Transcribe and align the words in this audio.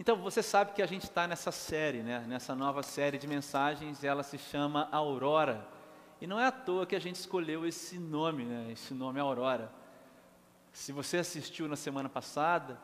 Então, 0.00 0.16
você 0.16 0.44
sabe 0.44 0.74
que 0.74 0.80
a 0.80 0.86
gente 0.86 1.02
está 1.02 1.26
nessa 1.26 1.50
série, 1.50 2.04
né? 2.04 2.24
nessa 2.28 2.54
nova 2.54 2.84
série 2.84 3.18
de 3.18 3.26
mensagens, 3.26 4.04
ela 4.04 4.22
se 4.22 4.38
chama 4.38 4.88
Aurora. 4.92 5.66
E 6.20 6.26
não 6.26 6.38
é 6.38 6.46
à 6.46 6.52
toa 6.52 6.86
que 6.86 6.94
a 6.94 7.00
gente 7.00 7.16
escolheu 7.16 7.66
esse 7.66 7.98
nome, 7.98 8.44
né? 8.44 8.68
esse 8.70 8.94
nome 8.94 9.18
Aurora. 9.18 9.72
Se 10.72 10.92
você 10.92 11.16
assistiu 11.16 11.66
na 11.66 11.74
semana 11.74 12.08
passada, 12.08 12.80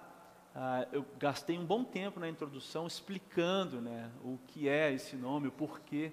ah, 0.57 0.89
eu 0.91 1.07
gastei 1.17 1.57
um 1.57 1.65
bom 1.65 1.85
tempo 1.85 2.19
na 2.19 2.29
introdução 2.29 2.85
explicando 2.85 3.81
né, 3.81 4.11
o 4.25 4.37
que 4.49 4.69
é 4.69 4.93
esse 4.93 5.15
nome, 5.15 5.47
o 5.47 5.53
porquê. 5.53 6.11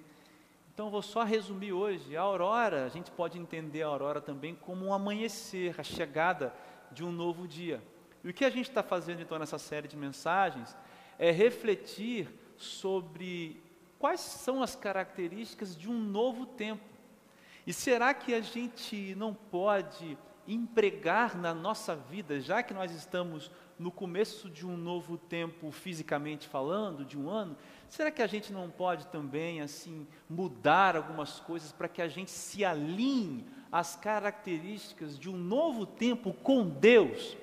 Então, 0.72 0.92
vou 0.92 1.02
só 1.02 1.24
resumir 1.24 1.74
hoje. 1.74 2.16
A 2.16 2.22
aurora, 2.22 2.86
a 2.86 2.90
gente 2.90 3.10
pode 3.10 3.40
entender 3.40 3.82
a 3.82 3.88
aurora 3.88 4.22
também 4.22 4.54
como 4.54 4.86
um 4.86 4.94
amanhecer, 4.94 5.74
a 5.80 5.84
chegada 5.84 6.54
de 6.92 7.04
um 7.04 7.12
novo 7.12 7.48
dia. 7.48 7.82
E 8.24 8.30
o 8.30 8.34
que 8.34 8.46
a 8.46 8.52
gente 8.52 8.70
está 8.70 8.84
fazendo 8.84 9.20
então 9.20 9.40
nessa 9.40 9.58
série 9.58 9.88
de 9.88 9.98
mensagens 9.98 10.78
é 11.22 11.30
refletir 11.30 12.28
sobre 12.58 13.62
quais 14.00 14.22
são 14.22 14.64
as 14.64 14.76
características 14.76 15.78
de 15.78 15.88
um 15.88 15.94
novo 15.94 16.48
tempo. 16.48 16.84
E 17.66 17.72
será 17.72 18.12
que 18.12 18.34
a 18.34 18.42
gente 18.42 19.14
não 19.14 19.32
pode 19.32 20.18
empregar 20.48 21.38
na 21.38 21.54
nossa 21.54 21.96
vida, 21.96 22.42
já 22.42 22.64
que 22.64 22.74
nós 22.74 22.92
estamos 22.92 23.52
no 23.78 23.92
começo 23.92 24.50
de 24.50 24.66
um 24.66 24.76
novo 24.76 25.16
tempo 25.16 25.72
fisicamente 25.72 26.48
falando, 26.48 27.06
de 27.06 27.20
um 27.20 27.30
ano, 27.30 27.56
será 27.88 28.10
que 28.10 28.24
a 28.24 28.28
gente 28.28 28.52
não 28.52 28.68
pode 28.68 29.06
também 29.08 29.62
assim 29.62 30.08
mudar 30.28 30.96
algumas 30.96 31.40
coisas 31.40 31.72
para 31.72 31.88
que 31.88 32.02
a 32.02 32.08
gente 32.08 32.32
se 32.32 32.66
alinhe 32.66 33.46
às 33.72 33.96
características 33.96 35.20
de 35.20 35.30
um 35.30 35.38
novo 35.38 35.86
tempo 35.86 36.34
com 36.34 36.68
Deus? 36.68 37.38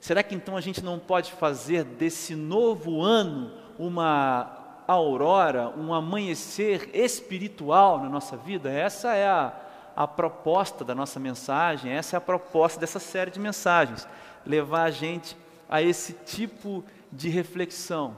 Será 0.00 0.22
que 0.22 0.34
então 0.34 0.56
a 0.56 0.60
gente 0.60 0.84
não 0.84 0.98
pode 0.98 1.32
fazer 1.32 1.84
desse 1.84 2.34
novo 2.34 3.02
ano 3.02 3.52
uma 3.78 4.82
aurora, 4.86 5.68
um 5.76 5.92
amanhecer 5.92 6.90
espiritual 6.94 8.00
na 8.00 8.08
nossa 8.08 8.36
vida? 8.36 8.70
Essa 8.70 9.14
é 9.14 9.28
a, 9.28 9.52
a 9.96 10.06
proposta 10.06 10.84
da 10.84 10.94
nossa 10.94 11.18
mensagem, 11.18 11.92
essa 11.92 12.16
é 12.16 12.18
a 12.18 12.20
proposta 12.20 12.78
dessa 12.78 12.98
série 12.98 13.30
de 13.30 13.40
mensagens. 13.40 14.06
Levar 14.46 14.84
a 14.84 14.90
gente 14.90 15.36
a 15.68 15.82
esse 15.82 16.12
tipo 16.12 16.84
de 17.10 17.28
reflexão. 17.28 18.16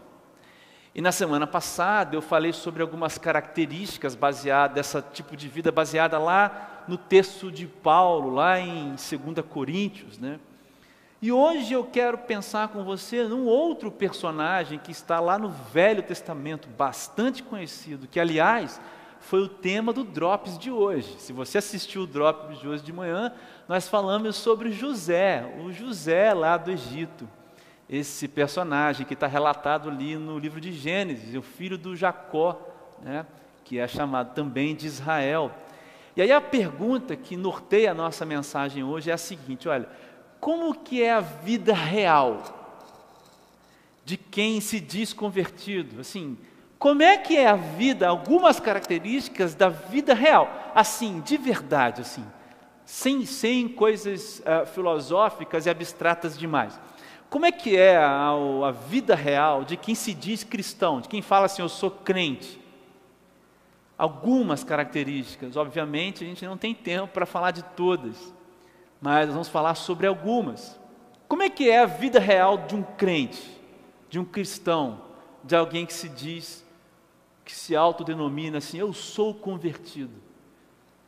E 0.94 1.00
na 1.00 1.12
semana 1.12 1.46
passada 1.46 2.14
eu 2.14 2.22
falei 2.22 2.52
sobre 2.52 2.82
algumas 2.82 3.16
características 3.16 4.14
baseadas, 4.14 4.74
dessa 4.74 5.00
tipo 5.00 5.36
de 5.36 5.48
vida 5.48 5.72
baseada 5.72 6.18
lá 6.18 6.84
no 6.86 6.98
texto 6.98 7.50
de 7.50 7.66
Paulo, 7.66 8.34
lá 8.34 8.58
em 8.58 8.90
2 8.90 9.46
Coríntios, 9.48 10.18
né? 10.18 10.38
E 11.22 11.30
hoje 11.30 11.74
eu 11.74 11.84
quero 11.84 12.16
pensar 12.16 12.68
com 12.68 12.82
você 12.82 13.24
num 13.24 13.44
outro 13.44 13.90
personagem 13.90 14.78
que 14.78 14.90
está 14.90 15.20
lá 15.20 15.38
no 15.38 15.50
Velho 15.50 16.02
Testamento, 16.02 16.66
bastante 16.66 17.42
conhecido, 17.42 18.08
que 18.08 18.18
aliás 18.18 18.80
foi 19.20 19.42
o 19.42 19.48
tema 19.48 19.92
do 19.92 20.02
Drops 20.02 20.58
de 20.58 20.70
hoje. 20.70 21.16
Se 21.18 21.30
você 21.30 21.58
assistiu 21.58 22.02
o 22.02 22.06
Drops 22.06 22.58
de 22.58 22.66
hoje 22.66 22.82
de 22.82 22.90
manhã, 22.90 23.34
nós 23.68 23.86
falamos 23.86 24.34
sobre 24.36 24.72
José, 24.72 25.44
o 25.62 25.70
José 25.70 26.32
lá 26.32 26.56
do 26.56 26.70
Egito. 26.70 27.28
Esse 27.86 28.26
personagem 28.26 29.04
que 29.04 29.12
está 29.12 29.26
relatado 29.26 29.90
ali 29.90 30.16
no 30.16 30.38
livro 30.38 30.58
de 30.58 30.72
Gênesis, 30.72 31.34
o 31.34 31.42
filho 31.42 31.76
do 31.76 31.94
Jacó, 31.94 32.58
né, 33.02 33.26
que 33.62 33.78
é 33.78 33.86
chamado 33.86 34.32
também 34.32 34.74
de 34.74 34.86
Israel. 34.86 35.50
E 36.16 36.22
aí 36.22 36.32
a 36.32 36.40
pergunta 36.40 37.14
que 37.14 37.36
norteia 37.36 37.90
a 37.90 37.94
nossa 37.94 38.24
mensagem 38.24 38.82
hoje 38.82 39.10
é 39.10 39.12
a 39.12 39.18
seguinte: 39.18 39.68
olha, 39.68 39.88
como 40.40 40.74
que 40.74 41.02
é 41.02 41.12
a 41.12 41.20
vida 41.20 41.74
real 41.74 42.42
de 44.04 44.16
quem 44.16 44.60
se 44.60 44.80
diz 44.80 45.12
convertido? 45.12 46.00
Assim, 46.00 46.38
como 46.78 47.02
é 47.02 47.18
que 47.18 47.36
é 47.36 47.46
a 47.46 47.56
vida, 47.56 48.08
algumas 48.08 48.58
características 48.58 49.54
da 49.54 49.68
vida 49.68 50.14
real, 50.14 50.72
assim, 50.74 51.20
de 51.20 51.36
verdade, 51.36 52.00
assim, 52.00 52.24
sem, 52.86 53.26
sem 53.26 53.68
coisas 53.68 54.40
uh, 54.40 54.66
filosóficas 54.66 55.66
e 55.66 55.70
abstratas 55.70 56.38
demais. 56.38 56.80
Como 57.28 57.44
é 57.44 57.52
que 57.52 57.76
é 57.76 57.96
a, 57.96 58.30
a 58.30 58.70
vida 58.70 59.14
real 59.14 59.62
de 59.62 59.76
quem 59.76 59.94
se 59.94 60.14
diz 60.14 60.42
cristão, 60.42 61.00
de 61.00 61.08
quem 61.08 61.20
fala 61.20 61.46
assim, 61.46 61.62
eu 61.62 61.68
sou 61.68 61.90
crente? 61.90 62.58
Algumas 63.96 64.64
características, 64.64 65.56
obviamente, 65.56 66.24
a 66.24 66.26
gente 66.26 66.46
não 66.46 66.56
tem 66.56 66.74
tempo 66.74 67.12
para 67.12 67.26
falar 67.26 67.50
de 67.50 67.62
todas 67.62 68.39
mas 69.00 69.26
nós 69.26 69.34
vamos 69.34 69.48
falar 69.48 69.74
sobre 69.74 70.06
algumas. 70.06 70.78
Como 71.26 71.42
é 71.42 71.48
que 71.48 71.70
é 71.70 71.80
a 71.80 71.86
vida 71.86 72.18
real 72.18 72.58
de 72.58 72.74
um 72.74 72.82
crente, 72.82 73.60
de 74.08 74.18
um 74.18 74.24
cristão, 74.24 75.00
de 75.42 75.56
alguém 75.56 75.86
que 75.86 75.92
se 75.92 76.08
diz, 76.08 76.64
que 77.44 77.52
se 77.52 77.74
autodenomina 77.74 78.58
assim, 78.58 78.78
eu 78.78 78.92
sou 78.92 79.32
convertido? 79.32 80.12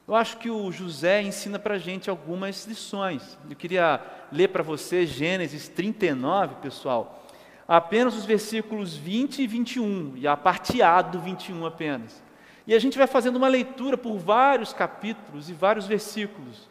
Eu 0.07 0.15
acho 0.15 0.39
que 0.39 0.51
o 0.51 0.71
José 0.73 1.23
ensina 1.23 1.59
para 1.59 1.75
a 1.75 1.79
gente 1.79 2.11
algumas 2.11 2.67
lições. 2.67 3.39
Eu 3.49 3.57
queria 3.57 4.01
ler 4.33 4.49
para 4.49 4.63
você 4.63 5.07
Gênesis 5.07 5.69
39, 5.69 6.57
pessoal, 6.57 7.25
apenas 7.69 8.17
os 8.17 8.25
versículos 8.25 8.97
20 8.97 9.43
e 9.43 9.47
21, 9.47 10.13
e 10.17 10.27
a 10.27 10.37
parte 10.37 10.83
A 10.83 11.01
do 11.03 11.21
21 11.21 11.65
apenas. 11.67 12.23
E 12.67 12.75
a 12.75 12.79
gente 12.79 12.99
vai 12.99 13.07
fazendo 13.07 13.37
uma 13.37 13.49
leitura 13.49 13.97
por 13.97 14.19
vários 14.19 14.73
capítulos 14.73 15.49
e 15.49 15.53
vários 15.53 15.87
versículos. 15.87 16.69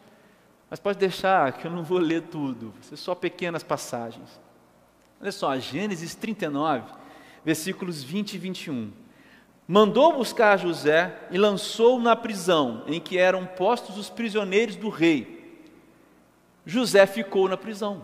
Mas 0.71 0.79
pode 0.79 0.97
deixar 0.97 1.51
que 1.51 1.67
eu 1.67 1.71
não 1.71 1.83
vou 1.83 1.97
ler 1.97 2.21
tudo, 2.21 2.73
ser 2.79 2.95
só 2.95 3.13
pequenas 3.13 3.61
passagens. 3.61 4.39
Olha 5.19 5.33
só, 5.33 5.59
Gênesis 5.59 6.15
39, 6.15 6.93
versículos 7.43 8.01
20 8.01 8.35
e 8.35 8.37
21. 8.37 8.93
Mandou 9.67 10.13
buscar 10.13 10.57
José 10.57 11.27
e 11.29 11.37
lançou-o 11.37 12.01
na 12.01 12.15
prisão 12.15 12.83
em 12.87 13.01
que 13.01 13.17
eram 13.17 13.45
postos 13.45 13.97
os 13.97 14.09
prisioneiros 14.09 14.77
do 14.77 14.87
rei. 14.87 15.61
José 16.65 17.05
ficou 17.05 17.49
na 17.49 17.57
prisão, 17.57 18.03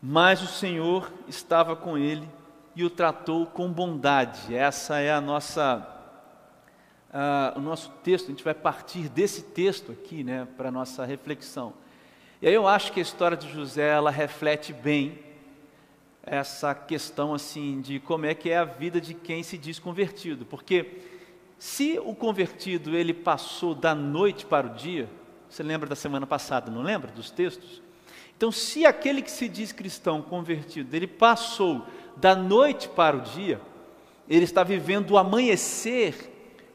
mas 0.00 0.40
o 0.40 0.46
Senhor 0.46 1.12
estava 1.26 1.74
com 1.74 1.98
ele 1.98 2.28
e 2.76 2.84
o 2.84 2.90
tratou 2.90 3.44
com 3.44 3.72
bondade. 3.72 4.54
Essa 4.54 5.00
é 5.00 5.12
a 5.12 5.20
nossa 5.20 5.99
uh, 7.10 7.58
o 7.58 7.60
nosso 7.60 7.90
texto, 8.02 8.26
a 8.26 8.30
gente 8.30 8.44
vai 8.44 8.54
partir 8.54 9.08
desse 9.08 9.42
texto 9.42 9.92
aqui, 9.92 10.24
né, 10.24 10.46
para 10.56 10.68
a 10.68 10.72
nossa 10.72 11.04
reflexão. 11.04 11.72
E 12.40 12.48
aí 12.48 12.54
eu 12.54 12.66
acho 12.66 12.92
que 12.92 13.00
a 13.00 13.02
história 13.02 13.36
de 13.36 13.50
José, 13.52 13.88
ela 13.88 14.10
reflete 14.10 14.72
bem 14.72 15.18
essa 16.22 16.74
questão, 16.74 17.34
assim, 17.34 17.80
de 17.80 17.98
como 17.98 18.26
é 18.26 18.34
que 18.34 18.50
é 18.50 18.58
a 18.58 18.64
vida 18.64 19.00
de 19.00 19.14
quem 19.14 19.42
se 19.42 19.58
diz 19.58 19.78
convertido, 19.78 20.44
porque 20.44 21.00
se 21.58 21.98
o 22.02 22.14
convertido, 22.14 22.96
ele 22.96 23.12
passou 23.12 23.74
da 23.74 23.94
noite 23.94 24.46
para 24.46 24.66
o 24.66 24.70
dia, 24.70 25.08
você 25.48 25.62
lembra 25.62 25.88
da 25.88 25.96
semana 25.96 26.26
passada, 26.26 26.70
não 26.70 26.82
lembra 26.82 27.10
dos 27.10 27.30
textos? 27.30 27.82
Então, 28.36 28.50
se 28.50 28.86
aquele 28.86 29.20
que 29.20 29.30
se 29.30 29.48
diz 29.48 29.70
cristão 29.70 30.22
convertido, 30.22 30.96
ele 30.96 31.06
passou 31.06 31.84
da 32.16 32.34
noite 32.34 32.88
para 32.88 33.16
o 33.16 33.20
dia, 33.20 33.60
ele 34.26 34.44
está 34.44 34.62
vivendo 34.62 35.10
o 35.10 35.18
amanhecer 35.18 36.29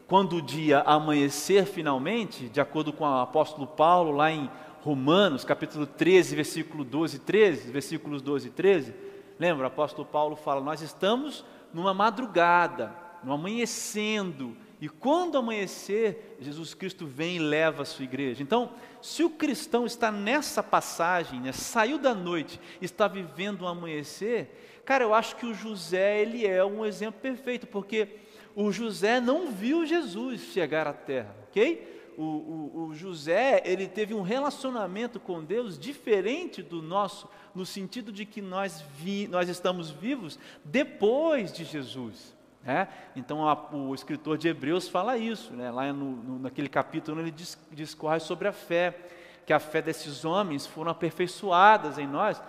quando 0.08 0.38
o 0.38 0.42
dia 0.42 0.82
amanhecer 0.82 1.66
finalmente, 1.66 2.48
de 2.48 2.62
acordo 2.62 2.94
com 2.94 3.04
o 3.04 3.20
apóstolo 3.20 3.66
Paulo, 3.66 4.12
lá 4.12 4.32
em 4.32 4.50
Romanos, 4.82 5.44
capítulo 5.44 5.88
13, 5.88 6.36
versículo 6.36 6.84
12 6.84 7.18
e 7.18 7.20
13, 7.20 7.72
versículos 7.72 8.22
12 8.22 8.48
e 8.48 8.52
13, 8.52 8.94
lembra? 9.40 9.64
O 9.64 9.68
apóstolo 9.68 10.08
Paulo 10.08 10.36
fala: 10.36 10.62
Nós 10.62 10.82
estamos 10.82 11.44
numa 11.74 11.94
madrugada, 11.94 12.96
no 13.24 13.34
amanhecendo, 13.34 14.56
e 14.80 14.88
quando 14.88 15.38
amanhecer, 15.38 16.38
Jesus 16.40 16.76
Cristo 16.76 17.08
vem 17.08 17.38
e 17.38 17.40
leva 17.40 17.82
a 17.82 17.86
sua 17.86 18.04
igreja. 18.04 18.44
Então, 18.44 18.74
se 19.02 19.24
o 19.24 19.30
cristão 19.32 19.86
está 19.86 20.12
nessa 20.12 20.62
passagem, 20.62 21.40
né, 21.40 21.52
saiu 21.52 21.98
da 21.98 22.14
noite, 22.14 22.60
está 22.80 23.08
vivendo 23.08 23.64
o 23.64 23.68
amanhecer, 23.68 24.82
cara, 24.86 25.04
eu 25.04 25.16
acho 25.16 25.36
que 25.38 25.48
o 25.48 25.54
José, 25.56 26.22
ele 26.22 26.46
é 26.46 26.64
um 26.64 26.86
exemplo 26.86 27.20
perfeito, 27.20 27.66
porque 27.66 28.25
o 28.56 28.72
José 28.72 29.20
não 29.20 29.52
viu 29.52 29.86
Jesus 29.86 30.42
chegar 30.42 30.88
à 30.88 30.94
terra, 30.94 31.36
ok? 31.50 32.14
O, 32.18 32.24
o, 32.24 32.86
o, 32.86 32.96
José, 32.96 33.62
ele 33.66 33.88
teve 33.88 34.14
um 34.14 34.22
relacionamento 34.22 35.20
com 35.20 35.44
Deus 35.44 35.78
diferente 35.78 36.64
do 36.64 36.82
nosso, 36.82 37.30
no 37.54 37.66
sentido 37.66 38.10
de 38.10 38.26
que 38.26 38.42
nós, 38.42 38.82
vi, 38.98 39.28
nós 39.28 39.50
estamos 39.50 39.90
vivos 39.90 40.40
depois 40.64 41.52
de 41.52 41.66
Jesus. 41.66 42.34
Né? 42.64 42.88
Então, 43.18 43.48
a, 43.48 43.76
o 43.76 43.94
escritor 43.94 44.38
de 44.38 44.48
Hebreus 44.48 44.88
fala 44.88 45.18
isso, 45.18 45.54
né? 45.54 45.70
lá 45.70 45.92
no, 45.92 46.12
no, 46.12 46.40
naquele 46.40 46.70
capítulo 46.70 47.20
ele 47.20 47.34
discorre 47.72 48.22
sobre 48.22 48.48
a 48.48 48.54
fé, 48.54 48.98
que 49.46 49.52
a 49.52 49.60
fé 49.60 49.82
desses 49.82 50.24
homens 50.24 50.66
foram 50.66 50.92
aperfeiçoadas 50.92 52.00
em 52.00 52.08
nós, 52.08 52.42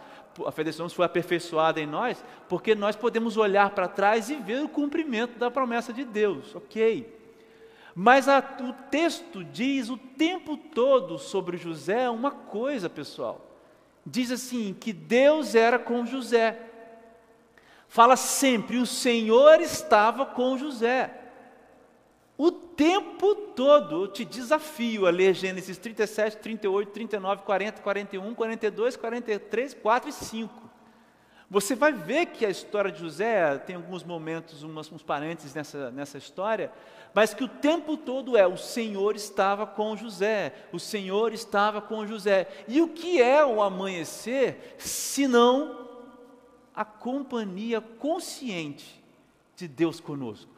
a 0.45 0.53
fé 0.53 0.63
homens 0.63 0.93
foi 0.93 1.05
aperfeiçoada 1.05 1.81
em 1.81 1.87
nós, 1.87 2.23
porque 2.49 2.75
nós 2.75 2.97
podemos 2.97 3.37
olhar 3.37 3.71
para 3.71 3.89
trás 3.89 4.29
e 4.29 4.37
ver 4.37 4.63
o 4.63 4.69
cumprimento 4.69 5.39
da 5.39 5.51
promessa 5.51 5.93
de 5.93 6.05
Deus, 6.05 6.55
ok. 6.55 7.15
Mas 7.95 8.29
a, 8.29 8.41
o 8.61 8.73
texto 8.91 9.43
diz 9.43 9.89
o 9.89 9.97
tempo 9.97 10.57
todo 10.57 11.19
sobre 11.19 11.57
José 11.57 12.11
uma 12.11 12.31
coisa, 12.31 12.91
pessoal. 12.91 13.41
Diz 14.05 14.31
assim: 14.31 14.77
que 14.79 14.93
Deus 14.93 15.55
era 15.55 15.79
com 15.79 16.05
José. 16.05 16.61
fala 17.89 18.17
sempre: 18.17 18.77
o 18.77 18.87
Senhor 18.87 19.61
estava 19.61 20.27
com 20.27 20.59
José. 20.59 21.26
Tempo 22.77 23.35
todo 23.35 24.05
eu 24.05 24.09
te 24.09 24.23
desafio 24.23 25.07
a 25.07 25.11
ler 25.11 25.35
Gênesis 25.35 25.79
37, 25.79 26.37
38, 26.37 26.91
39, 26.91 27.43
40, 27.43 27.81
41, 27.81 28.35
42, 28.35 28.97
43, 28.97 29.75
4 29.75 30.11
e 30.11 30.13
5. 30.13 30.67
Você 31.49 31.75
vai 31.75 31.93
ver 31.93 32.27
que 32.27 32.45
a 32.45 32.51
história 32.51 32.91
de 32.91 32.99
José 33.01 33.57
tem 33.59 33.77
alguns 33.77 34.03
momentos, 34.03 34.63
umas, 34.63 34.91
uns 34.91 35.03
parênteses 35.03 35.55
nessa, 35.55 35.91
nessa 35.93 36.19
história, 36.19 36.73
mas 37.15 37.33
que 37.33 37.45
o 37.45 37.49
tempo 37.49 37.97
todo 37.97 38.37
é: 38.37 38.47
o 38.47 38.57
Senhor 38.59 39.17
estava 39.17 39.67
com 39.67 39.97
José, 39.97 40.53
o 40.73 40.79
Senhor 40.79 41.33
estava 41.33 41.81
com 41.81 42.07
José. 42.07 42.49
E 42.69 42.83
o 42.83 42.89
que 42.89 43.23
é 43.23 43.45
o 43.45 43.63
amanhecer, 43.63 44.75
senão 44.77 45.89
a 46.75 46.85
companhia 46.85 47.81
consciente 47.81 49.03
de 49.55 49.67
Deus 49.67 49.99
conosco? 50.01 50.56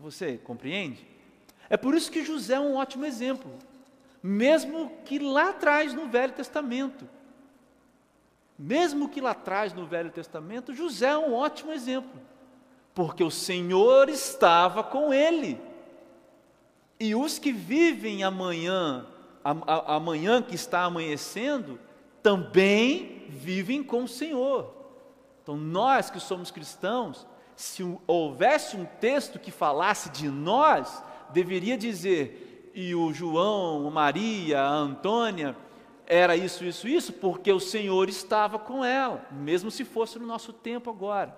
Você 0.00 0.38
compreende? 0.38 1.06
É 1.68 1.76
por 1.76 1.94
isso 1.94 2.10
que 2.10 2.24
José 2.24 2.54
é 2.54 2.60
um 2.60 2.76
ótimo 2.76 3.04
exemplo, 3.04 3.52
mesmo 4.22 4.90
que 5.04 5.18
lá 5.18 5.50
atrás 5.50 5.92
no 5.92 6.08
Velho 6.08 6.32
Testamento. 6.32 7.08
Mesmo 8.58 9.08
que 9.08 9.20
lá 9.20 9.30
atrás 9.30 9.72
no 9.72 9.86
Velho 9.86 10.10
Testamento, 10.10 10.74
José 10.74 11.08
é 11.08 11.16
um 11.16 11.34
ótimo 11.34 11.72
exemplo, 11.72 12.20
porque 12.94 13.22
o 13.22 13.30
Senhor 13.30 14.08
estava 14.08 14.82
com 14.82 15.14
ele. 15.14 15.60
E 16.98 17.14
os 17.14 17.38
que 17.38 17.52
vivem 17.52 18.22
amanhã, 18.22 19.06
amanhã 19.42 20.42
que 20.42 20.54
está 20.54 20.82
amanhecendo, 20.82 21.78
também 22.22 23.24
vivem 23.28 23.82
com 23.82 24.04
o 24.04 24.08
Senhor. 24.08 24.74
Então, 25.42 25.56
nós 25.56 26.10
que 26.10 26.20
somos 26.20 26.50
cristãos, 26.50 27.26
se 27.60 27.84
houvesse 28.06 28.74
um 28.74 28.86
texto 28.86 29.38
que 29.38 29.50
falasse 29.50 30.08
de 30.08 30.30
nós, 30.30 31.04
deveria 31.28 31.76
dizer, 31.76 32.72
e 32.74 32.94
o 32.94 33.12
João, 33.12 33.86
a 33.86 33.90
Maria, 33.90 34.62
a 34.62 34.70
Antônia, 34.70 35.54
era 36.06 36.34
isso, 36.34 36.64
isso, 36.64 36.88
isso, 36.88 37.12
porque 37.12 37.52
o 37.52 37.60
Senhor 37.60 38.08
estava 38.08 38.58
com 38.58 38.82
ela, 38.82 39.26
mesmo 39.30 39.70
se 39.70 39.84
fosse 39.84 40.18
no 40.18 40.26
nosso 40.26 40.54
tempo 40.54 40.88
agora. 40.88 41.36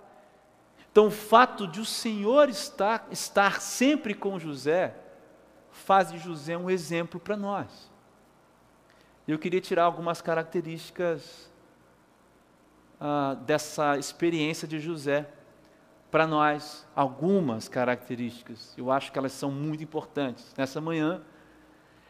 Então, 0.89 1.07
o 1.07 1.11
fato 1.11 1.67
de 1.67 1.81
o 1.81 1.85
Senhor 1.85 2.47
estar, 2.47 3.05
estar 3.11 3.59
sempre 3.59 4.13
com 4.13 4.39
José, 4.39 4.95
faz 5.71 6.09
de 6.09 6.19
José 6.19 6.57
um 6.57 6.69
exemplo 6.69 7.19
para 7.19 7.35
nós. 7.35 7.91
Eu 9.27 9.37
queria 9.37 9.59
tirar 9.59 9.83
algumas 9.83 10.21
características 10.21 11.51
ah, 12.97 13.35
dessa 13.41 13.97
experiência 13.97 14.65
de 14.65 14.79
José 14.79 15.27
para 16.13 16.27
nós 16.27 16.85
algumas 16.95 17.67
características. 17.67 18.71
Eu 18.77 18.91
acho 18.91 19.11
que 19.11 19.17
elas 19.17 19.31
são 19.31 19.49
muito 19.49 19.83
importantes. 19.83 20.53
Nessa 20.55 20.79
manhã, 20.79 21.23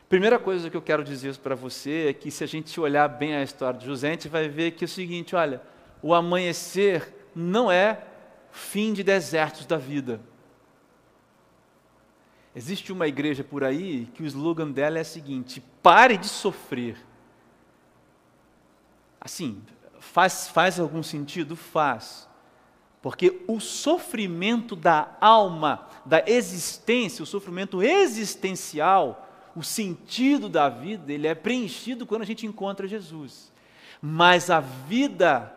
primeira 0.09 0.37
coisa 0.37 0.69
que 0.69 0.75
eu 0.75 0.81
quero 0.81 1.05
dizer 1.05 1.37
para 1.37 1.55
você 1.55 2.07
é 2.09 2.13
que 2.13 2.29
se 2.29 2.43
a 2.43 2.47
gente 2.47 2.77
olhar 2.81 3.07
bem 3.07 3.33
a 3.33 3.41
história 3.41 3.79
de 3.79 3.85
José, 3.85 4.09
a 4.09 4.11
gente 4.11 4.27
vai 4.27 4.49
ver 4.49 4.71
que 4.71 4.83
é 4.83 4.87
o 4.87 4.89
seguinte, 4.89 5.37
olha, 5.37 5.61
o 6.01 6.13
amanhecer 6.13 7.29
não 7.33 7.71
é 7.71 8.03
fim 8.51 8.91
de 8.91 9.03
desertos 9.03 9.65
da 9.65 9.77
vida. 9.77 10.19
Existe 12.53 12.91
uma 12.91 13.07
igreja 13.07 13.41
por 13.41 13.63
aí 13.63 14.09
que 14.13 14.21
o 14.21 14.25
slogan 14.25 14.69
dela 14.69 14.97
é 14.97 15.01
o 15.01 15.05
seguinte: 15.05 15.63
pare 15.81 16.17
de 16.17 16.27
sofrer. 16.27 16.97
Assim, 19.21 19.63
faz, 19.97 20.49
faz 20.49 20.77
algum 20.77 21.01
sentido? 21.01 21.55
Faz. 21.55 22.27
Porque 23.03 23.43
o 23.49 23.59
sofrimento 23.59 24.77
da 24.77 25.17
alma, 25.19 25.89
da 26.05 26.23
existência, 26.25 27.21
o 27.21 27.25
sofrimento 27.25 27.83
existencial, 27.83 29.29
o 29.53 29.61
sentido 29.61 30.47
da 30.47 30.69
vida, 30.69 31.11
ele 31.11 31.27
é 31.27 31.35
preenchido 31.35 32.05
quando 32.05 32.21
a 32.21 32.25
gente 32.25 32.47
encontra 32.47 32.87
Jesus. 32.87 33.51
Mas 34.01 34.49
a 34.49 34.61
vida 34.61 35.53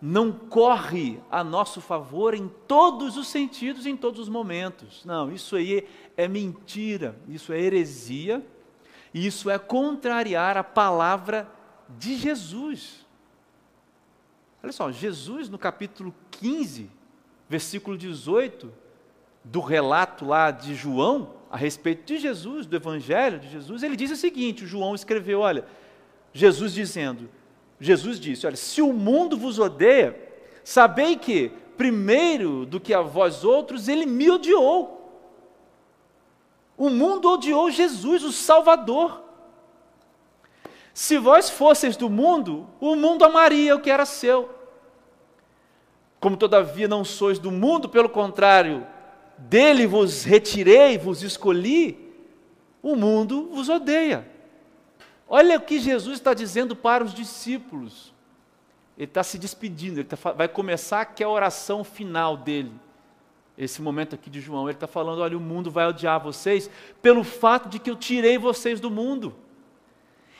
não 0.00 0.32
corre 0.32 1.20
a 1.30 1.44
nosso 1.44 1.82
favor 1.82 2.32
em 2.32 2.48
todos 2.66 3.18
os 3.18 3.28
sentidos, 3.28 3.84
em 3.84 3.94
todos 3.94 4.18
os 4.18 4.28
momentos. 4.30 5.04
Não, 5.04 5.30
isso 5.30 5.56
aí 5.56 5.86
é 6.16 6.26
mentira, 6.26 7.14
isso 7.28 7.52
é 7.52 7.60
heresia, 7.60 8.42
isso 9.12 9.50
é 9.50 9.58
contrariar 9.58 10.56
a 10.56 10.64
palavra 10.64 11.46
de 11.98 12.16
Jesus. 12.16 13.06
Olha 14.62 14.72
só, 14.72 14.90
Jesus 14.90 15.48
no 15.48 15.58
capítulo 15.58 16.14
15, 16.32 16.90
versículo 17.48 17.96
18, 17.96 18.72
do 19.44 19.60
relato 19.60 20.24
lá 20.24 20.50
de 20.50 20.74
João, 20.74 21.34
a 21.50 21.56
respeito 21.56 22.04
de 22.04 22.18
Jesus, 22.18 22.66
do 22.66 22.76
Evangelho 22.76 23.38
de 23.38 23.48
Jesus, 23.48 23.82
ele 23.82 23.96
diz 23.96 24.10
o 24.10 24.16
seguinte: 24.16 24.66
João 24.66 24.94
escreveu, 24.94 25.40
olha, 25.40 25.64
Jesus 26.32 26.72
dizendo, 26.72 27.28
Jesus 27.80 28.18
disse: 28.18 28.46
Olha, 28.46 28.56
se 28.56 28.82
o 28.82 28.92
mundo 28.92 29.36
vos 29.36 29.58
odeia, 29.58 30.18
sabei 30.64 31.16
que, 31.16 31.50
primeiro 31.76 32.66
do 32.66 32.80
que 32.80 32.92
a 32.92 33.00
vós 33.00 33.44
outros, 33.44 33.88
ele 33.88 34.04
me 34.04 34.30
odiou. 34.30 34.96
O 36.76 36.90
mundo 36.90 37.30
odiou 37.30 37.70
Jesus, 37.70 38.22
o 38.22 38.32
Salvador. 38.32 39.27
Se 40.98 41.16
vós 41.16 41.48
fosseis 41.48 41.96
do 41.96 42.10
mundo, 42.10 42.66
o 42.80 42.96
mundo 42.96 43.24
amaria 43.24 43.76
o 43.76 43.80
que 43.80 43.88
era 43.88 44.04
seu. 44.04 44.50
Como 46.18 46.36
todavia 46.36 46.88
não 46.88 47.04
sois 47.04 47.38
do 47.38 47.52
mundo, 47.52 47.88
pelo 47.88 48.08
contrário, 48.08 48.84
dele 49.38 49.86
vos 49.86 50.24
retirei, 50.24 50.98
vos 50.98 51.22
escolhi, 51.22 52.12
o 52.82 52.96
mundo 52.96 53.48
vos 53.52 53.68
odeia. 53.68 54.28
Olha 55.28 55.58
o 55.58 55.60
que 55.60 55.78
Jesus 55.78 56.18
está 56.18 56.34
dizendo 56.34 56.74
para 56.74 57.04
os 57.04 57.14
discípulos. 57.14 58.12
Ele 58.96 59.04
está 59.04 59.22
se 59.22 59.38
despedindo, 59.38 60.00
ele 60.00 60.08
tá, 60.08 60.32
vai 60.32 60.48
começar 60.48 61.02
aqui 61.02 61.22
a 61.22 61.28
oração 61.28 61.84
final 61.84 62.36
dele. 62.36 62.72
Esse 63.56 63.80
momento 63.80 64.16
aqui 64.16 64.28
de 64.28 64.40
João, 64.40 64.64
ele 64.64 64.74
está 64.74 64.88
falando: 64.88 65.22
olha, 65.22 65.38
o 65.38 65.40
mundo 65.40 65.70
vai 65.70 65.86
odiar 65.86 66.18
vocês 66.18 66.68
pelo 67.00 67.22
fato 67.22 67.68
de 67.68 67.78
que 67.78 67.88
eu 67.88 67.94
tirei 67.94 68.36
vocês 68.36 68.80
do 68.80 68.90
mundo. 68.90 69.46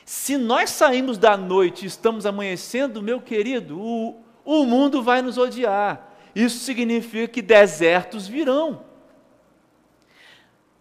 Se 0.09 0.39
nós 0.39 0.71
saímos 0.71 1.19
da 1.19 1.37
noite 1.37 1.85
e 1.85 1.87
estamos 1.87 2.25
amanhecendo, 2.25 3.03
meu 3.03 3.21
querido, 3.21 3.79
o, 3.79 4.17
o 4.43 4.65
mundo 4.65 5.03
vai 5.03 5.21
nos 5.21 5.37
odiar. 5.37 6.15
Isso 6.35 6.61
significa 6.61 7.29
que 7.29 7.43
desertos 7.43 8.27
virão. 8.27 8.87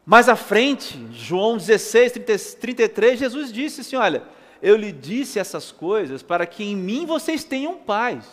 Mais 0.06 0.30
à 0.30 0.38
frente, 0.38 1.06
João 1.12 1.58
16, 1.58 2.14
30, 2.14 2.38
33, 2.58 3.20
Jesus 3.20 3.52
disse 3.52 3.82
assim: 3.82 3.98
Olha, 3.98 4.24
eu 4.62 4.78
lhe 4.78 4.94
disse 4.94 5.40
essas 5.40 5.74
coisas 5.74 6.24
para 6.24 6.46
que 6.46 6.64
em 6.64 6.78
mim 6.78 7.06
vocês 7.06 7.44
tenham 7.44 7.80
paz. 7.80 8.26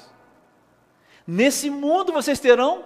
Nesse 1.27 1.71
mundo 1.71 2.13
vocês 2.13 2.39
terão 2.39 2.85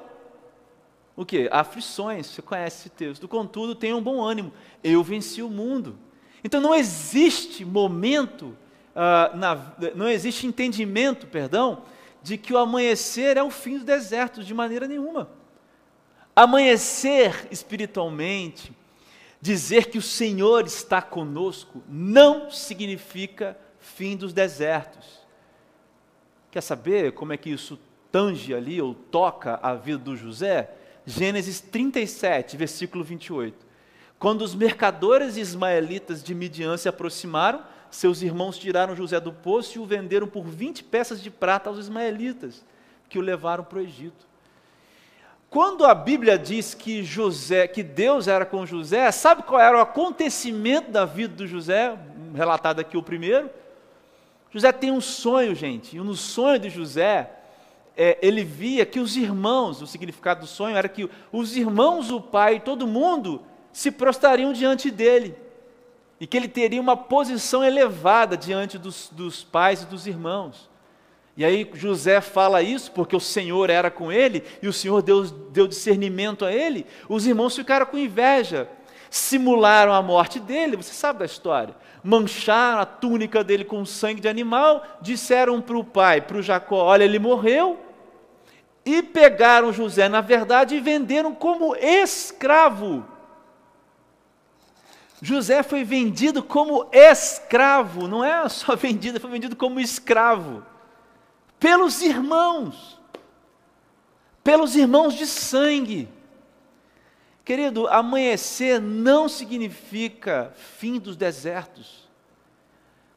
o 1.15 1.27
que? 1.27 1.47
Aflições. 1.53 2.29
Você 2.29 2.41
conhece 2.41 2.79
esse 2.79 2.88
texto. 2.88 3.29
Contudo, 3.29 3.75
tenham 3.75 4.03
bom 4.03 4.23
ânimo. 4.23 4.50
Eu 4.83 5.03
venci 5.03 5.43
o 5.43 5.50
mundo. 5.50 6.08
Então 6.49 6.62
não 6.62 6.75
existe 6.75 7.62
momento, 7.62 8.57
uh, 8.97 9.37
na, 9.37 9.55
não 9.95 10.09
existe 10.09 10.47
entendimento, 10.47 11.26
perdão, 11.26 11.83
de 12.23 12.38
que 12.38 12.55
o 12.55 12.57
amanhecer 12.57 13.37
é 13.37 13.43
o 13.43 13.50
fim 13.50 13.75
dos 13.75 13.85
desertos, 13.85 14.47
de 14.47 14.55
maneira 14.55 14.88
nenhuma. 14.88 15.28
Amanhecer 16.35 17.47
espiritualmente, 17.50 18.73
dizer 19.38 19.90
que 19.90 19.99
o 19.99 20.02
Senhor 20.02 20.64
está 20.64 21.02
conosco, 21.02 21.83
não 21.87 22.50
significa 22.50 23.55
fim 23.78 24.17
dos 24.17 24.33
desertos. 24.33 25.19
Quer 26.50 26.62
saber 26.62 27.12
como 27.12 27.35
é 27.35 27.37
que 27.37 27.50
isso 27.50 27.78
tange 28.11 28.55
ali 28.55 28.81
ou 28.81 28.95
toca 28.95 29.61
a 29.62 29.75
vida 29.75 29.99
do 29.99 30.17
José? 30.17 30.71
Gênesis 31.05 31.61
37, 31.61 32.57
versículo 32.57 33.05
28. 33.05 33.68
Quando 34.19 34.43
os 34.43 34.55
mercadores 34.55 35.37
ismaelitas 35.37 36.23
de 36.23 36.35
Midian 36.35 36.77
se 36.77 36.89
aproximaram, 36.89 37.63
seus 37.91 38.21
irmãos 38.21 38.59
tiraram 38.59 38.97
José 38.97 39.21
do 39.21 39.33
poço 39.33 39.79
e 39.79 39.81
o 39.81 39.87
venderam 39.87 40.27
por 40.27 40.45
20 40.45 40.85
peças 40.85 41.23
de 41.23 41.31
prata 41.31 41.71
aos 41.71 41.79
ismaelitas, 41.79 42.65
que 43.09 43.19
o 43.19 43.23
levaram 43.23 43.65
para 43.65 43.79
o 43.79 43.83
Egito. 43.83 44.27
Quando 45.49 45.87
a 45.87 45.95
Bíblia 45.95 46.39
diz 46.39 46.75
que 46.75 47.03
José, 47.03 47.67
que 47.67 47.83
Deus 47.83 48.29
era 48.29 48.45
com 48.45 48.67
José, 48.67 49.11
sabe 49.11 49.45
qual 49.45 49.61
era 49.61 49.79
o 49.79 49.81
acontecimento 49.81 50.91
da 50.91 51.07
vida 51.07 51.35
do 51.35 51.47
José? 51.47 51.97
Relatado 52.35 52.81
aqui 52.81 52.99
o 52.99 53.03
primeiro. 53.03 53.49
José 54.51 54.73
tem 54.73 54.91
um 54.91 55.01
sonho, 55.01 55.55
gente, 55.55 55.97
e 55.97 56.01
no 56.01 56.15
sonho 56.15 56.59
de 56.59 56.69
José, 56.69 57.31
é, 57.97 58.19
ele 58.21 58.45
via 58.45 58.85
que 58.85 59.01
os 59.01 59.17
irmãos, 59.17 59.81
o 59.81 59.87
significado 59.87 60.41
do 60.41 60.47
sonho 60.47 60.77
era 60.77 60.89
que 60.89 61.09
os 61.33 61.57
irmãos, 61.57 62.11
o 62.11 62.21
pai 62.21 62.61
todo 62.61 62.87
mundo 62.87 63.43
se 63.79 63.93
prostrariam 63.93 64.53
diante 64.53 64.91
dele 64.91 65.37
e 66.19 66.27
que 66.27 66.37
ele 66.37 66.49
teria 66.49 66.81
uma 66.81 66.97
posição 66.97 67.63
elevada 67.63 68.37
diante 68.37 68.77
dos, 68.77 69.09
dos 69.13 69.45
pais 69.45 69.85
e 69.85 69.87
dos 69.87 70.05
irmãos. 70.05 70.69
E 71.37 71.45
aí 71.45 71.71
José 71.75 72.21
fala 72.21 72.61
isso 72.61 72.91
porque 72.91 73.15
o 73.15 73.21
Senhor 73.21 73.71
era 73.71 73.89
com 73.89 74.11
ele 74.11 74.43
e 74.61 74.67
o 74.67 74.73
Senhor 74.73 75.01
deu, 75.01 75.23
deu 75.23 75.69
discernimento 75.69 76.45
a 76.45 76.53
ele. 76.53 76.87
Os 77.09 77.25
irmãos 77.25 77.55
ficaram 77.55 77.87
com 77.87 77.97
inveja, 77.97 78.69
simularam 79.09 79.93
a 79.93 80.03
morte 80.03 80.41
dele, 80.41 80.77
você 80.77 80.93
sabe 80.93 81.21
da 81.21 81.25
história. 81.25 81.77
Mancharam 82.03 82.81
a 82.81 82.85
túnica 82.85 83.45
dele 83.45 83.65
com 83.65 83.85
sangue 83.85 84.21
de 84.21 84.29
animal, 84.29 84.85
disseram 85.01 85.61
para 85.61 85.79
o 85.79 85.85
pai, 85.85 86.21
para 86.21 86.39
o 86.39 86.43
Jacó: 86.43 86.83
Olha, 86.83 87.05
ele 87.05 87.21
morreu. 87.21 87.79
E 88.85 89.05
pegaram 89.05 89.73
José, 89.73 90.09
na 90.09 90.21
verdade, 90.21 90.75
e 90.75 90.81
venderam 90.81 91.33
como 91.33 91.77
escravo. 91.77 93.05
José 95.21 95.63
foi 95.63 95.83
vendido 95.83 96.43
como 96.43 96.89
escravo, 96.93 98.07
não 98.07 98.25
é 98.25 98.49
só 98.49 98.75
vendido, 98.77 99.21
foi 99.21 99.31
vendido 99.31 99.57
como 99.57 99.81
escravo 99.81 100.65
pelos 101.59 102.01
irmãos, 102.03 103.01
pelos 104.45 104.77
irmãos 104.77 105.15
de 105.15 105.27
sangue. 105.27 106.09
Querido, 107.45 107.89
amanhecer 107.89 108.81
não 108.81 109.29
significa 109.29 110.53
fim 110.55 110.99
dos 110.99 111.17
desertos. 111.17 112.09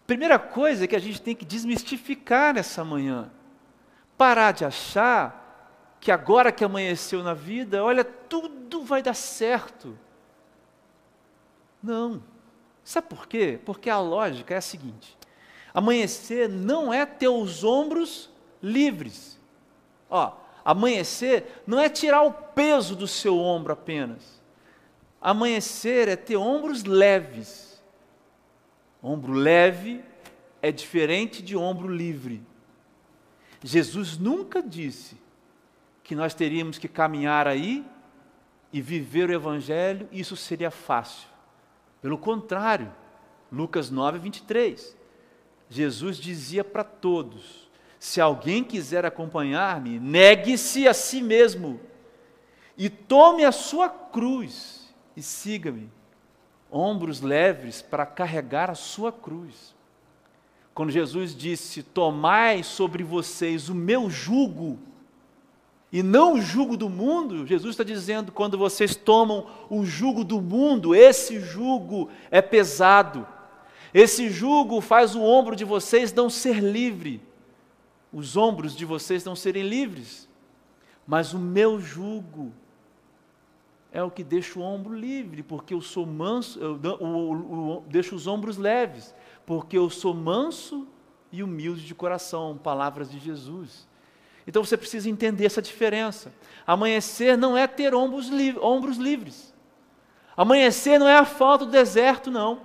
Primeira 0.07 0.39
coisa 0.39 0.87
que 0.87 0.95
a 0.95 0.99
gente 0.99 1.21
tem 1.21 1.35
que 1.35 1.45
desmistificar 1.45 2.53
nessa 2.53 2.83
manhã, 2.83 3.31
parar 4.17 4.51
de 4.51 4.65
achar 4.65 5.95
que 5.99 6.11
agora 6.11 6.51
que 6.51 6.63
amanheceu 6.63 7.21
na 7.21 7.33
vida, 7.33 7.83
olha, 7.83 8.03
tudo 8.03 8.83
vai 8.83 9.03
dar 9.03 9.13
certo. 9.13 9.97
Não. 11.81 12.21
Sabe 12.83 13.07
por 13.07 13.27
quê? 13.27 13.59
Porque 13.65 13.89
a 13.89 13.99
lógica 13.99 14.53
é 14.53 14.57
a 14.57 14.61
seguinte: 14.61 15.17
amanhecer 15.73 16.49
não 16.49 16.93
é 16.93 17.05
ter 17.05 17.27
os 17.27 17.63
ombros 17.63 18.29
livres. 18.61 19.39
Ó, 20.09 20.33
amanhecer 20.63 21.63
não 21.65 21.79
é 21.79 21.89
tirar 21.89 22.23
o 22.23 22.33
peso 22.33 22.95
do 22.95 23.07
seu 23.07 23.37
ombro 23.37 23.73
apenas. 23.73 24.41
Amanhecer 25.21 26.07
é 26.07 26.15
ter 26.15 26.35
ombros 26.35 26.83
leves. 26.83 27.81
Ombro 29.01 29.33
leve 29.33 30.03
é 30.61 30.71
diferente 30.71 31.41
de 31.41 31.55
ombro 31.55 31.87
livre. 31.87 32.41
Jesus 33.63 34.17
nunca 34.17 34.61
disse 34.61 35.17
que 36.03 36.15
nós 36.15 36.33
teríamos 36.33 36.77
que 36.77 36.87
caminhar 36.87 37.47
aí 37.47 37.85
e 38.73 38.81
viver 38.81 39.29
o 39.29 39.33
Evangelho, 39.33 40.07
isso 40.11 40.35
seria 40.35 40.71
fácil. 40.71 41.30
Pelo 42.01 42.17
contrário, 42.17 42.91
Lucas 43.51 43.89
9, 43.89 44.19
23. 44.19 44.97
Jesus 45.69 46.17
dizia 46.17 46.63
para 46.63 46.83
todos: 46.83 47.69
se 47.99 48.19
alguém 48.19 48.63
quiser 48.63 49.05
acompanhar-me, 49.05 49.99
negue-se 49.99 50.87
a 50.87 50.93
si 50.93 51.21
mesmo 51.21 51.79
e 52.77 52.89
tome 52.89 53.45
a 53.45 53.51
sua 53.51 53.87
cruz 53.89 54.91
e 55.15 55.21
siga-me. 55.21 55.91
Ombros 56.71 57.21
leves 57.21 57.81
para 57.81 58.05
carregar 58.05 58.71
a 58.71 58.75
sua 58.75 59.11
cruz. 59.11 59.75
Quando 60.73 60.89
Jesus 60.89 61.35
disse: 61.35 61.83
Tomai 61.83 62.63
sobre 62.63 63.03
vocês 63.03 63.69
o 63.69 63.75
meu 63.75 64.09
jugo, 64.09 64.79
e 65.91 66.01
não 66.01 66.35
o 66.35 66.41
jugo 66.41 66.77
do 66.77 66.89
mundo, 66.89 67.45
Jesus 67.45 67.73
está 67.73 67.83
dizendo: 67.83 68.31
quando 68.31 68.57
vocês 68.57 68.95
tomam 68.95 69.45
o 69.69 69.83
jugo 69.83 70.23
do 70.23 70.39
mundo, 70.39 70.95
esse 70.95 71.39
jugo 71.39 72.09
é 72.29 72.41
pesado, 72.41 73.27
esse 73.93 74.29
jugo 74.29 74.79
faz 74.79 75.15
o 75.15 75.21
ombro 75.21 75.55
de 75.55 75.65
vocês 75.65 76.13
não 76.13 76.29
ser 76.29 76.59
livre. 76.59 77.21
Os 78.13 78.35
ombros 78.35 78.75
de 78.75 78.85
vocês 78.85 79.23
não 79.23 79.35
serem 79.35 79.63
livres, 79.63 80.27
mas 81.07 81.33
o 81.33 81.39
meu 81.39 81.79
jugo 81.79 82.51
é 83.91 84.01
o 84.03 84.11
que 84.11 84.23
deixa 84.23 84.59
o 84.59 84.61
ombro 84.61 84.93
livre, 84.93 85.43
porque 85.43 85.73
eu 85.73 85.81
sou 85.81 86.05
manso, 86.05 86.59
eu, 86.59 86.79
eu, 86.83 87.83
deixo 87.87 88.15
os 88.15 88.27
ombros 88.27 88.57
leves, 88.57 89.13
porque 89.45 89.77
eu 89.77 89.89
sou 89.89 90.13
manso 90.13 90.87
e 91.31 91.43
humilde 91.43 91.85
de 91.85 91.95
coração, 91.95 92.57
palavras 92.57 93.09
de 93.11 93.19
Jesus. 93.19 93.87
Então 94.47 94.63
você 94.63 94.75
precisa 94.75 95.09
entender 95.09 95.45
essa 95.45 95.61
diferença. 95.61 96.33
Amanhecer 96.65 97.37
não 97.37 97.57
é 97.57 97.67
ter 97.67 97.93
ombros, 97.93 98.27
li 98.27 98.57
ombros 98.59 98.97
livres. 98.97 99.53
Amanhecer 100.35 100.99
não 100.99 101.07
é 101.07 101.17
a 101.17 101.25
falta 101.25 101.65
do 101.65 101.71
deserto, 101.71 102.31
não. 102.31 102.61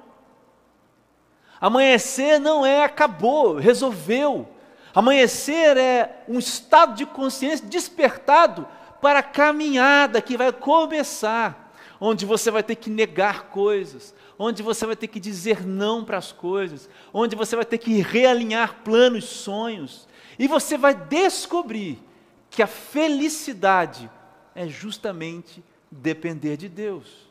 Amanhecer 1.60 2.38
não 2.38 2.64
é 2.64 2.84
acabou, 2.84 3.56
resolveu. 3.56 4.48
Amanhecer 4.94 5.76
é 5.76 6.24
um 6.28 6.38
estado 6.38 6.94
de 6.94 7.04
consciência 7.04 7.66
despertado 7.66 8.66
para 9.00 9.18
a 9.18 9.22
caminhada 9.22 10.22
que 10.22 10.36
vai 10.36 10.52
começar, 10.52 11.74
onde 12.00 12.24
você 12.24 12.50
vai 12.50 12.62
ter 12.62 12.76
que 12.76 12.88
negar 12.88 13.48
coisas, 13.48 14.14
onde 14.38 14.62
você 14.62 14.86
vai 14.86 14.96
ter 14.96 15.08
que 15.08 15.20
dizer 15.20 15.66
não 15.66 16.04
para 16.04 16.18
as 16.18 16.32
coisas, 16.32 16.88
onde 17.12 17.36
você 17.36 17.56
vai 17.56 17.64
ter 17.64 17.78
que 17.78 18.00
realinhar 18.00 18.76
planos, 18.84 19.24
sonhos, 19.24 20.08
e 20.38 20.46
você 20.46 20.76
vai 20.76 20.94
descobrir 20.94 22.02
que 22.50 22.62
a 22.62 22.66
felicidade 22.66 24.10
é 24.54 24.66
justamente 24.66 25.62
depender 25.90 26.56
de 26.56 26.68
Deus. 26.68 27.26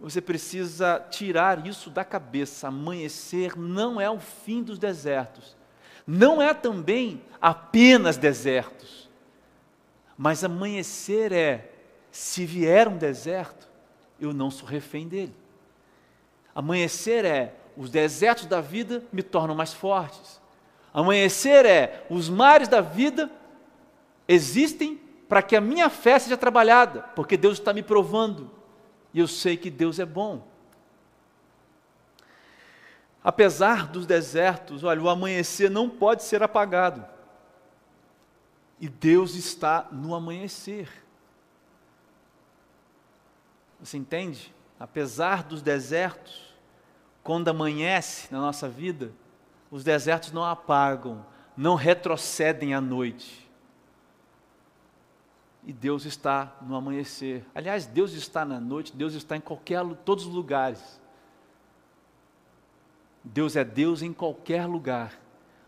Você 0.00 0.20
precisa 0.20 1.04
tirar 1.10 1.66
isso 1.66 1.88
da 1.90 2.04
cabeça. 2.04 2.68
Amanhecer 2.68 3.56
não 3.56 4.00
é 4.00 4.10
o 4.10 4.18
fim 4.18 4.62
dos 4.62 4.78
desertos 4.78 5.56
não 6.06 6.40
é 6.40 6.52
também 6.52 7.22
apenas 7.40 8.16
desertos, 8.16 9.08
mas 10.16 10.44
amanhecer 10.44 11.32
é, 11.32 11.72
se 12.10 12.44
vier 12.44 12.88
um 12.88 12.96
deserto, 12.96 13.68
eu 14.20 14.32
não 14.32 14.50
sou 14.50 14.68
refém 14.68 15.08
dele. 15.08 15.34
Amanhecer 16.54 17.24
é, 17.24 17.54
os 17.76 17.90
desertos 17.90 18.46
da 18.46 18.60
vida 18.60 19.02
me 19.12 19.22
tornam 19.22 19.54
mais 19.54 19.72
fortes. 19.72 20.40
Amanhecer 20.94 21.66
é, 21.66 22.06
os 22.08 22.28
mares 22.28 22.68
da 22.68 22.80
vida 22.80 23.28
existem 24.28 24.96
para 25.28 25.42
que 25.42 25.56
a 25.56 25.60
minha 25.60 25.90
fé 25.90 26.16
seja 26.20 26.36
trabalhada, 26.36 27.02
porque 27.16 27.36
Deus 27.36 27.58
está 27.58 27.72
me 27.72 27.82
provando, 27.82 28.48
e 29.12 29.18
eu 29.18 29.26
sei 29.26 29.56
que 29.56 29.70
Deus 29.70 29.98
é 29.98 30.06
bom. 30.06 30.46
Apesar 33.24 33.88
dos 33.88 34.06
desertos, 34.06 34.84
olha, 34.84 35.02
o 35.02 35.08
amanhecer 35.08 35.68
não 35.68 35.90
pode 35.90 36.22
ser 36.22 36.42
apagado. 36.42 37.04
E 38.78 38.88
Deus 38.88 39.34
está 39.34 39.88
no 39.90 40.14
amanhecer. 40.14 40.88
Você 43.80 43.96
entende? 43.96 44.54
Apesar 44.78 45.42
dos 45.42 45.62
desertos, 45.62 46.54
quando 47.22 47.48
amanhece 47.48 48.30
na 48.30 48.40
nossa 48.40 48.68
vida, 48.68 49.10
os 49.74 49.82
desertos 49.82 50.30
não 50.30 50.44
apagam, 50.44 51.26
não 51.56 51.74
retrocedem 51.74 52.74
à 52.74 52.80
noite. 52.80 53.50
E 55.64 55.72
Deus 55.72 56.04
está 56.04 56.56
no 56.62 56.76
amanhecer. 56.76 57.44
Aliás, 57.52 57.84
Deus 57.84 58.12
está 58.12 58.44
na 58.44 58.60
noite, 58.60 58.94
Deus 58.94 59.14
está 59.14 59.36
em 59.36 59.40
qualquer 59.40 59.84
todos 60.04 60.26
os 60.26 60.32
lugares. 60.32 61.00
Deus 63.24 63.56
é 63.56 63.64
Deus 63.64 64.00
em 64.00 64.12
qualquer 64.12 64.64
lugar, 64.64 65.20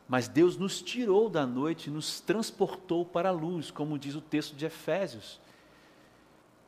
mas 0.07 0.29
Deus 0.29 0.57
nos 0.57 0.81
tirou 0.81 1.29
da 1.29 1.45
noite 1.45 1.89
e 1.89 1.93
nos 1.93 2.21
transportou 2.21 3.05
para 3.05 3.31
a 3.31 3.33
luz, 3.33 3.73
como 3.73 3.99
diz 3.99 4.15
o 4.15 4.21
texto 4.21 4.55
de 4.55 4.67
Efésios. 4.67 5.41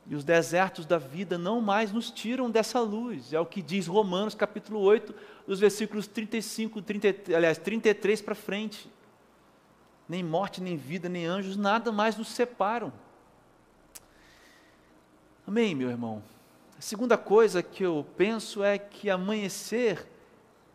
E 0.07 0.15
os 0.15 0.23
desertos 0.23 0.85
da 0.85 0.97
vida 0.97 1.37
não 1.37 1.61
mais 1.61 1.91
nos 1.91 2.09
tiram 2.09 2.49
dessa 2.49 2.79
luz, 2.79 3.31
é 3.31 3.39
o 3.39 3.45
que 3.45 3.61
diz 3.61 3.85
Romanos 3.85 4.33
capítulo 4.33 4.79
8, 4.79 5.13
os 5.45 5.59
versículos 5.59 6.07
35, 6.07 6.81
30, 6.81 7.35
aliás, 7.35 7.57
33 7.57 8.21
para 8.21 8.33
frente. 8.33 8.89
Nem 10.07 10.23
morte, 10.23 10.61
nem 10.61 10.75
vida, 10.75 11.07
nem 11.07 11.25
anjos, 11.25 11.55
nada 11.55 11.91
mais 11.91 12.17
nos 12.17 12.29
separam. 12.29 12.91
Amém, 15.45 15.75
meu 15.75 15.89
irmão? 15.89 16.23
A 16.77 16.81
segunda 16.81 17.17
coisa 17.17 17.61
que 17.61 17.83
eu 17.83 18.05
penso 18.15 18.63
é 18.63 18.77
que 18.77 19.09
amanhecer 19.09 20.07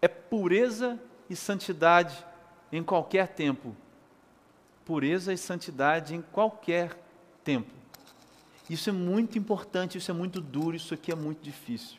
é 0.02 0.07
pureza 0.07 1.00
e 1.31 1.35
santidade 1.35 2.25
em 2.71 2.83
qualquer 2.83 3.28
tempo. 3.28 3.75
Pureza 4.85 5.33
e 5.33 5.38
santidade 5.38 6.14
em 6.14 6.21
qualquer 6.21 6.99
tempo. 7.43 7.84
Isso 8.68 8.88
é 8.88 8.92
muito 8.92 9.38
importante, 9.38 9.99
isso 9.99 10.11
é 10.11 10.14
muito 10.14 10.40
duro, 10.40 10.75
isso 10.75 10.94
aqui 10.94 11.12
é 11.12 11.14
muito 11.14 11.42
difícil. 11.42 11.99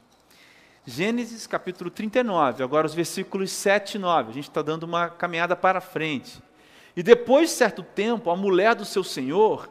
Gênesis 0.85 1.47
capítulo 1.47 1.89
39, 1.89 2.63
agora 2.63 2.85
os 2.85 2.93
versículos 2.93 3.51
7 3.51 3.95
e 3.95 3.99
9. 3.99 4.29
A 4.29 4.33
gente 4.33 4.49
está 4.49 4.61
dando 4.61 4.83
uma 4.83 5.09
caminhada 5.09 5.55
para 5.55 5.81
frente. 5.81 6.41
E 6.95 7.03
depois 7.03 7.49
de 7.49 7.55
certo 7.55 7.83
tempo, 7.83 8.29
a 8.29 8.35
mulher 8.35 8.75
do 8.75 8.85
seu 8.85 9.03
senhor 9.03 9.69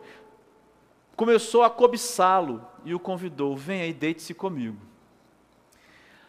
começou 1.17 1.63
a 1.63 1.71
cobiçá-lo 1.71 2.67
e 2.85 2.95
o 2.95 2.99
convidou: 2.99 3.57
Venha 3.57 3.87
e 3.87 3.93
deite-se 3.93 4.35
comigo. 4.35 4.79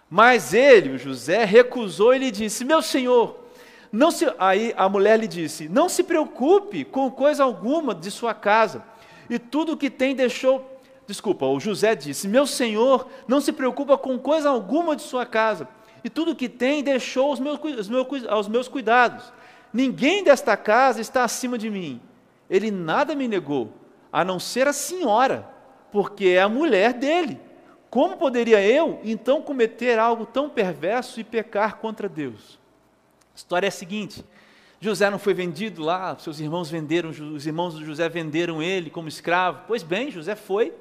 Mas 0.09 0.53
ele, 0.53 0.91
o 0.91 0.97
José, 0.97 1.45
recusou 1.45 2.13
e 2.13 2.19
lhe 2.19 2.31
disse: 2.31 2.63
Meu 2.63 2.81
senhor, 2.81 3.43
Não 3.91 4.11
se, 4.11 4.25
aí 4.37 4.73
a 4.77 4.87
mulher 4.87 5.19
lhe 5.19 5.27
disse: 5.27 5.67
Não 5.67 5.89
se 5.89 6.03
preocupe 6.03 6.85
com 6.85 7.09
coisa 7.09 7.43
alguma 7.43 7.93
de 7.95 8.11
sua 8.11 8.33
casa, 8.33 8.83
e 9.29 9.39
tudo 9.39 9.73
o 9.73 9.77
que 9.77 9.89
tem 9.89 10.15
deixou. 10.15 10.79
Desculpa, 11.07 11.45
o 11.45 11.59
José 11.59 11.95
disse: 11.95 12.27
Meu 12.27 12.47
senhor 12.47 13.07
não 13.27 13.39
se 13.39 13.51
preocupa 13.51 13.97
com 13.97 14.17
coisa 14.17 14.49
alguma 14.49 14.95
de 14.95 15.01
sua 15.01 15.25
casa, 15.25 15.67
e 16.03 16.09
tudo 16.09 16.31
o 16.31 16.35
que 16.35 16.49
tem 16.49 16.83
deixou 16.83 17.29
aos 17.29 17.39
meus, 17.39 17.59
meus, 17.87 18.27
aos 18.27 18.47
meus 18.47 18.67
cuidados. 18.67 19.31
Ninguém 19.73 20.23
desta 20.23 20.55
casa 20.55 21.01
está 21.01 21.23
acima 21.23 21.57
de 21.57 21.69
mim. 21.69 22.01
Ele 22.49 22.71
nada 22.71 23.15
me 23.15 23.27
negou, 23.27 23.73
a 24.11 24.23
não 24.23 24.39
ser 24.39 24.67
a 24.67 24.73
senhora, 24.73 25.49
porque 25.91 26.27
é 26.27 26.41
a 26.41 26.49
mulher 26.49 26.93
dele. 26.93 27.39
Como 27.89 28.17
poderia 28.17 28.61
eu, 28.61 28.99
então, 29.03 29.41
cometer 29.41 29.97
algo 29.97 30.25
tão 30.25 30.49
perverso 30.49 31.19
e 31.19 31.23
pecar 31.23 31.77
contra 31.77 32.09
Deus? 32.09 32.59
A 33.33 33.37
história 33.37 33.67
é 33.67 33.69
a 33.69 33.71
seguinte: 33.71 34.23
José 34.85 35.09
não 35.09 35.17
foi 35.17 35.33
vendido 35.33 35.83
lá, 35.83 36.15
seus 36.19 36.39
irmãos 36.39 36.69
venderam, 36.69 37.09
os 37.09 37.47
irmãos 37.47 37.77
de 37.77 37.83
José 37.83 38.07
venderam 38.07 38.61
ele 38.61 38.91
como 38.91 39.07
escravo. 39.07 39.61
Pois 39.67 39.81
bem, 39.81 40.11
José 40.11 40.35
foi, 40.35 40.71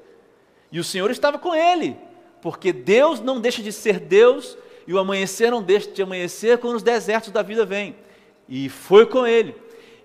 e 0.71 0.79
o 0.79 0.83
Senhor 0.83 1.09
estava 1.09 1.39
com 1.39 1.55
ele, 1.55 1.97
porque 2.39 2.71
Deus 2.71 3.19
não 3.19 3.41
deixa 3.41 3.63
de 3.63 3.71
ser 3.71 3.99
Deus, 3.99 4.55
e 4.85 4.93
o 4.93 4.99
amanhecer 4.99 5.49
não 5.49 5.63
deixa 5.63 5.89
de 5.89 6.03
amanhecer 6.03 6.59
quando 6.59 6.75
os 6.75 6.83
desertos 6.83 7.31
da 7.31 7.41
vida 7.41 7.65
vêm. 7.65 7.95
E 8.47 8.69
foi 8.69 9.07
com 9.07 9.25
ele. 9.25 9.55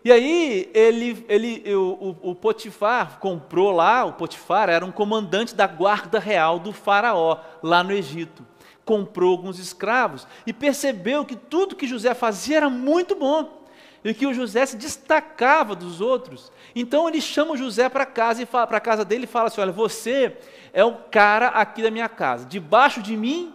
E 0.03 0.11
aí 0.11 0.71
ele, 0.73 1.23
ele, 1.29 1.75
o, 1.75 2.17
o, 2.23 2.31
o, 2.31 2.35
Potifar 2.35 3.19
comprou 3.19 3.71
lá, 3.71 4.07
o 4.07 4.15
Potifar 4.15 4.71
era 4.71 4.83
um 4.83 4.91
comandante 4.91 5.55
da 5.55 5.67
guarda 5.67 6.19
real 6.19 6.59
do 6.59 6.73
faraó, 6.73 7.39
lá 7.63 7.85
no 7.85 7.93
Egito. 7.93 8.43
Comprou 8.83 9.33
alguns 9.33 9.59
escravos 9.59 10.27
e 10.47 10.55
percebeu 10.55 11.23
que 11.27 11.37
tudo 11.37 11.77
que 11.77 11.87
José 11.87 12.15
fazia 12.15 12.57
era 12.57 12.71
muito 12.71 13.15
bom. 13.15 13.60
E 14.03 14.15
que 14.15 14.27
o 14.27 14.33
José 14.33 14.65
se 14.65 14.77
destacava 14.77 15.75
dos 15.75 16.01
outros. 16.01 16.51
Então 16.75 17.09
ele 17.09 17.21
chama 17.21 17.53
o 17.53 17.57
José 17.57 17.89
para 17.89 18.07
casa 18.07 18.43
e 18.43 18.47
para 18.47 18.81
casa 18.81 19.05
dele 19.05 19.25
e 19.25 19.27
fala 19.27 19.49
assim: 19.49 19.61
olha, 19.61 19.73
você 19.73 20.39
é 20.73 20.85
o 20.85 20.95
cara 21.11 21.49
aqui 21.49 21.83
da 21.83 21.91
minha 21.91 22.09
casa. 22.09 22.47
Debaixo 22.47 23.03
de 23.03 23.17
mim 23.17 23.55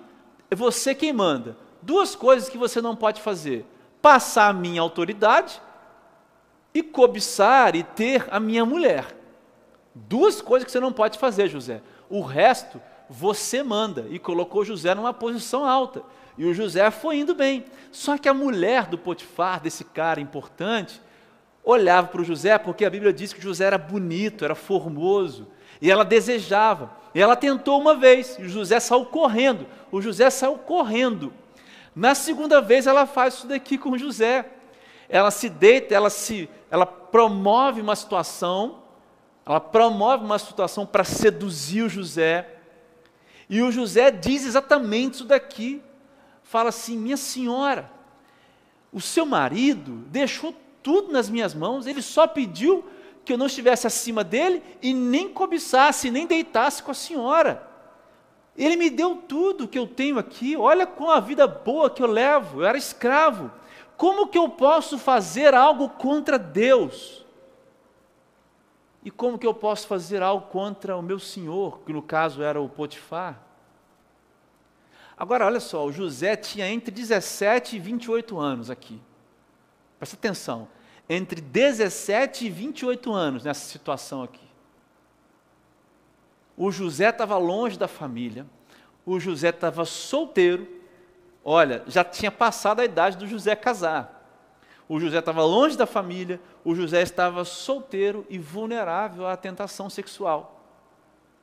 é 0.50 0.56
você 0.56 0.94
quem 0.94 1.12
manda. 1.12 1.58
Duas 1.82 2.16
coisas 2.16 2.48
que 2.48 2.58
você 2.58 2.80
não 2.82 2.96
pode 2.96 3.22
fazer: 3.22 3.66
passar 4.02 4.50
a 4.50 4.54
minha 4.54 4.82
autoridade 4.82 5.62
e 6.74 6.84
cobiçar 6.84 7.76
e 7.76 7.84
ter 7.84 8.28
a 8.30 8.40
minha 8.40 8.66
mulher. 8.66 9.16
Duas 9.96 10.42
coisas 10.42 10.66
que 10.66 10.72
você 10.72 10.80
não 10.80 10.92
pode 10.92 11.18
fazer, 11.18 11.48
José. 11.48 11.82
O 12.10 12.22
resto 12.22 12.82
você 13.10 13.64
manda. 13.64 14.06
E 14.10 14.20
colocou 14.20 14.66
José 14.66 14.94
numa 14.94 15.14
posição 15.14 15.66
alta. 15.66 16.04
E 16.38 16.46
o 16.46 16.54
José 16.54 16.90
foi 16.92 17.18
indo 17.18 17.34
bem. 17.34 17.66
Só 17.92 18.18
que 18.18 18.28
a 18.28 18.34
mulher 18.34 18.88
do 18.88 18.98
Potifar, 18.98 19.62
desse 19.62 19.84
cara 19.84 20.20
importante, 20.20 21.02
olhava 21.64 22.08
para 22.08 22.22
o 22.22 22.26
José, 22.26 22.58
porque 22.58 22.86
a 22.86 22.90
Bíblia 22.90 23.12
diz 23.12 23.34
que 23.34 23.42
José 23.42 23.66
era 23.66 23.78
bonito, 23.78 24.46
era 24.46 24.56
formoso, 24.56 25.48
e 25.82 25.90
ela 25.90 26.06
desejava. 26.06 26.92
E 27.14 27.22
ela 27.22 27.36
tentou 27.36 27.80
uma 27.80 27.96
vez, 27.96 28.38
e 28.38 28.44
o 28.44 28.50
José 28.50 28.80
saiu 28.80 29.06
correndo. 29.06 29.66
O 29.92 30.02
José 30.02 30.30
saiu 30.30 30.58
correndo. 30.58 31.34
Na 31.96 32.14
segunda 32.14 32.62
vez 32.62 32.86
ela 32.86 33.06
faz 33.06 33.36
isso 33.36 33.48
daqui 33.48 33.78
com 33.78 33.98
José. 33.98 34.46
Ela 35.08 35.32
se 35.32 35.50
deita, 35.50 35.96
ela 35.96 36.10
se 36.10 36.50
ela 36.70 36.86
promove 36.86 37.80
uma 37.80 37.96
situação, 37.96 38.80
ela 39.46 39.62
promove 39.62 40.26
uma 40.26 40.38
situação 40.38 40.86
para 40.86 41.04
seduzir 41.04 41.84
o 41.84 41.90
José. 41.90 42.50
E 43.50 43.62
o 43.62 43.72
José 43.72 44.12
diz 44.12 44.46
exatamente 44.46 45.16
isso 45.16 45.26
daqui. 45.26 45.82
Fala 46.46 46.70
assim: 46.70 46.98
"Minha 46.98 47.18
senhora, 47.18 47.92
o 48.94 49.02
seu 49.02 49.26
marido 49.26 50.06
deixou 50.08 50.56
tudo 50.82 51.12
nas 51.12 51.30
minhas 51.30 51.54
mãos, 51.54 51.86
ele 51.86 52.02
só 52.02 52.26
pediu 52.26 52.86
que 53.26 53.34
eu 53.34 53.38
não 53.38 53.48
estivesse 53.48 53.88
acima 53.88 54.24
dele 54.24 54.64
e 54.82 54.94
nem 54.94 55.28
cobiçasse, 55.28 56.12
nem 56.12 56.26
deitasse 56.26 56.82
com 56.82 56.92
a 56.92 56.94
senhora. 56.94 57.68
Ele 58.56 58.78
me 58.78 58.90
deu 58.90 59.18
tudo 59.18 59.68
que 59.68 59.78
eu 59.78 59.88
tenho 59.88 60.18
aqui. 60.18 60.56
Olha 60.56 60.86
com 60.86 61.10
a 61.10 61.20
vida 61.20 61.46
boa 61.46 61.90
que 61.90 62.02
eu 62.02 62.08
levo. 62.08 62.62
Eu 62.62 62.66
era 62.66 62.78
escravo. 62.78 63.52
Como 63.98 64.28
que 64.28 64.38
eu 64.38 64.48
posso 64.48 64.98
fazer 64.98 65.54
algo 65.54 65.90
contra 65.90 66.38
Deus? 66.38 67.26
E 69.04 69.12
como 69.12 69.38
que 69.38 69.46
eu 69.46 69.54
posso 69.54 69.88
fazer 69.88 70.22
algo 70.22 70.48
contra 70.48 70.96
o 70.96 71.02
meu 71.02 71.20
senhor, 71.20 71.82
que 71.86 71.92
no 71.92 72.02
caso 72.02 72.42
era 72.42 72.62
o 72.62 72.70
Potifar? 72.70 73.45
Agora, 75.18 75.46
olha 75.46 75.60
só, 75.60 75.86
o 75.86 75.92
José 75.92 76.36
tinha 76.36 76.68
entre 76.68 76.92
17 76.92 77.76
e 77.76 77.80
28 77.80 78.38
anos 78.38 78.70
aqui. 78.70 79.02
Presta 79.98 80.16
atenção. 80.16 80.68
Entre 81.08 81.40
17 81.40 82.48
e 82.48 82.50
28 82.50 83.14
anos 83.14 83.44
nessa 83.44 83.66
situação 83.70 84.24
aqui. 84.24 84.46
O 86.58 86.72
José 86.72 87.10
estava 87.10 87.38
longe 87.38 87.78
da 87.78 87.88
família, 87.88 88.46
o 89.06 89.20
José 89.20 89.50
estava 89.50 89.86
solteiro, 89.86 90.76
Olha, 91.48 91.84
já 91.86 92.04
tinha 92.04 92.32
passado 92.32 92.80
a 92.80 92.86
idade 92.86 93.18
do 93.18 93.28
José 93.28 93.56
casar. 93.56 94.28
O 94.90 95.00
José 95.00 95.20
estava 95.20 95.44
longe 95.44 95.78
da 95.78 95.86
família, 95.86 96.42
o 96.64 96.74
José 96.74 97.04
estava 97.04 97.46
solteiro 97.46 98.26
e 98.28 98.40
vulnerável 98.40 99.28
à 99.28 99.38
tentação 99.38 99.88
sexual. 99.88 100.60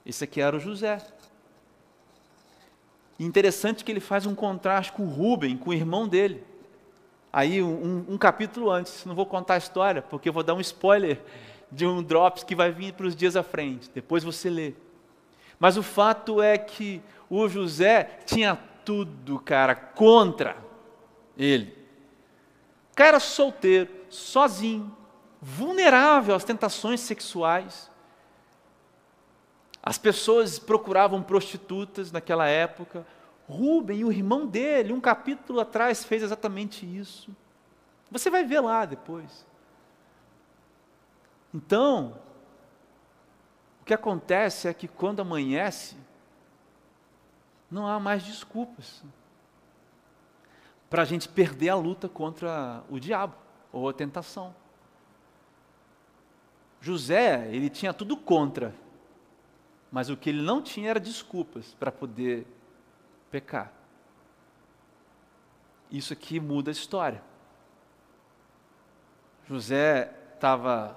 Esse 0.05 0.25
aqui 0.25 0.41
era 0.41 0.57
o 0.57 0.61
José. 0.61 1.01
Interessante 3.25 3.85
que 3.85 3.93
ele 3.93 4.01
faz 4.01 4.27
um 4.27 4.35
contraste 4.35 4.93
com 4.93 5.05
o 5.05 5.09
Rubem, 5.09 5.57
com 5.57 5.71
o 5.71 5.75
irmão 5.75 6.09
dele. 6.09 6.45
Aí, 7.33 7.63
um, 7.63 8.05
um 8.09 8.19
capítulo 8.19 8.71
antes, 8.71 9.05
não 9.05 9.15
vou 9.15 9.27
contar 9.27 9.55
a 9.55 9.59
história, 9.59 10.03
porque 10.03 10.29
eu 10.29 10.33
vou 10.33 10.43
dar 10.43 10.55
um 10.55 10.61
spoiler 10.61 11.21
de 11.71 11.87
um 11.87 12.03
drops 12.03 12.45
que 12.45 12.55
vai 12.55 12.71
vir 12.71 12.93
para 12.93 13.07
os 13.07 13.17
dias 13.17 13.37
à 13.37 13.43
frente. 13.43 13.91
Depois 13.95 14.23
você 14.23 14.51
lê. 14.51 14.75
Mas 15.59 15.77
o 15.77 15.83
fato 15.83 16.43
é 16.43 16.59
que 16.59 17.01
o 17.31 17.49
José 17.49 18.19
tinha 18.27 18.59
tudo, 18.85 19.39
cara, 19.39 19.75
contra 19.75 20.57
ele. 21.39 21.77
Cara 22.95 23.19
solteiro, 23.19 23.89
sozinho, 24.11 24.95
vulnerável 25.41 26.35
às 26.35 26.45
tentações 26.45 27.01
sexuais. 27.01 27.91
As 29.83 29.99
pessoas 29.99 30.59
procuravam 30.59 31.23
prostitutas 31.23 32.13
naquela 32.13 32.47
época. 32.47 33.05
Rubem, 33.49 34.05
o 34.05 34.13
irmão 34.13 34.47
dele, 34.47 34.93
um 34.93 35.01
capítulo 35.01 35.59
atrás, 35.61 36.05
fez 36.05 36.23
exatamente 36.23 36.87
isso. 36.87 37.35
Você 38.11 38.31
vai 38.31 38.45
ver 38.45 38.61
lá 38.61 38.85
depois. 38.85 39.45
Então, 41.53 42.17
o 43.81 43.85
que 43.85 43.93
acontece 43.93 44.69
é 44.69 44.75
que 44.75 44.87
quando 44.87 45.21
amanhece, 45.21 45.97
não 47.71 47.87
há 47.87 47.99
mais 47.99 48.23
desculpas 48.23 49.03
para 50.89 51.03
a 51.03 51.07
gente 51.07 51.29
perder 51.29 51.71
a 51.71 51.75
luta 51.75 52.09
contra 52.09 52.85
o 52.89 53.01
diabo 53.01 53.35
ou 53.73 53.89
a 53.89 53.93
tentação. 53.93 54.55
José, 56.81 57.49
ele 57.51 57.71
tinha 57.71 57.95
tudo 57.95 58.17
contra, 58.17 58.75
mas 59.93 60.09
o 60.09 60.17
que 60.17 60.31
ele 60.31 60.41
não 60.41 60.63
tinha 60.63 60.89
era 60.89 60.99
desculpas 60.99 61.75
para 61.79 61.93
poder 61.93 62.47
pecar. 63.31 63.71
Isso 65.91 66.15
aqui 66.15 66.41
muda 66.41 66.71
a 66.71 66.73
história. 66.73 67.23
José 69.47 70.11
estava 70.35 70.97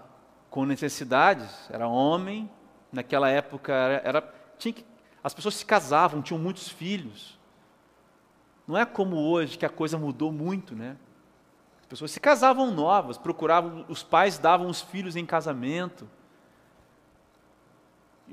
com 0.49 0.65
necessidades, 0.65 1.69
era 1.69 1.87
homem, 1.87 2.49
naquela 2.89 3.29
época 3.29 3.73
era, 3.73 4.07
era 4.07 4.33
tinha 4.57 4.73
que 4.73 4.85
as 5.21 5.33
pessoas 5.33 5.55
se 5.55 5.65
casavam, 5.65 6.21
tinham 6.21 6.39
muitos 6.39 6.69
filhos. 6.69 7.37
Não 8.67 8.77
é 8.77 8.85
como 8.85 9.17
hoje 9.17 9.57
que 9.57 9.65
a 9.65 9.69
coisa 9.69 9.97
mudou 9.97 10.31
muito, 10.31 10.75
né? 10.75 10.95
As 11.81 11.85
pessoas 11.87 12.11
se 12.11 12.19
casavam 12.19 12.71
novas, 12.71 13.17
procuravam, 13.17 13.85
os 13.89 14.03
pais 14.03 14.37
davam 14.37 14.67
os 14.67 14.81
filhos 14.81 15.15
em 15.15 15.25
casamento. 15.25 16.07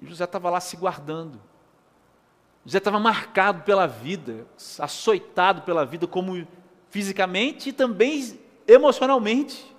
E 0.01 0.07
José 0.07 0.25
estava 0.25 0.51
lá 0.51 0.61
se 0.61 0.77
guardando. 0.77 1.41
José 2.65 2.79
estava 2.79 2.99
marcado 2.99 3.63
pela 3.63 3.87
vida, 3.87 4.47
açoitado 4.79 5.63
pela 5.63 5.85
vida, 5.85 6.07
como 6.07 6.47
fisicamente 6.91 7.71
e 7.71 7.73
também 7.73 8.39
emocionalmente. 8.67 9.75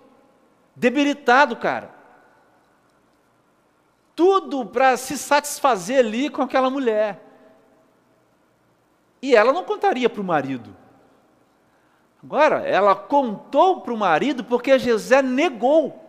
Debilitado, 0.76 1.56
cara 1.56 2.04
tudo 4.15 4.65
para 4.65 4.95
se 4.97 5.17
satisfazer 5.17 5.99
ali 5.99 6.30
com 6.30 6.41
aquela 6.41 6.69
mulher. 6.69 7.21
E 9.21 9.36
ela 9.36 9.54
não 9.54 9.63
contaria 9.63 10.10
para 10.10 10.21
o 10.21 10.23
marido. 10.23 10.76
Agora, 12.23 12.62
ela 12.67 12.95
contou 12.95 13.82
para 13.82 13.93
o 13.93 13.97
marido 13.97 14.43
porque 14.43 14.78
José 14.78 15.21
negou. 15.21 15.99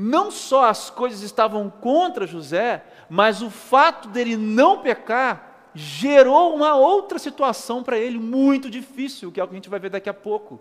Não 0.00 0.30
só 0.30 0.66
as 0.66 0.90
coisas 0.90 1.22
estavam 1.22 1.68
contra 1.68 2.24
José, 2.24 2.84
mas 3.10 3.42
o 3.42 3.50
fato 3.50 4.06
dele 4.06 4.36
não 4.36 4.80
pecar 4.80 5.70
gerou 5.74 6.54
uma 6.54 6.76
outra 6.76 7.18
situação 7.18 7.82
para 7.82 7.98
ele 7.98 8.16
muito 8.16 8.70
difícil, 8.70 9.32
que 9.32 9.40
é 9.40 9.42
o 9.42 9.48
que 9.48 9.54
a 9.54 9.56
gente 9.56 9.68
vai 9.68 9.80
ver 9.80 9.90
daqui 9.90 10.08
a 10.08 10.14
pouco. 10.14 10.60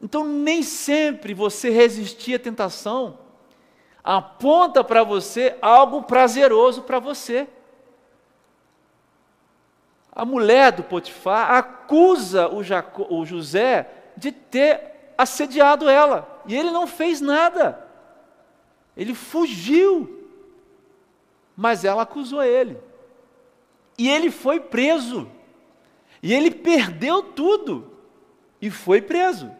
Então, 0.00 0.24
nem 0.24 0.62
sempre 0.62 1.34
você 1.34 1.68
resistir 1.68 2.36
à 2.36 2.38
tentação 2.38 3.18
aponta 4.02 4.82
para 4.82 5.04
você 5.04 5.58
algo 5.60 6.04
prazeroso 6.04 6.80
para 6.80 6.98
você. 6.98 7.46
A 10.10 10.24
mulher 10.24 10.72
do 10.72 10.82
Potifar 10.82 11.52
acusa 11.52 12.48
o, 12.48 12.64
Jaco, 12.64 13.06
o 13.14 13.26
José 13.26 13.86
de 14.16 14.32
ter 14.32 15.12
assediado 15.18 15.90
ela, 15.90 16.31
e 16.46 16.56
ele 16.56 16.70
não 16.70 16.86
fez 16.86 17.20
nada. 17.20 17.86
Ele 18.96 19.14
fugiu, 19.14 20.28
mas 21.56 21.84
ela 21.84 22.02
acusou 22.02 22.42
ele. 22.42 22.78
E 23.98 24.08
ele 24.08 24.30
foi 24.30 24.60
preso. 24.60 25.28
E 26.22 26.32
ele 26.32 26.50
perdeu 26.50 27.22
tudo 27.22 27.92
e 28.60 28.70
foi 28.70 29.00
preso. 29.02 29.50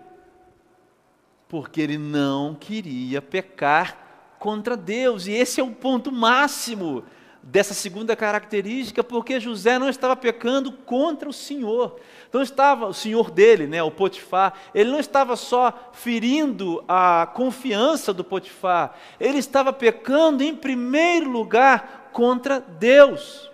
Porque 1.48 1.80
ele 1.80 1.98
não 1.98 2.54
queria 2.54 3.20
pecar 3.20 4.34
contra 4.38 4.76
Deus. 4.76 5.26
E 5.26 5.32
esse 5.32 5.60
é 5.60 5.64
o 5.64 5.72
ponto 5.72 6.10
máximo 6.10 7.04
dessa 7.42 7.74
segunda 7.74 8.14
característica, 8.14 9.02
porque 9.02 9.40
José 9.40 9.78
não 9.78 9.88
estava 9.88 10.14
pecando 10.14 10.72
contra 10.72 11.28
o 11.28 11.33
Senhor. 11.33 11.98
Não 12.33 12.40
estava 12.40 12.87
o 12.87 12.94
Senhor 12.94 13.31
dele, 13.31 13.66
né, 13.66 13.83
o 13.83 13.90
Potifar, 13.90 14.55
ele 14.74 14.90
não 14.90 15.00
estava 15.00 15.37
só 15.37 15.90
ferindo 15.92 16.83
a 16.88 17.28
confiança 17.35 18.12
do 18.12 18.24
Potifar, 18.24 18.94
ele 19.20 19.38
estava 19.38 19.72
pecando 19.72 20.42
em 20.42 20.55
primeiro 20.55 21.28
lugar 21.28 22.11
contra 22.12 22.61
Deus. 22.61 23.50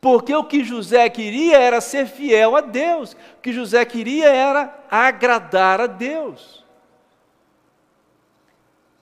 Porque 0.00 0.34
o 0.34 0.44
que 0.44 0.62
José 0.62 1.08
queria 1.10 1.58
era 1.58 1.80
ser 1.80 2.06
fiel 2.06 2.56
a 2.56 2.60
Deus, 2.60 3.12
o 3.12 3.42
que 3.42 3.52
José 3.52 3.84
queria 3.84 4.28
era 4.28 4.86
agradar 4.90 5.80
a 5.80 5.86
Deus. 5.86 6.64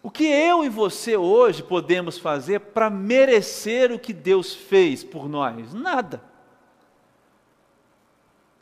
O 0.07 0.11
que 0.11 0.25
eu 0.25 0.64
e 0.64 0.69
você 0.69 1.16
hoje 1.16 1.64
podemos 1.64 2.16
fazer 2.16 2.61
para 2.61 2.88
merecer 2.88 3.90
o 3.90 3.99
que 3.99 4.12
Deus 4.12 4.55
fez 4.55 5.03
por 5.03 5.29
nós? 5.29 5.75
Nada. 5.75 6.23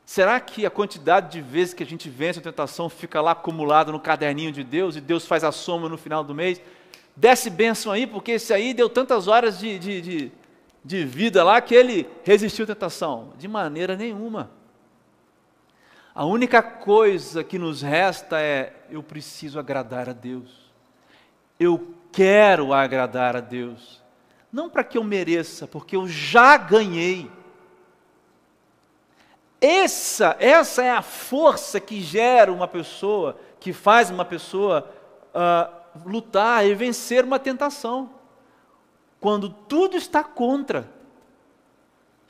Será 0.06 0.40
que 0.40 0.64
a 0.64 0.70
quantidade 0.70 1.32
de 1.32 1.42
vezes 1.42 1.74
que 1.74 1.82
a 1.82 1.86
gente 1.86 2.08
vence 2.08 2.38
a 2.38 2.42
tentação 2.42 2.88
fica 2.88 3.20
lá 3.20 3.32
acumulada 3.32 3.92
no 3.92 4.00
caderninho 4.00 4.52
de 4.52 4.64
Deus 4.64 4.96
e 4.96 5.02
Deus 5.02 5.26
faz 5.26 5.44
a 5.44 5.52
soma 5.52 5.86
no 5.86 5.98
final 5.98 6.24
do 6.24 6.34
mês? 6.34 6.62
Desce 7.14 7.50
bênção 7.50 7.92
aí, 7.92 8.06
porque 8.06 8.32
esse 8.32 8.54
aí 8.54 8.72
deu 8.72 8.88
tantas 8.88 9.28
horas 9.28 9.58
de, 9.58 9.78
de, 9.78 10.00
de, 10.00 10.32
de 10.82 11.04
vida 11.04 11.44
lá 11.44 11.60
que 11.60 11.74
ele 11.74 12.08
resistiu 12.24 12.64
à 12.64 12.68
tentação. 12.68 13.34
De 13.36 13.46
maneira 13.46 13.94
nenhuma. 13.94 14.50
A 16.14 16.24
única 16.24 16.62
coisa 16.62 17.44
que 17.44 17.58
nos 17.58 17.82
resta 17.82 18.40
é: 18.40 18.72
eu 18.88 19.02
preciso 19.02 19.58
agradar 19.58 20.08
a 20.08 20.14
Deus. 20.14 20.63
Eu 21.58 21.94
quero 22.12 22.72
agradar 22.72 23.36
a 23.36 23.40
Deus. 23.40 24.02
Não 24.52 24.70
para 24.70 24.84
que 24.84 24.96
eu 24.96 25.04
mereça, 25.04 25.66
porque 25.66 25.96
eu 25.96 26.06
já 26.06 26.56
ganhei. 26.56 27.30
Essa, 29.60 30.36
essa 30.38 30.82
é 30.82 30.90
a 30.90 31.02
força 31.02 31.80
que 31.80 32.00
gera 32.00 32.52
uma 32.52 32.68
pessoa, 32.68 33.38
que 33.58 33.72
faz 33.72 34.10
uma 34.10 34.24
pessoa 34.24 34.88
uh, 35.34 36.08
lutar 36.08 36.66
e 36.66 36.74
vencer 36.74 37.24
uma 37.24 37.38
tentação. 37.38 38.10
Quando 39.20 39.48
tudo 39.48 39.96
está 39.96 40.22
contra, 40.22 40.88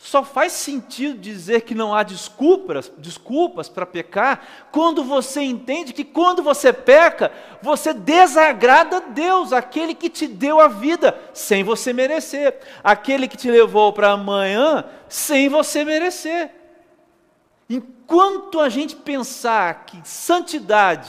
só 0.04 0.22
faz 0.22 0.52
sentido 0.52 1.18
dizer 1.18 1.62
que 1.62 1.74
não 1.74 1.94
há 1.94 2.02
desculpas, 2.02 2.92
desculpas 2.98 3.70
para 3.70 3.86
pecar, 3.86 4.68
quando 4.70 5.02
você 5.02 5.40
entende 5.40 5.94
que 5.94 6.04
quando 6.04 6.42
você 6.42 6.74
peca, 6.74 7.32
você 7.62 7.94
desagrada 7.94 8.98
a 8.98 9.00
Deus, 9.00 9.50
aquele 9.50 9.94
que 9.94 10.10
te 10.10 10.26
deu 10.26 10.60
a 10.60 10.68
vida 10.68 11.18
sem 11.32 11.64
você 11.64 11.94
merecer, 11.94 12.60
aquele 12.84 13.26
que 13.26 13.38
te 13.38 13.50
levou 13.50 13.94
para 13.94 14.10
amanhã 14.10 14.84
sem 15.08 15.48
você 15.48 15.86
merecer. 15.86 16.50
Enquanto 17.68 18.60
a 18.60 18.68
gente 18.68 18.94
pensar 18.96 19.86
que 19.86 20.06
santidade 20.06 21.08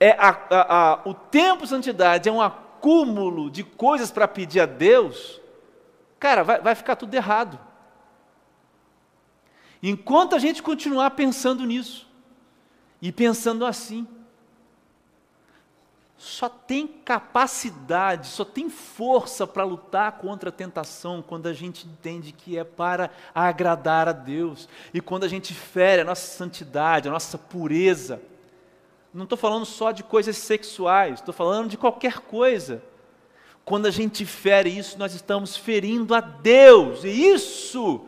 é 0.00 0.10
a, 0.18 0.36
a, 0.50 0.76
a, 0.76 1.00
o 1.04 1.14
tempo 1.14 1.62
de 1.62 1.68
santidade 1.68 2.28
é 2.28 2.32
um 2.32 2.42
acúmulo 2.42 3.48
de 3.48 3.62
coisas 3.62 4.10
para 4.10 4.26
pedir 4.26 4.58
a 4.58 4.66
Deus, 4.66 5.40
cara, 6.24 6.42
vai, 6.42 6.58
vai 6.58 6.74
ficar 6.74 6.96
tudo 6.96 7.12
errado. 7.12 7.60
Enquanto 9.82 10.34
a 10.34 10.38
gente 10.38 10.62
continuar 10.62 11.10
pensando 11.10 11.66
nisso, 11.66 12.08
e 13.02 13.12
pensando 13.12 13.66
assim, 13.66 14.08
só 16.16 16.48
tem 16.48 16.86
capacidade, 16.86 18.28
só 18.28 18.42
tem 18.42 18.70
força 18.70 19.46
para 19.46 19.64
lutar 19.64 20.12
contra 20.12 20.48
a 20.48 20.52
tentação 20.52 21.20
quando 21.20 21.46
a 21.46 21.52
gente 21.52 21.86
entende 21.86 22.32
que 22.32 22.56
é 22.56 22.64
para 22.64 23.10
agradar 23.34 24.08
a 24.08 24.12
Deus 24.12 24.66
e 24.94 25.02
quando 25.02 25.24
a 25.24 25.28
gente 25.28 25.52
fere 25.52 26.00
a 26.00 26.06
nossa 26.06 26.26
santidade, 26.26 27.06
a 27.06 27.12
nossa 27.12 27.36
pureza. 27.36 28.22
Não 29.12 29.24
estou 29.24 29.36
falando 29.36 29.66
só 29.66 29.92
de 29.92 30.02
coisas 30.02 30.38
sexuais, 30.38 31.20
estou 31.20 31.34
falando 31.34 31.68
de 31.68 31.76
qualquer 31.76 32.20
coisa. 32.20 32.82
Quando 33.64 33.86
a 33.86 33.90
gente 33.90 34.26
fere 34.26 34.68
isso, 34.68 34.98
nós 34.98 35.14
estamos 35.14 35.56
ferindo 35.56 36.14
a 36.14 36.20
Deus. 36.20 37.02
E 37.04 37.08
isso, 37.08 38.06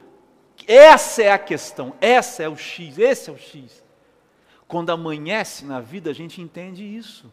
essa 0.67 1.23
é 1.23 1.33
a 1.33 1.39
questão, 1.39 1.95
essa 2.01 2.43
é 2.43 2.49
o 2.49 2.57
X, 2.57 2.99
esse 2.99 3.31
é 3.31 3.33
o 3.33 3.39
X. 3.39 3.83
Quando 4.69 4.91
amanhece 4.91 5.65
na 5.65 5.81
vida, 5.81 6.11
a 6.11 6.15
gente 6.15 6.43
entende 6.43 6.85
isso. 6.85 7.33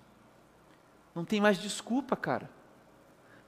Não 1.14 1.26
tem 1.26 1.42
mais 1.42 1.58
desculpa, 1.58 2.16
cara. 2.16 2.50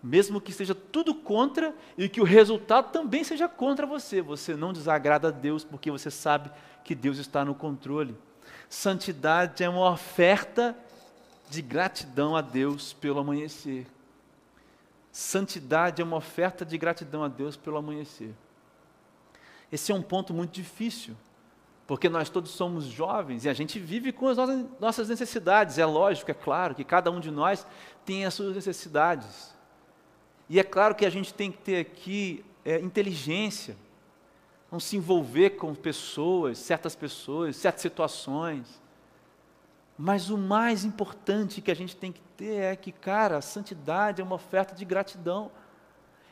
Mesmo 0.03 0.41
que 0.41 0.51
seja 0.51 0.75
tudo 0.75 1.15
contra 1.15 1.73
e 1.97 2.07
que 2.09 2.21
o 2.21 2.25
resultado 2.25 2.91
também 2.91 3.23
seja 3.23 3.47
contra 3.47 3.87
você, 3.87 4.21
você 4.21 4.55
não 4.55 4.73
desagrada 4.73 5.29
a 5.29 5.31
Deus 5.31 5.63
porque 5.63 5.89
você 5.89 6.11
sabe 6.11 6.51
que 6.83 6.93
Deus 6.93 7.17
está 7.17 7.43
no 7.43 7.55
controle. 7.55 8.15
Santidade 8.69 9.63
é 9.63 9.69
uma 9.69 9.89
oferta 9.89 10.77
de 11.49 11.61
gratidão 11.61 12.35
a 12.35 12.41
Deus 12.41 12.93
pelo 12.93 13.19
amanhecer. 13.19 13.87
Santidade 15.17 16.01
é 16.01 16.05
uma 16.05 16.17
oferta 16.17 16.65
de 16.65 16.77
gratidão 16.77 17.23
a 17.23 17.29
Deus 17.29 17.55
pelo 17.55 17.77
amanhecer. 17.77 18.35
Esse 19.71 19.93
é 19.93 19.95
um 19.95 20.01
ponto 20.01 20.33
muito 20.33 20.51
difícil, 20.51 21.15
porque 21.87 22.09
nós 22.09 22.29
todos 22.29 22.51
somos 22.51 22.83
jovens 22.83 23.45
e 23.45 23.49
a 23.49 23.53
gente 23.53 23.79
vive 23.79 24.11
com 24.11 24.27
as 24.27 24.37
nossas 24.77 25.07
necessidades. 25.07 25.77
É 25.77 25.85
lógico, 25.85 26.31
é 26.31 26.33
claro, 26.33 26.75
que 26.75 26.83
cada 26.83 27.09
um 27.09 27.21
de 27.21 27.31
nós 27.31 27.65
tem 28.03 28.25
as 28.25 28.33
suas 28.33 28.57
necessidades. 28.57 29.55
E 30.49 30.59
é 30.59 30.63
claro 30.65 30.93
que 30.93 31.05
a 31.05 31.09
gente 31.09 31.33
tem 31.33 31.49
que 31.49 31.59
ter 31.59 31.77
aqui 31.77 32.43
é, 32.65 32.81
inteligência, 32.81 33.77
não 34.69 34.81
se 34.81 34.97
envolver 34.97 35.51
com 35.51 35.73
pessoas, 35.73 36.57
certas 36.57 36.93
pessoas, 36.93 37.55
certas 37.55 37.83
situações. 37.83 38.81
Mas 39.97 40.29
o 40.29 40.37
mais 40.37 40.83
importante 40.83 41.61
que 41.61 41.71
a 41.71 41.75
gente 41.75 41.95
tem 41.95 42.11
que 42.11 42.24
ter 42.37 42.55
é 42.55 42.75
que, 42.75 42.91
cara, 42.91 43.37
a 43.37 43.41
santidade 43.41 44.21
é 44.21 44.23
uma 44.23 44.35
oferta 44.35 44.75
de 44.75 44.83
gratidão. 44.85 45.51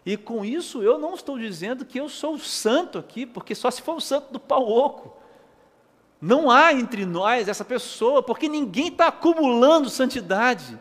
E 0.05 0.17
com 0.17 0.43
isso 0.43 0.83
eu 0.83 0.97
não 0.97 1.13
estou 1.13 1.37
dizendo 1.37 1.85
que 1.85 1.99
eu 1.99 2.09
sou 2.09 2.37
santo 2.37 2.97
aqui, 2.97 3.25
porque 3.25 3.55
só 3.55 3.71
se 3.71 3.81
for 3.81 3.95
o 3.95 4.01
santo 4.01 4.31
do 4.31 4.39
pau 4.39 4.69
oco. 4.69 5.17
Não 6.19 6.49
há 6.49 6.71
entre 6.73 7.05
nós 7.05 7.47
essa 7.47 7.65
pessoa, 7.65 8.23
porque 8.23 8.47
ninguém 8.47 8.87
está 8.87 9.07
acumulando 9.07 9.89
santidade. 9.89 10.79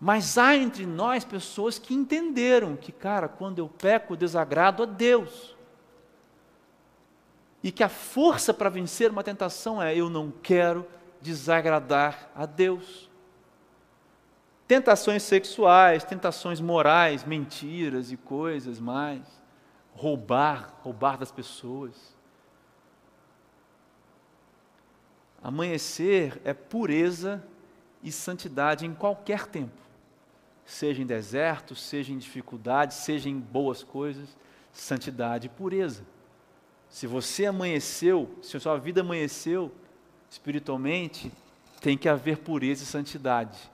Mas 0.00 0.36
há 0.36 0.56
entre 0.56 0.84
nós 0.84 1.24
pessoas 1.24 1.78
que 1.78 1.94
entenderam 1.94 2.76
que, 2.76 2.92
cara, 2.92 3.28
quando 3.28 3.58
eu 3.58 3.68
peco, 3.68 4.12
eu 4.12 4.16
desagrado 4.16 4.82
a 4.82 4.86
Deus. 4.86 5.56
E 7.62 7.72
que 7.72 7.82
a 7.82 7.88
força 7.88 8.52
para 8.52 8.68
vencer 8.68 9.10
uma 9.10 9.24
tentação 9.24 9.82
é: 9.82 9.96
eu 9.96 10.10
não 10.10 10.30
quero 10.30 10.86
desagradar 11.20 12.30
a 12.34 12.46
Deus. 12.46 13.05
Tentações 14.66 15.22
sexuais, 15.22 16.02
tentações 16.02 16.60
morais, 16.60 17.24
mentiras 17.24 18.10
e 18.10 18.16
coisas 18.16 18.80
mais. 18.80 19.22
Roubar, 19.92 20.74
roubar 20.82 21.16
das 21.16 21.30
pessoas. 21.30 22.14
Amanhecer 25.42 26.40
é 26.44 26.52
pureza 26.52 27.42
e 28.02 28.10
santidade 28.10 28.84
em 28.84 28.92
qualquer 28.92 29.46
tempo, 29.46 29.80
seja 30.64 31.00
em 31.00 31.06
deserto, 31.06 31.74
seja 31.74 32.12
em 32.12 32.18
dificuldade, 32.18 32.94
seja 32.94 33.28
em 33.28 33.38
boas 33.38 33.84
coisas, 33.84 34.36
santidade 34.72 35.46
e 35.46 35.50
pureza. 35.50 36.04
Se 36.88 37.06
você 37.06 37.46
amanheceu, 37.46 38.36
se 38.42 38.56
a 38.56 38.60
sua 38.60 38.76
vida 38.76 39.02
amanheceu 39.02 39.72
espiritualmente, 40.28 41.30
tem 41.80 41.96
que 41.96 42.08
haver 42.08 42.38
pureza 42.38 42.82
e 42.82 42.86
santidade. 42.86 43.70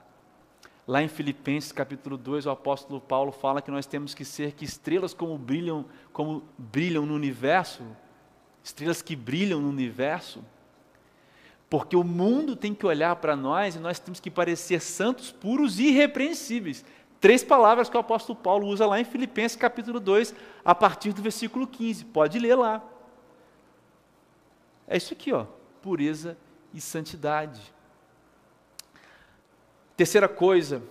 Lá 0.85 1.01
em 1.01 1.07
Filipenses 1.07 1.71
capítulo 1.71 2.17
2, 2.17 2.45
o 2.45 2.49
apóstolo 2.49 2.99
Paulo 2.99 3.31
fala 3.31 3.61
que 3.61 3.71
nós 3.71 3.85
temos 3.85 4.13
que 4.13 4.25
ser 4.25 4.51
que 4.51 4.65
estrelas 4.65 5.13
como 5.13 5.37
brilham, 5.37 5.85
como 6.11 6.43
brilham 6.57 7.05
no 7.05 7.13
universo, 7.13 7.83
estrelas 8.61 9.01
que 9.01 9.15
brilham 9.15 9.61
no 9.61 9.69
universo. 9.69 10.43
Porque 11.69 11.95
o 11.95 12.03
mundo 12.03 12.55
tem 12.55 12.73
que 12.73 12.85
olhar 12.85 13.15
para 13.15 13.35
nós 13.35 13.75
e 13.75 13.79
nós 13.79 13.97
temos 13.97 14.19
que 14.19 14.29
parecer 14.29 14.81
santos, 14.81 15.31
puros 15.31 15.79
e 15.79 15.87
irrepreensíveis. 15.87 16.83
Três 17.19 17.43
palavras 17.43 17.89
que 17.89 17.95
o 17.95 17.99
apóstolo 18.01 18.37
Paulo 18.37 18.67
usa 18.67 18.85
lá 18.85 18.99
em 18.99 19.05
Filipenses 19.05 19.55
capítulo 19.55 20.01
2, 20.01 20.35
a 20.65 20.75
partir 20.75 21.13
do 21.13 21.21
versículo 21.21 21.65
15. 21.65 22.03
Pode 22.05 22.37
ler 22.37 22.55
lá. 22.55 22.83
É 24.85 24.97
isso 24.97 25.13
aqui, 25.13 25.31
ó, 25.31 25.45
pureza 25.81 26.37
e 26.73 26.81
santidade. 26.81 27.73
Terceira 29.95 30.27
coisa, 30.27 30.81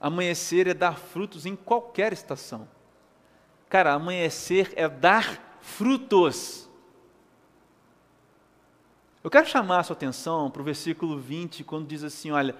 amanhecer 0.00 0.66
é 0.66 0.74
dar 0.74 0.98
frutos 0.98 1.46
em 1.46 1.56
qualquer 1.56 2.12
estação. 2.12 2.68
Cara, 3.68 3.92
amanhecer 3.92 4.72
é 4.76 4.88
dar 4.88 5.58
frutos. 5.60 6.68
Eu 9.24 9.30
quero 9.30 9.48
chamar 9.48 9.80
a 9.80 9.82
sua 9.82 9.96
atenção 9.96 10.48
para 10.50 10.62
o 10.62 10.64
versículo 10.64 11.18
20, 11.18 11.64
quando 11.64 11.88
diz 11.88 12.04
assim: 12.04 12.30
olha, 12.30 12.54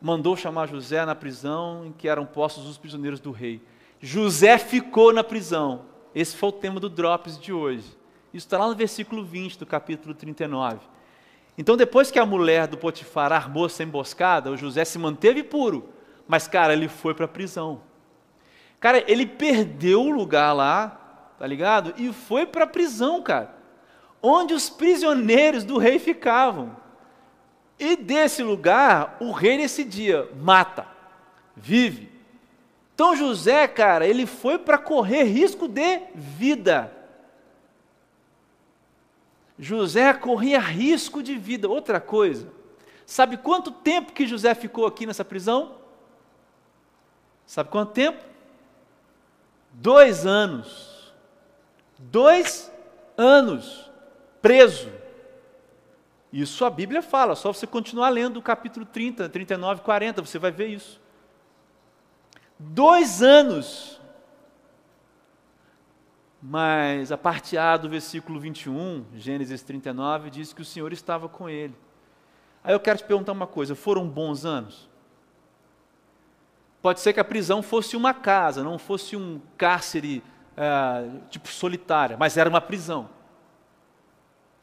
mandou 0.00 0.34
chamar 0.34 0.66
José 0.66 1.04
na 1.04 1.14
prisão 1.14 1.84
em 1.86 1.92
que 1.92 2.08
eram 2.08 2.24
postos 2.24 2.66
os 2.66 2.78
prisioneiros 2.78 3.20
do 3.20 3.30
rei. 3.30 3.60
José 4.00 4.56
ficou 4.56 5.12
na 5.12 5.22
prisão. 5.22 5.82
Esse 6.14 6.36
foi 6.36 6.48
o 6.48 6.52
tema 6.52 6.80
do 6.80 6.88
Drops 6.88 7.38
de 7.38 7.52
hoje. 7.52 7.86
Isso 8.32 8.46
está 8.46 8.58
lá 8.58 8.68
no 8.68 8.74
versículo 8.74 9.24
20 9.24 9.58
do 9.58 9.66
capítulo 9.66 10.14
39. 10.14 10.78
Então, 11.56 11.76
depois 11.76 12.10
que 12.10 12.18
a 12.18 12.26
mulher 12.26 12.66
do 12.66 12.76
Potifar 12.76 13.32
armou 13.32 13.66
essa 13.66 13.82
emboscada, 13.82 14.50
o 14.50 14.56
José 14.56 14.84
se 14.84 14.98
manteve 14.98 15.42
puro, 15.42 15.88
mas, 16.26 16.48
cara, 16.48 16.72
ele 16.72 16.88
foi 16.88 17.14
para 17.14 17.26
a 17.26 17.28
prisão. 17.28 17.80
Cara, 18.80 19.04
ele 19.10 19.24
perdeu 19.24 20.02
o 20.02 20.10
lugar 20.10 20.52
lá, 20.52 21.32
tá 21.38 21.46
ligado? 21.46 21.94
E 21.96 22.12
foi 22.12 22.44
para 22.44 22.64
a 22.64 22.66
prisão, 22.66 23.22
cara, 23.22 23.54
onde 24.22 24.52
os 24.52 24.68
prisioneiros 24.68 25.64
do 25.64 25.78
rei 25.78 25.98
ficavam. 25.98 26.76
E 27.78 27.96
desse 27.96 28.42
lugar, 28.42 29.16
o 29.20 29.30
rei 29.30 29.56
decidia: 29.58 30.28
mata, 30.40 30.86
vive. 31.56 32.12
Então, 32.94 33.16
José, 33.16 33.66
cara, 33.66 34.06
ele 34.06 34.26
foi 34.26 34.58
para 34.58 34.78
correr 34.78 35.24
risco 35.24 35.66
de 35.66 36.00
vida. 36.14 36.92
José 39.58 40.12
corria 40.14 40.58
risco 40.58 41.22
de 41.22 41.36
vida. 41.36 41.68
Outra 41.68 42.00
coisa, 42.00 42.52
sabe 43.06 43.36
quanto 43.36 43.70
tempo 43.70 44.12
que 44.12 44.26
José 44.26 44.54
ficou 44.54 44.86
aqui 44.86 45.06
nessa 45.06 45.24
prisão? 45.24 45.76
Sabe 47.46 47.70
quanto 47.70 47.92
tempo? 47.92 48.24
Dois 49.72 50.26
anos. 50.26 51.12
Dois 51.98 52.70
anos 53.16 53.90
preso. 54.44 54.92
Isso 56.32 56.64
a 56.64 56.70
Bíblia 56.70 57.00
fala, 57.00 57.36
só 57.36 57.52
você 57.52 57.66
continuar 57.66 58.08
lendo 58.10 58.38
o 58.38 58.42
capítulo 58.42 58.84
30, 58.84 59.28
39, 59.28 59.82
40, 59.82 60.20
você 60.20 60.38
vai 60.38 60.50
ver 60.50 60.66
isso. 60.66 61.00
Dois 62.58 63.22
anos 63.22 63.93
mas 66.46 67.10
a 67.10 67.16
parte 67.16 67.56
A 67.56 67.74
do 67.74 67.88
versículo 67.88 68.38
21, 68.38 69.06
Gênesis 69.14 69.62
39, 69.62 70.28
diz 70.28 70.52
que 70.52 70.60
o 70.60 70.64
Senhor 70.64 70.92
estava 70.92 71.26
com 71.26 71.48
ele. 71.48 71.74
Aí 72.62 72.74
eu 72.74 72.80
quero 72.80 72.98
te 72.98 73.04
perguntar 73.04 73.32
uma 73.32 73.46
coisa: 73.46 73.74
foram 73.74 74.06
bons 74.06 74.44
anos? 74.44 74.86
Pode 76.82 77.00
ser 77.00 77.14
que 77.14 77.20
a 77.20 77.24
prisão 77.24 77.62
fosse 77.62 77.96
uma 77.96 78.12
casa, 78.12 78.62
não 78.62 78.78
fosse 78.78 79.16
um 79.16 79.40
cárcere 79.56 80.22
é, 80.54 81.08
tipo 81.30 81.48
solitária, 81.48 82.14
mas 82.18 82.36
era 82.36 82.50
uma 82.50 82.60
prisão. 82.60 83.08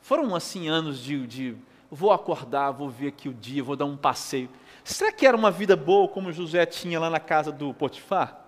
Foram 0.02 0.36
assim 0.36 0.70
anos 0.70 1.00
de, 1.00 1.26
de 1.26 1.58
vou 1.89 2.12
acordar, 2.12 2.70
vou 2.70 2.91
ver 2.91 3.08
aqui 3.08 3.28
o 3.28 3.34
dia, 3.34 3.63
vou 3.63 3.76
dar 3.76 3.86
um 3.86 3.98
passeio. 3.98 4.52
Será 4.84 5.12
que 5.12 5.26
era 5.26 5.36
uma 5.36 5.50
vida 5.50 5.76
boa 5.76 6.08
como 6.08 6.32
José 6.32 6.63
tinha 6.67 7.00
lá 7.00 7.10
na 7.10 7.20
casa 7.20 7.52
do 7.52 7.74
Potifar? 7.74 8.40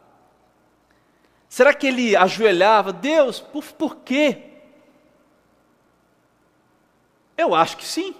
Será 1.53 1.71
que 1.71 1.85
ele 1.85 2.15
ajoelhava? 2.15 2.91
Deus, 2.91 3.39
por, 3.39 3.63
por 3.63 3.97
quê? 3.97 4.41
Eu 7.37 7.53
acho 7.53 7.77
que 7.77 7.85
sim. 7.85 8.15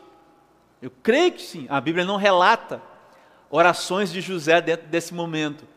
Eu 0.79 0.91
creio 1.01 1.31
que 1.31 1.41
sim. 1.41 1.65
A 1.67 1.81
Bíblia 1.81 2.05
não 2.05 2.15
relata 2.15 2.79
orações 3.49 4.11
de 4.11 4.21
José 4.21 4.61
dentro 4.61 4.85
desse 4.85 5.15
momento. 5.15 5.67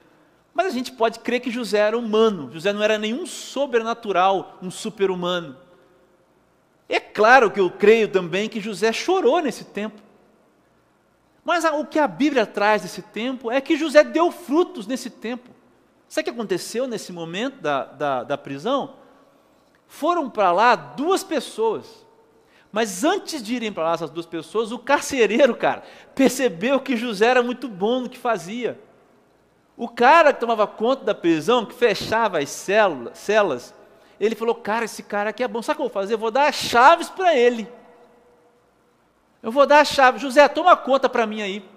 Mas 0.52 0.66
a 0.66 0.70
gente 0.70 0.92
pode 0.92 1.20
crer 1.20 1.40
que 1.40 1.50
José 1.50 1.78
era 1.78 1.96
humano. 1.96 2.52
José 2.52 2.74
não 2.74 2.82
era 2.82 2.98
nenhum 2.98 3.24
sobrenatural, 3.24 4.58
um 4.60 4.70
super-humano. 4.70 5.56
É 6.86 7.00
claro 7.00 7.50
que 7.50 7.58
eu 7.58 7.70
creio 7.70 8.08
também 8.08 8.50
que 8.50 8.60
José 8.60 8.92
chorou 8.92 9.40
nesse 9.40 9.64
tempo. 9.64 10.02
Mas 11.42 11.64
o 11.64 11.86
que 11.86 11.98
a 11.98 12.06
Bíblia 12.06 12.44
traz 12.44 12.82
desse 12.82 13.00
tempo 13.00 13.50
é 13.50 13.62
que 13.62 13.78
José 13.78 14.04
deu 14.04 14.30
frutos 14.30 14.86
nesse 14.86 15.08
tempo. 15.08 15.55
Sabe 16.08 16.22
o 16.22 16.24
que 16.24 16.38
aconteceu 16.38 16.86
nesse 16.86 17.12
momento 17.12 17.60
da, 17.60 17.84
da, 17.84 18.22
da 18.24 18.38
prisão? 18.38 18.94
Foram 19.86 20.30
para 20.30 20.52
lá 20.52 20.74
duas 20.74 21.24
pessoas. 21.24 22.06
Mas 22.70 23.04
antes 23.04 23.42
de 23.42 23.54
irem 23.54 23.72
para 23.72 23.84
lá 23.84 23.94
essas 23.94 24.10
duas 24.10 24.26
pessoas, 24.26 24.70
o 24.70 24.78
carcereiro, 24.78 25.56
cara, 25.56 25.82
percebeu 26.14 26.80
que 26.80 26.96
José 26.96 27.26
era 27.26 27.42
muito 27.42 27.68
bom 27.68 28.00
no 28.00 28.08
que 28.08 28.18
fazia. 28.18 28.78
O 29.76 29.88
cara 29.88 30.32
que 30.32 30.40
tomava 30.40 30.66
conta 30.66 31.04
da 31.04 31.14
prisão, 31.14 31.66
que 31.66 31.74
fechava 31.74 32.38
as 32.38 32.50
células, 32.50 33.18
celas, 33.18 33.74
ele 34.18 34.34
falou: 34.34 34.54
Cara, 34.54 34.84
esse 34.84 35.02
cara 35.02 35.30
aqui 35.30 35.42
é 35.42 35.48
bom. 35.48 35.60
Sabe 35.60 35.74
o 35.74 35.76
que 35.76 35.82
eu 35.82 35.92
vou 35.92 36.02
fazer? 36.02 36.14
Eu 36.14 36.18
vou 36.18 36.30
dar 36.30 36.48
as 36.48 36.54
chaves 36.54 37.10
para 37.10 37.34
ele. 37.34 37.68
Eu 39.42 39.52
vou 39.52 39.66
dar 39.66 39.80
as 39.80 39.88
chaves. 39.88 40.22
José, 40.22 40.48
toma 40.48 40.76
conta 40.76 41.08
para 41.08 41.26
mim 41.26 41.42
aí 41.42 41.75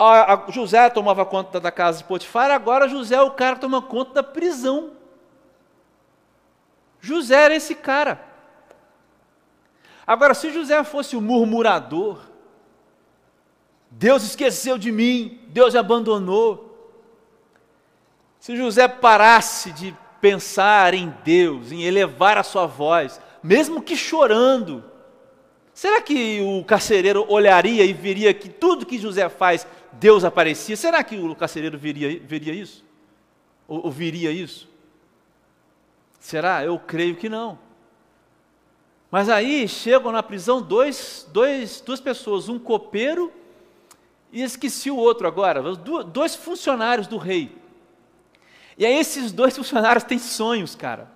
a, 0.00 0.34
a 0.34 0.50
José 0.50 0.88
tomava 0.90 1.26
conta 1.26 1.60
da 1.60 1.70
casa 1.70 1.98
de 1.98 2.04
Potifar, 2.04 2.50
agora 2.50 2.88
José 2.88 3.16
é 3.16 3.22
o 3.22 3.32
cara 3.32 3.56
que 3.56 3.60
toma 3.60 3.82
conta 3.82 4.14
da 4.14 4.22
prisão. 4.22 4.92
José 7.00 7.34
era 7.34 7.54
esse 7.54 7.74
cara. 7.74 8.28
Agora, 10.06 10.34
se 10.34 10.52
José 10.52 10.82
fosse 10.82 11.16
o 11.16 11.20
murmurador, 11.20 12.18
Deus 13.90 14.22
esqueceu 14.22 14.78
de 14.78 14.90
mim, 14.90 15.40
Deus 15.48 15.74
abandonou. 15.74 16.66
Se 18.38 18.56
José 18.56 18.88
parasse 18.88 19.72
de 19.72 19.96
pensar 20.20 20.94
em 20.94 21.14
Deus, 21.24 21.72
em 21.72 21.82
elevar 21.82 22.38
a 22.38 22.42
sua 22.42 22.66
voz, 22.66 23.20
mesmo 23.42 23.82
que 23.82 23.96
chorando, 23.96 24.84
será 25.72 26.00
que 26.00 26.40
o 26.40 26.64
carcereiro 26.64 27.24
olharia 27.28 27.84
e 27.84 27.92
veria 27.92 28.32
que 28.34 28.48
tudo 28.48 28.86
que 28.86 28.98
José 28.98 29.28
faz 29.28 29.66
Deus 29.92 30.24
aparecia, 30.24 30.76
será 30.76 31.02
que 31.02 31.16
o 31.16 31.34
carcereiro 31.34 31.78
veria, 31.78 32.20
veria 32.20 32.54
isso? 32.54 32.84
Ou, 33.66 33.90
viria 33.90 34.30
isso? 34.30 34.68
Será? 36.18 36.64
Eu 36.64 36.78
creio 36.78 37.16
que 37.16 37.28
não. 37.28 37.58
Mas 39.10 39.28
aí 39.28 39.66
chegam 39.66 40.12
na 40.12 40.22
prisão 40.22 40.60
dois, 40.62 41.28
dois, 41.32 41.80
duas 41.80 42.00
pessoas, 42.00 42.48
um 42.48 42.58
copeiro 42.58 43.32
e 44.32 44.42
esqueci 44.42 44.90
o 44.90 44.96
outro 44.96 45.26
agora, 45.26 45.62
dois 46.04 46.34
funcionários 46.36 47.06
do 47.06 47.16
rei. 47.16 47.56
E 48.78 48.86
aí 48.86 48.96
esses 48.96 49.32
dois 49.32 49.54
funcionários 49.56 50.04
têm 50.04 50.18
sonhos, 50.18 50.74
cara. 50.74 51.10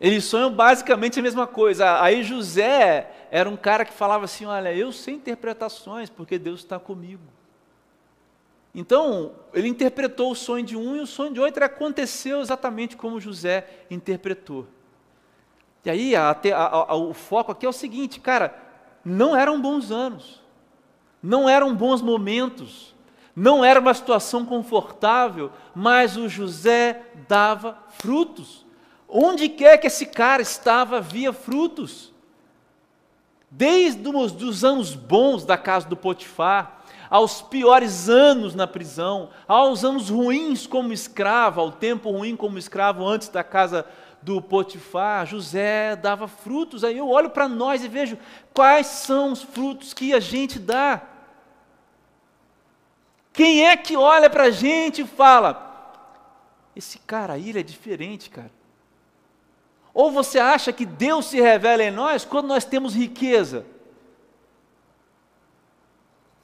Eles 0.00 0.24
sonham 0.24 0.50
basicamente 0.50 1.20
a 1.20 1.22
mesma 1.22 1.46
coisa. 1.46 2.02
Aí 2.02 2.22
José 2.22 3.28
era 3.30 3.48
um 3.48 3.56
cara 3.56 3.84
que 3.84 3.92
falava 3.92 4.24
assim: 4.24 4.46
Olha, 4.46 4.74
eu 4.74 4.90
sei 4.92 5.14
interpretações, 5.14 6.08
porque 6.08 6.38
Deus 6.38 6.60
está 6.60 6.78
comigo. 6.78 7.22
Então, 8.74 9.32
ele 9.52 9.68
interpretou 9.68 10.30
o 10.30 10.36
sonho 10.36 10.64
de 10.64 10.76
um 10.76 10.96
e 10.96 11.00
o 11.00 11.06
sonho 11.06 11.32
de 11.32 11.40
outro 11.40 11.64
aconteceu 11.64 12.40
exatamente 12.40 12.96
como 12.96 13.20
José 13.20 13.66
interpretou. 13.90 14.66
E 15.84 15.90
aí, 15.90 16.14
a, 16.14 16.30
a, 16.30 16.92
a, 16.92 16.94
o 16.94 17.12
foco 17.12 17.52
aqui 17.52 17.66
é 17.66 17.68
o 17.68 17.72
seguinte, 17.72 18.20
cara, 18.20 18.54
não 19.04 19.34
eram 19.34 19.60
bons 19.60 19.90
anos, 19.90 20.40
não 21.22 21.48
eram 21.48 21.74
bons 21.74 22.00
momentos, 22.00 22.94
não 23.34 23.64
era 23.64 23.80
uma 23.80 23.94
situação 23.94 24.44
confortável, 24.44 25.50
mas 25.74 26.16
o 26.16 26.28
José 26.28 27.02
dava 27.26 27.78
frutos. 27.88 28.66
Onde 29.08 29.48
quer 29.48 29.78
que 29.78 29.86
esse 29.86 30.06
cara 30.06 30.42
estava, 30.42 30.98
havia 30.98 31.32
frutos. 31.32 32.12
Desde 33.50 34.06
os 34.08 34.30
dos 34.30 34.62
anos 34.62 34.94
bons 34.94 35.44
da 35.44 35.56
casa 35.56 35.88
do 35.88 35.96
Potifar, 35.96 36.79
aos 37.10 37.42
piores 37.42 38.08
anos 38.08 38.54
na 38.54 38.68
prisão, 38.68 39.30
aos 39.48 39.84
anos 39.84 40.08
ruins 40.08 40.64
como 40.64 40.92
escravo, 40.92 41.60
ao 41.60 41.72
tempo 41.72 42.10
ruim 42.10 42.36
como 42.36 42.56
escravo 42.56 43.04
antes 43.04 43.28
da 43.28 43.42
casa 43.42 43.84
do 44.22 44.40
Potifar, 44.40 45.26
José 45.26 45.96
dava 45.96 46.28
frutos. 46.28 46.84
Aí 46.84 46.96
eu 46.96 47.08
olho 47.08 47.30
para 47.30 47.48
nós 47.48 47.82
e 47.82 47.88
vejo 47.88 48.16
quais 48.54 48.86
são 48.86 49.32
os 49.32 49.42
frutos 49.42 49.92
que 49.92 50.14
a 50.14 50.20
gente 50.20 50.58
dá. 50.58 51.02
Quem 53.32 53.66
é 53.66 53.76
que 53.76 53.96
olha 53.96 54.30
para 54.30 54.44
a 54.44 54.50
gente 54.50 55.02
e 55.02 55.06
fala: 55.06 55.66
esse 56.76 56.98
cara 56.98 57.32
aí 57.32 57.50
é 57.58 57.62
diferente, 57.62 58.30
cara? 58.30 58.52
Ou 59.92 60.12
você 60.12 60.38
acha 60.38 60.72
que 60.72 60.86
Deus 60.86 61.26
se 61.26 61.40
revela 61.40 61.82
em 61.82 61.90
nós 61.90 62.24
quando 62.24 62.46
nós 62.46 62.64
temos 62.64 62.94
riqueza? 62.94 63.66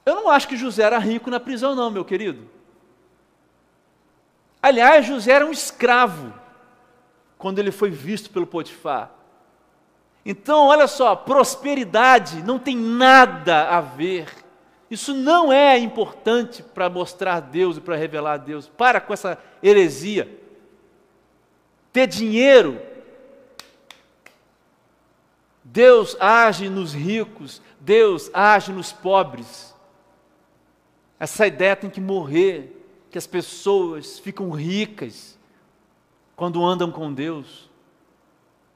Eu 0.07 0.15
não 0.15 0.29
acho 0.29 0.47
que 0.47 0.55
José 0.55 0.83
era 0.83 0.97
rico 0.99 1.29
na 1.29 1.37
prisão, 1.37 1.75
não, 1.75 1.91
meu 1.91 2.05
querido. 2.05 2.47
Aliás, 4.61 5.05
José 5.05 5.33
era 5.33 5.45
um 5.45 5.51
escravo 5.51 6.33
quando 7.37 7.59
ele 7.59 7.71
foi 7.73 7.89
visto 7.89 8.29
pelo 8.29 8.47
Potifar. 8.47 9.11
Então, 10.25 10.67
olha 10.67 10.87
só, 10.87 11.13
prosperidade 11.13 12.41
não 12.41 12.57
tem 12.57 12.77
nada 12.77 13.67
a 13.67 13.81
ver. 13.81 14.33
Isso 14.89 15.13
não 15.13 15.51
é 15.51 15.77
importante 15.77 16.63
para 16.63 16.89
mostrar 16.89 17.41
Deus 17.41 17.75
e 17.75 17.81
para 17.81 17.97
revelar 17.97 18.37
Deus. 18.37 18.69
Para 18.69 19.01
com 19.01 19.11
essa 19.11 19.37
heresia. 19.61 20.39
Ter 21.91 22.07
dinheiro. 22.07 22.81
Deus 25.65 26.15
age 26.17 26.69
nos 26.69 26.93
ricos, 26.93 27.61
Deus 27.81 28.31
age 28.33 28.71
nos 28.71 28.93
pobres. 28.93 29.75
Essa 31.19 31.47
ideia 31.47 31.75
tem 31.75 31.89
que 31.89 32.01
morrer, 32.01 32.73
que 33.09 33.17
as 33.17 33.25
pessoas 33.25 34.19
ficam 34.19 34.49
ricas 34.51 35.37
quando 36.35 36.63
andam 36.63 36.91
com 36.91 37.11
Deus. 37.11 37.69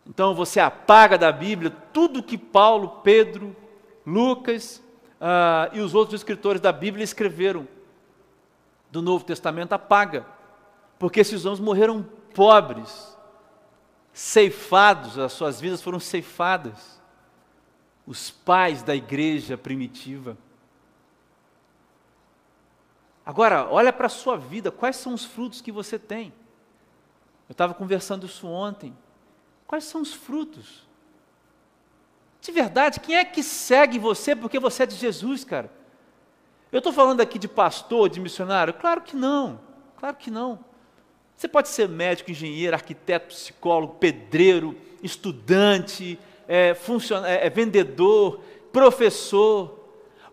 Então 0.06 0.34
você 0.34 0.60
apaga 0.60 1.18
da 1.18 1.32
Bíblia 1.32 1.70
tudo 1.94 2.24
que 2.24 2.38
Paulo, 2.38 3.02
Pedro, 3.04 3.56
Lucas 4.06 4.82
uh, 5.20 5.76
e 5.76 5.80
os 5.80 5.94
outros 5.94 6.20
escritores 6.20 6.60
da 6.60 6.72
Bíblia 6.72 7.04
escreveram 7.04 7.68
do 8.90 9.02
Novo 9.02 9.24
Testamento, 9.24 9.74
apaga. 9.74 10.26
Porque 10.98 11.20
esses 11.20 11.46
homens 11.46 11.60
morreram 11.60 12.06
pobres, 12.34 13.18
ceifados, 14.12 15.18
as 15.18 15.32
suas 15.32 15.62
vidas 15.62 15.82
foram 15.82 16.00
ceifadas. 16.00 17.00
Os 18.06 18.32
pais 18.32 18.82
da 18.82 18.96
igreja 18.96 19.58
primitiva. 19.58 20.36
Agora, 23.26 23.68
olha 23.70 23.94
para 23.94 24.08
a 24.08 24.10
sua 24.10 24.38
vida, 24.38 24.72
quais 24.72 24.96
são 24.96 25.14
os 25.14 25.24
frutos 25.24 25.62
que 25.62 25.72
você 25.72 26.00
tem? 26.00 26.34
Eu 27.48 27.54
estava 27.54 27.74
conversando 27.74 28.26
isso 28.26 28.48
ontem. 28.48 28.96
Quais 29.68 29.84
são 29.84 30.02
os 30.02 30.14
frutos? 30.14 30.88
De 32.42 32.52
verdade, 32.52 33.00
quem 33.00 33.16
é 33.16 33.24
que 33.24 33.44
segue 33.44 34.00
você 34.00 34.36
porque 34.36 34.60
você 34.60 34.84
é 34.84 34.86
de 34.86 34.96
Jesus, 34.96 35.44
cara? 35.44 35.72
Eu 36.72 36.80
estou 36.80 36.92
falando 36.92 37.22
aqui 37.22 37.38
de 37.38 37.48
pastor, 37.48 38.10
de 38.10 38.20
missionário? 38.20 38.74
Claro 38.74 39.02
que 39.02 39.16
não, 39.16 39.60
claro 39.98 40.16
que 40.16 40.32
não. 40.32 40.60
Você 41.36 41.48
pode 41.48 41.70
ser 41.70 41.90
médico, 41.90 42.32
engenheiro, 42.32 42.76
arquiteto, 42.76 43.28
psicólogo, 43.28 43.96
pedreiro, 43.96 44.76
estudante, 45.04 46.18
é, 46.48 46.76
é, 47.26 47.48
é 47.48 47.50
vendedor, 47.50 48.42
professor, 48.72 49.81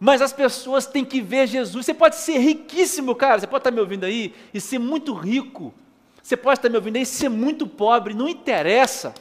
mas 0.00 0.22
as 0.22 0.32
pessoas 0.32 0.86
têm 0.86 1.04
que 1.04 1.20
ver 1.20 1.46
Jesus. 1.46 1.86
Você 1.86 1.94
pode 1.94 2.16
ser 2.16 2.38
riquíssimo, 2.38 3.14
cara, 3.14 3.40
você 3.40 3.46
pode 3.46 3.60
estar 3.60 3.70
me 3.70 3.80
ouvindo 3.80 4.04
aí 4.04 4.34
e 4.52 4.60
ser 4.60 4.78
muito 4.78 5.12
rico, 5.12 5.74
você 6.22 6.36
pode 6.36 6.58
estar 6.58 6.68
me 6.68 6.76
ouvindo 6.76 6.96
aí 6.96 7.02
e 7.02 7.06
ser 7.06 7.28
muito 7.28 7.66
pobre, 7.66 8.14
não 8.14 8.28
interessa. 8.28 9.14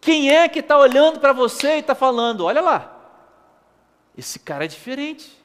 Quem 0.00 0.30
é 0.34 0.48
que 0.48 0.60
está 0.60 0.78
olhando 0.78 1.20
para 1.20 1.32
você 1.32 1.76
e 1.76 1.80
está 1.80 1.94
falando: 1.94 2.44
olha 2.44 2.60
lá, 2.60 2.96
esse 4.16 4.38
cara 4.38 4.64
é 4.64 4.68
diferente. 4.68 5.40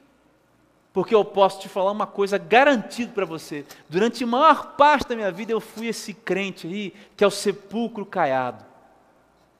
Porque 0.96 1.14
eu 1.14 1.26
posso 1.26 1.60
te 1.60 1.68
falar 1.68 1.92
uma 1.92 2.08
coisa 2.08 2.38
garantida 2.38 3.12
para 3.12 3.26
você. 3.26 3.66
Durante 3.90 4.24
a 4.24 4.28
maior 4.28 4.78
parte 4.78 5.10
da 5.10 5.16
minha 5.18 5.30
vida 5.30 5.52
eu 5.52 5.60
fui 5.60 5.88
esse 5.88 6.14
crente 6.14 6.68
aí, 6.68 6.94
que 7.18 7.24
é 7.26 7.28
o 7.28 7.32
sepulcro 7.32 8.06
caiado. 8.06 8.64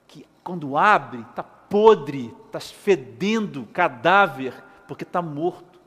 Que 0.08 0.26
quando 0.42 0.78
abre, 0.78 1.20
está 1.28 1.42
podre, 1.76 2.34
está 2.46 2.58
fedendo 2.58 3.68
cadáver, 3.70 4.54
porque 4.88 5.04
está 5.04 5.20
morto. 5.20 5.78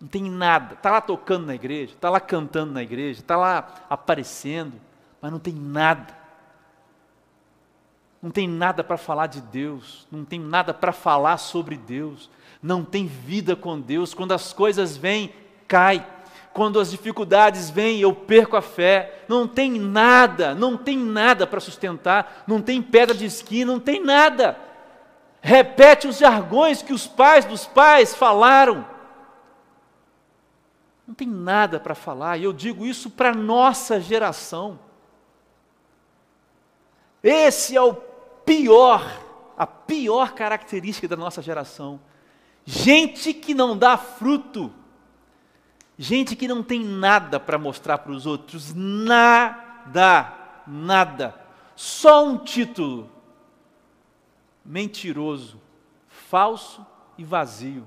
Não 0.00 0.06
tem 0.06 0.30
nada. 0.30 0.74
Está 0.74 0.92
lá 0.92 1.00
tocando 1.00 1.46
na 1.46 1.56
igreja, 1.56 1.94
está 1.94 2.08
lá 2.08 2.20
cantando 2.20 2.72
na 2.72 2.82
igreja, 2.84 3.18
está 3.18 3.36
lá 3.36 3.84
aparecendo, 3.90 4.74
mas 5.20 5.32
não 5.32 5.40
tem 5.40 5.52
nada 5.52 6.16
não 8.20 8.30
tem 8.30 8.48
nada 8.48 8.82
para 8.82 8.96
falar 8.96 9.28
de 9.28 9.40
Deus, 9.40 10.06
não 10.10 10.24
tem 10.24 10.40
nada 10.40 10.74
para 10.74 10.92
falar 10.92 11.38
sobre 11.38 11.76
Deus, 11.76 12.28
não 12.60 12.84
tem 12.84 13.06
vida 13.06 13.54
com 13.54 13.80
Deus. 13.80 14.12
Quando 14.12 14.32
as 14.32 14.52
coisas 14.52 14.96
vêm, 14.96 15.32
cai. 15.68 16.04
Quando 16.58 16.80
as 16.80 16.90
dificuldades 16.90 17.70
vêm, 17.70 18.00
eu 18.00 18.12
perco 18.12 18.56
a 18.56 18.60
fé. 18.60 19.22
Não 19.28 19.46
tem 19.46 19.78
nada, 19.78 20.56
não 20.56 20.76
tem 20.76 20.98
nada 20.98 21.46
para 21.46 21.60
sustentar, 21.60 22.42
não 22.48 22.60
tem 22.60 22.82
pedra 22.82 23.14
de 23.14 23.24
esquina, 23.24 23.70
não 23.70 23.78
tem 23.78 24.02
nada. 24.02 24.58
Repete 25.40 26.08
os 26.08 26.18
jargões 26.18 26.82
que 26.82 26.92
os 26.92 27.06
pais 27.06 27.44
dos 27.44 27.64
pais 27.64 28.12
falaram. 28.12 28.84
Não 31.06 31.14
tem 31.14 31.28
nada 31.28 31.78
para 31.78 31.94
falar, 31.94 32.38
e 32.38 32.42
eu 32.42 32.52
digo 32.52 32.84
isso 32.84 33.08
para 33.08 33.28
a 33.28 33.34
nossa 33.34 34.00
geração. 34.00 34.80
Esse 37.22 37.76
é 37.76 37.80
o 37.80 37.94
pior, 38.44 39.08
a 39.56 39.64
pior 39.64 40.32
característica 40.32 41.06
da 41.06 41.16
nossa 41.16 41.40
geração. 41.40 42.00
Gente 42.64 43.32
que 43.32 43.54
não 43.54 43.78
dá 43.78 43.96
fruto. 43.96 44.72
Gente 45.98 46.36
que 46.36 46.46
não 46.46 46.62
tem 46.62 46.84
nada 46.84 47.40
para 47.40 47.58
mostrar 47.58 47.98
para 47.98 48.12
os 48.12 48.24
outros, 48.24 48.72
nada, 48.72 50.32
nada. 50.64 51.34
Só 51.74 52.24
um 52.24 52.38
título. 52.38 53.10
Mentiroso, 54.64 55.60
falso 56.06 56.86
e 57.16 57.24
vazio. 57.24 57.84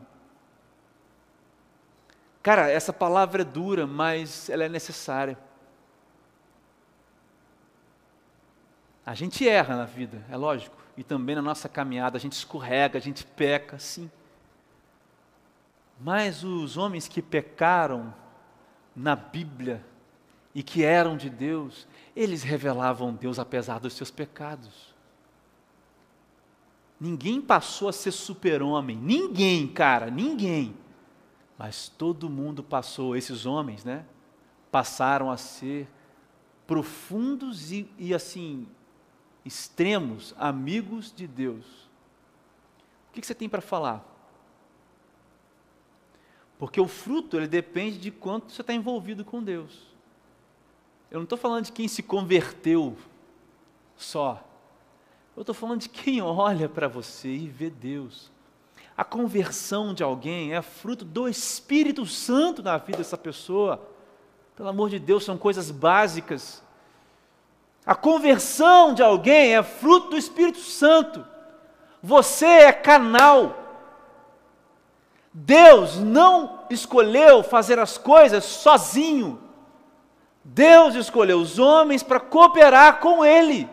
Cara, 2.44 2.70
essa 2.70 2.92
palavra 2.92 3.44
é 3.44 3.46
dura, 3.46 3.88
mas 3.88 4.50
ela 4.50 4.66
é 4.66 4.70
necessária. 4.70 5.38
A 9.06 9.14
gente 9.14 9.48
erra 9.48 9.78
na 9.78 9.86
vida, 9.86 10.26
é 10.30 10.36
lógico, 10.36 10.76
e 10.98 11.04
também 11.04 11.36
na 11.36 11.42
nossa 11.42 11.70
caminhada 11.70 12.18
a 12.18 12.20
gente 12.20 12.34
escorrega, 12.34 12.98
a 12.98 13.02
gente 13.02 13.26
peca, 13.26 13.80
sim. 13.80 14.12
Mas 16.04 16.44
os 16.44 16.78
homens 16.78 17.08
que 17.08 17.22
pecaram 17.22 18.14
na 18.96 19.16
Bíblia 19.16 19.86
e 20.54 20.64
que 20.64 20.84
eram 20.84 21.16
de 21.16 21.30
Deus, 21.30 21.88
eles 22.16 22.42
revelavam 22.44 23.14
Deus 23.14 23.38
apesar 23.38 23.80
dos 23.80 23.94
seus 23.94 24.10
pecados. 24.10 24.96
Ninguém 27.00 27.42
passou 27.42 27.88
a 27.88 27.94
ser 27.94 28.12
super-homem, 28.12 28.98
ninguém, 28.98 29.68
cara, 29.68 30.10
ninguém. 30.10 30.76
Mas 31.58 31.90
todo 31.90 32.30
mundo 32.30 32.64
passou, 32.64 33.16
esses 33.16 33.46
homens, 33.46 33.84
né? 33.84 34.06
Passaram 34.72 35.30
a 35.30 35.38
ser 35.38 35.88
profundos 36.66 37.72
e, 37.72 37.88
e 37.98 38.14
assim, 38.14 38.68
extremos, 39.46 40.34
amigos 40.38 41.14
de 41.14 41.28
Deus. 41.28 41.66
O 43.10 43.14
que 43.14 43.26
você 43.26 43.36
tem 43.36 43.50
para 43.50 43.62
falar? 43.62 44.11
Porque 46.62 46.80
o 46.80 46.88
fruto 46.88 47.36
ele 47.36 47.48
depende 47.48 47.98
de 47.98 48.10
quanto 48.10 48.54
você 48.54 48.62
está 48.62 48.72
envolvido 48.74 49.26
com 49.26 49.44
Deus. 49.44 49.92
Eu 51.10 51.18
não 51.18 51.24
estou 51.24 51.38
falando 51.38 51.66
de 51.66 51.74
quem 51.74 51.90
se 51.90 52.02
converteu 52.02 52.96
só. 53.98 54.42
Eu 55.36 55.42
estou 55.42 55.54
falando 55.54 55.82
de 55.82 55.90
quem 55.90 56.22
olha 56.22 56.70
para 56.70 56.88
você 56.88 57.28
e 57.28 57.50
vê 57.50 57.70
Deus. 57.70 58.32
A 58.96 59.04
conversão 59.04 59.94
de 59.94 60.04
alguém 60.04 60.54
é 60.54 60.62
fruto 60.62 61.04
do 61.04 61.28
Espírito 61.28 62.06
Santo 62.06 62.62
na 62.62 62.78
vida 62.78 63.00
dessa 63.00 63.18
pessoa. 63.18 63.82
Pelo 64.56 64.70
amor 64.70 64.90
de 64.90 65.00
Deus, 65.00 65.26
são 65.26 65.38
coisas 65.38 65.72
básicas 65.72 66.64
a 67.86 67.96
conversão 67.96 68.94
de 68.94 69.02
alguém 69.02 69.56
é 69.56 69.64
fruto 69.64 70.12
do 70.12 70.18
Espírito 70.18 70.60
Santo. 70.60 71.26
Você 72.02 72.46
é 72.46 72.72
canal. 72.72 73.58
Deus 75.34 75.98
não 75.98 76.60
escolheu 76.70 77.42
fazer 77.44 77.80
as 77.80 77.98
coisas 77.98 78.44
sozinho. 78.44 79.40
Deus 80.44 80.96
escolheu 80.96 81.40
os 81.40 81.60
homens 81.60 82.04
para 82.04 82.20
cooperar 82.20 83.00
com 83.00 83.24
Ele. 83.24 83.70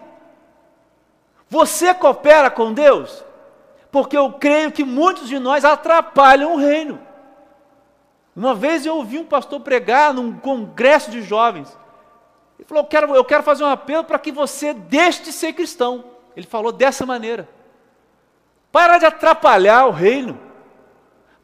Você 1.49 1.95
coopera 1.95 2.51
com 2.51 2.73
Deus? 2.73 3.25
Porque 3.91 4.17
eu 4.17 4.33
creio 4.35 4.71
que 4.71 4.85
muitos 4.85 5.29
de 5.29 5.39
nós 5.39 5.65
atrapalham 5.65 6.55
o 6.55 6.59
reino. 6.59 7.01
Uma 8.37 8.55
vez 8.55 8.87
eu 8.87 8.95
ouvi 8.97 9.19
um 9.19 9.25
pastor 9.25 9.61
pregar 9.61 10.15
num 10.15 10.39
congresso 10.39 11.11
de 11.11 11.23
jovens. 11.23 11.77
Ele 12.59 12.69
falou: 12.69 12.85
eu 12.85 12.89
quero, 12.89 13.15
eu 13.17 13.25
quero 13.25 13.43
fazer 13.43 13.65
um 13.65 13.69
apelo 13.69 14.05
para 14.05 14.19
que 14.19 14.31
você 14.31 14.73
deixe 14.73 15.23
de 15.23 15.33
ser 15.33 15.55
cristão. 15.55 16.05
Ele 16.37 16.47
falou 16.47 16.71
dessa 16.71 17.05
maneira. 17.05 17.49
Para 18.71 18.99
de 18.99 19.07
atrapalhar 19.07 19.87
o 19.87 19.91
reino. 19.91 20.39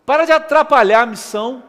Para 0.04 0.24
de 0.24 0.32
atrapalhar 0.32 1.02
a 1.02 1.06
missão. 1.06 1.62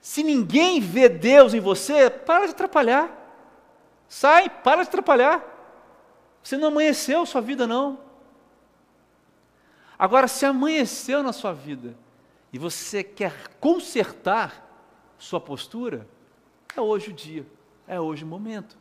Se 0.00 0.22
ninguém 0.22 0.80
vê 0.80 1.08
Deus 1.08 1.54
em 1.54 1.60
você, 1.60 2.10
para 2.10 2.46
de 2.46 2.52
atrapalhar. 2.52 3.10
Sai, 4.08 4.48
para 4.48 4.82
de 4.82 4.88
atrapalhar. 4.88 5.42
Você 6.42 6.56
não 6.56 6.68
amanheceu 6.68 7.24
sua 7.26 7.40
vida, 7.40 7.66
não. 7.66 7.98
Agora, 9.98 10.26
se 10.26 10.46
amanheceu 10.46 11.22
na 11.22 11.32
sua 11.32 11.52
vida 11.52 11.94
e 12.52 12.58
você 12.58 13.04
quer 13.04 13.48
consertar 13.60 14.66
sua 15.18 15.40
postura, 15.40 16.08
é 16.74 16.80
hoje 16.80 17.10
o 17.10 17.12
dia, 17.12 17.46
é 17.86 18.00
hoje 18.00 18.24
o 18.24 18.26
momento. 18.26 18.78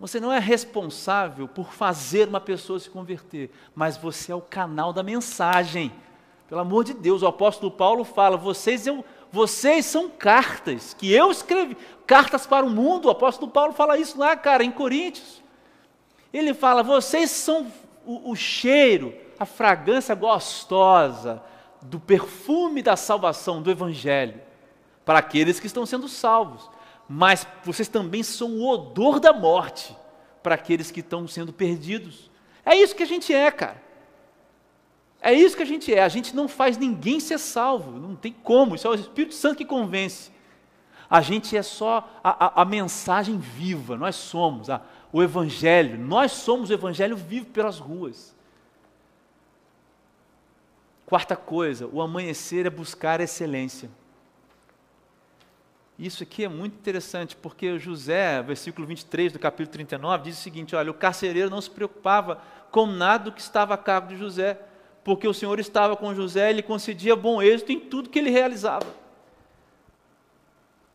Você 0.00 0.18
não 0.18 0.32
é 0.32 0.38
responsável 0.38 1.46
por 1.46 1.74
fazer 1.74 2.26
uma 2.26 2.40
pessoa 2.40 2.80
se 2.80 2.88
converter, 2.88 3.50
mas 3.74 3.98
você 3.98 4.32
é 4.32 4.34
o 4.34 4.40
canal 4.40 4.94
da 4.94 5.02
mensagem. 5.02 5.92
Pelo 6.48 6.62
amor 6.62 6.84
de 6.84 6.94
Deus, 6.94 7.20
o 7.20 7.26
apóstolo 7.26 7.70
Paulo 7.70 8.02
fala: 8.02 8.38
vocês, 8.38 8.86
eu, 8.86 9.04
vocês 9.30 9.84
são 9.84 10.08
cartas 10.08 10.94
que 10.94 11.12
eu 11.12 11.30
escrevi, 11.30 11.76
cartas 12.06 12.46
para 12.46 12.64
o 12.64 12.70
mundo. 12.70 13.08
O 13.08 13.10
apóstolo 13.10 13.50
Paulo 13.50 13.74
fala 13.74 13.98
isso 13.98 14.18
lá, 14.18 14.34
cara, 14.34 14.64
em 14.64 14.70
Coríntios. 14.70 15.42
Ele 16.32 16.54
fala: 16.54 16.82
vocês 16.82 17.30
são 17.30 17.70
o, 18.06 18.30
o 18.30 18.34
cheiro, 18.34 19.14
a 19.38 19.44
fragrância 19.44 20.14
gostosa 20.14 21.42
do 21.82 22.00
perfume 22.00 22.80
da 22.80 22.96
salvação, 22.96 23.60
do 23.60 23.70
Evangelho, 23.70 24.40
para 25.04 25.18
aqueles 25.18 25.60
que 25.60 25.66
estão 25.66 25.84
sendo 25.84 26.08
salvos. 26.08 26.70
Mas 27.12 27.44
vocês 27.64 27.88
também 27.88 28.22
são 28.22 28.52
o 28.52 28.68
odor 28.68 29.18
da 29.18 29.32
morte 29.32 29.96
para 30.44 30.54
aqueles 30.54 30.92
que 30.92 31.00
estão 31.00 31.26
sendo 31.26 31.52
perdidos. 31.52 32.30
É 32.64 32.76
isso 32.76 32.94
que 32.94 33.02
a 33.02 33.06
gente 33.06 33.34
é, 33.34 33.50
cara. 33.50 33.82
É 35.20 35.32
isso 35.32 35.56
que 35.56 35.62
a 35.64 35.66
gente 35.66 35.92
é. 35.92 36.04
A 36.04 36.08
gente 36.08 36.36
não 36.36 36.46
faz 36.46 36.78
ninguém 36.78 37.18
ser 37.18 37.38
salvo. 37.38 37.98
Não 37.98 38.14
tem 38.14 38.32
como. 38.32 38.76
Isso 38.76 38.86
é 38.86 38.90
o 38.90 38.94
Espírito 38.94 39.34
Santo 39.34 39.56
que 39.56 39.64
convence. 39.64 40.30
A 41.10 41.20
gente 41.20 41.56
é 41.56 41.64
só 41.64 42.08
a, 42.22 42.60
a, 42.60 42.62
a 42.62 42.64
mensagem 42.64 43.38
viva. 43.38 43.96
Nós 43.96 44.14
somos 44.14 44.70
a, 44.70 44.80
o 45.12 45.20
Evangelho. 45.20 45.98
Nós 45.98 46.30
somos 46.30 46.70
o 46.70 46.72
Evangelho 46.72 47.16
vivo 47.16 47.46
pelas 47.46 47.80
ruas. 47.80 48.36
Quarta 51.06 51.34
coisa, 51.34 51.88
o 51.92 52.00
amanhecer 52.00 52.66
é 52.66 52.70
buscar 52.70 53.20
excelência. 53.20 53.90
Isso 56.00 56.22
aqui 56.22 56.44
é 56.44 56.48
muito 56.48 56.72
interessante, 56.72 57.36
porque 57.36 57.78
José, 57.78 58.42
versículo 58.42 58.86
23 58.86 59.34
do 59.34 59.38
capítulo 59.38 59.70
39, 59.70 60.24
diz 60.24 60.38
o 60.38 60.40
seguinte: 60.40 60.74
olha, 60.74 60.90
o 60.90 60.94
carcereiro 60.94 61.50
não 61.50 61.60
se 61.60 61.68
preocupava 61.68 62.40
com 62.70 62.86
nada 62.86 63.24
do 63.24 63.32
que 63.32 63.40
estava 63.42 63.74
a 63.74 63.76
cargo 63.76 64.08
de 64.08 64.16
José, 64.16 64.58
porque 65.04 65.28
o 65.28 65.34
Senhor 65.34 65.60
estava 65.60 65.94
com 65.94 66.14
José 66.14 66.50
e 66.50 66.54
lhe 66.54 66.62
concedia 66.62 67.14
bom 67.14 67.42
êxito 67.42 67.70
em 67.70 67.78
tudo 67.78 68.08
que 68.08 68.18
ele 68.18 68.30
realizava. 68.30 68.86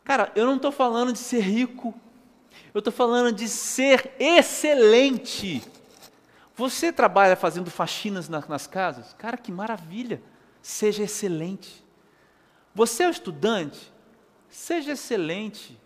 Cara, 0.02 0.32
eu 0.34 0.44
não 0.44 0.56
estou 0.56 0.72
falando 0.72 1.12
de 1.12 1.20
ser 1.20 1.40
rico, 1.40 1.94
eu 2.74 2.80
estou 2.80 2.92
falando 2.92 3.30
de 3.30 3.46
ser 3.46 4.12
excelente. 4.18 5.62
Você 6.56 6.92
trabalha 6.92 7.36
fazendo 7.36 7.70
faxinas 7.70 8.28
nas, 8.28 8.48
nas 8.48 8.66
casas? 8.66 9.12
Cara, 9.12 9.36
que 9.36 9.52
maravilha! 9.52 10.20
Seja 10.60 11.04
excelente. 11.04 11.84
Você 12.74 13.04
é 13.04 13.06
um 13.06 13.10
estudante? 13.10 13.94
Seja 14.56 14.92
excelente. 14.92 15.78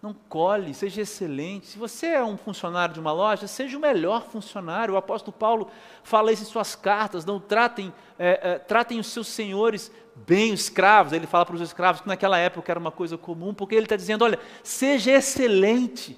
Não 0.00 0.14
cole, 0.14 0.72
seja 0.72 1.02
excelente. 1.02 1.66
Se 1.66 1.78
você 1.78 2.06
é 2.06 2.24
um 2.24 2.38
funcionário 2.38 2.94
de 2.94 2.98
uma 2.98 3.12
loja, 3.12 3.46
seja 3.46 3.76
o 3.76 3.80
melhor 3.80 4.24
funcionário. 4.24 4.94
O 4.94 4.96
apóstolo 4.96 5.36
Paulo 5.36 5.70
fala 6.02 6.32
isso 6.32 6.42
em 6.42 6.46
suas 6.46 6.74
cartas. 6.74 7.26
Não 7.26 7.38
tratem, 7.38 7.92
é, 8.18 8.40
é, 8.42 8.58
tratem 8.58 8.98
os 8.98 9.08
seus 9.08 9.28
senhores 9.28 9.92
bem, 10.26 10.54
os 10.54 10.62
escravos. 10.62 11.12
Ele 11.12 11.26
fala 11.26 11.44
para 11.44 11.54
os 11.54 11.60
escravos 11.60 12.00
que 12.00 12.08
naquela 12.08 12.38
época 12.38 12.72
era 12.72 12.80
uma 12.80 12.90
coisa 12.90 13.18
comum, 13.18 13.52
porque 13.52 13.74
ele 13.74 13.84
está 13.84 13.94
dizendo: 13.94 14.24
olha, 14.24 14.40
seja 14.64 15.12
excelente. 15.12 16.16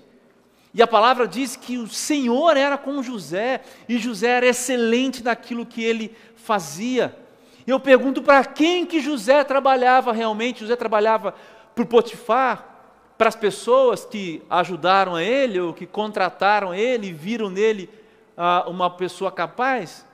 E 0.73 0.81
a 0.81 0.87
palavra 0.87 1.27
diz 1.27 1.57
que 1.57 1.77
o 1.77 1.89
Senhor 1.89 2.57
era 2.57 2.79
com 2.79 3.03
José, 3.03 3.63
e 3.89 3.99
José 3.99 4.29
era 4.29 4.47
excelente 4.47 5.25
naquilo 5.25 5.67
que 5.67 5.83
ele 5.83 6.17
fazia. 6.37 7.19
Eu 7.67 7.81
pergunto 7.81 8.23
para 8.23 8.45
quem 8.45 8.85
que 8.85 9.01
José 9.01 9.43
trabalhava 9.43 10.13
realmente? 10.13 10.61
José 10.61 10.77
trabalhava 10.77 11.35
para 11.75 11.85
o 11.85 11.87
Potifar, 11.87 12.75
para 13.17 13.29
as 13.29 13.37
pessoas 13.37 14.05
que 14.05 14.43
ajudaram 14.49 15.15
a 15.15 15.23
ele, 15.23 15.61
ou 15.61 15.73
que 15.73 15.87
contrataram 15.87 16.75
ele 16.75 17.09
e 17.09 17.13
viram 17.13 17.51
nele 17.51 17.89
ah, 18.37 18.65
uma 18.69 18.91
pessoa 18.91 19.31
capaz? 19.31 20.07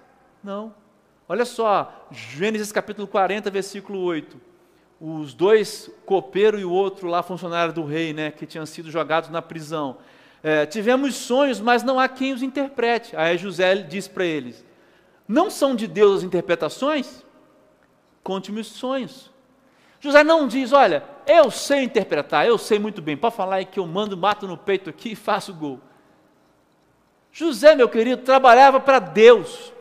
Não. 0.42 0.74
Olha 1.28 1.44
só, 1.44 2.06
Gênesis 2.10 2.72
capítulo 2.72 3.06
40, 3.06 3.50
versículo 3.50 4.00
8. 4.00 4.40
Os 5.00 5.32
dois, 5.32 5.90
copeiro 6.04 6.58
e 6.58 6.64
o 6.64 6.70
outro 6.72 7.08
lá, 7.08 7.22
funcionário 7.22 7.72
do 7.72 7.84
rei, 7.84 8.12
né, 8.12 8.30
que 8.30 8.44
tinham 8.44 8.66
sido 8.66 8.90
jogados 8.90 9.30
na 9.30 9.40
prisão. 9.40 9.96
É, 10.42 10.66
tivemos 10.66 11.14
sonhos, 11.14 11.60
mas 11.60 11.82
não 11.82 12.00
há 12.00 12.08
quem 12.08 12.32
os 12.32 12.42
interprete. 12.42 13.16
Aí 13.16 13.38
José 13.38 13.76
diz 13.76 14.08
para 14.08 14.24
eles: 14.24 14.64
Não 15.28 15.50
são 15.50 15.74
de 15.74 15.86
Deus 15.86 16.18
as 16.18 16.22
interpretações? 16.22 17.24
Conte-me 18.22 18.60
os 18.60 18.66
sonhos. 18.66 19.30
José 20.00 20.24
não 20.24 20.48
diz: 20.48 20.72
Olha, 20.72 21.04
eu 21.36 21.50
sei 21.50 21.84
interpretar, 21.84 22.46
eu 22.46 22.58
sei 22.58 22.78
muito 22.78 23.00
bem. 23.00 23.16
Pode 23.16 23.34
falar 23.34 23.56
aí 23.56 23.64
que 23.64 23.78
eu 23.78 23.86
mando, 23.86 24.16
mato 24.16 24.46
no 24.46 24.56
peito 24.56 24.90
aqui 24.90 25.12
e 25.12 25.16
faço 25.16 25.54
gol. 25.54 25.80
José, 27.32 27.74
meu 27.74 27.88
querido, 27.88 28.22
trabalhava 28.22 28.80
para 28.80 28.98
Deus. 28.98 29.72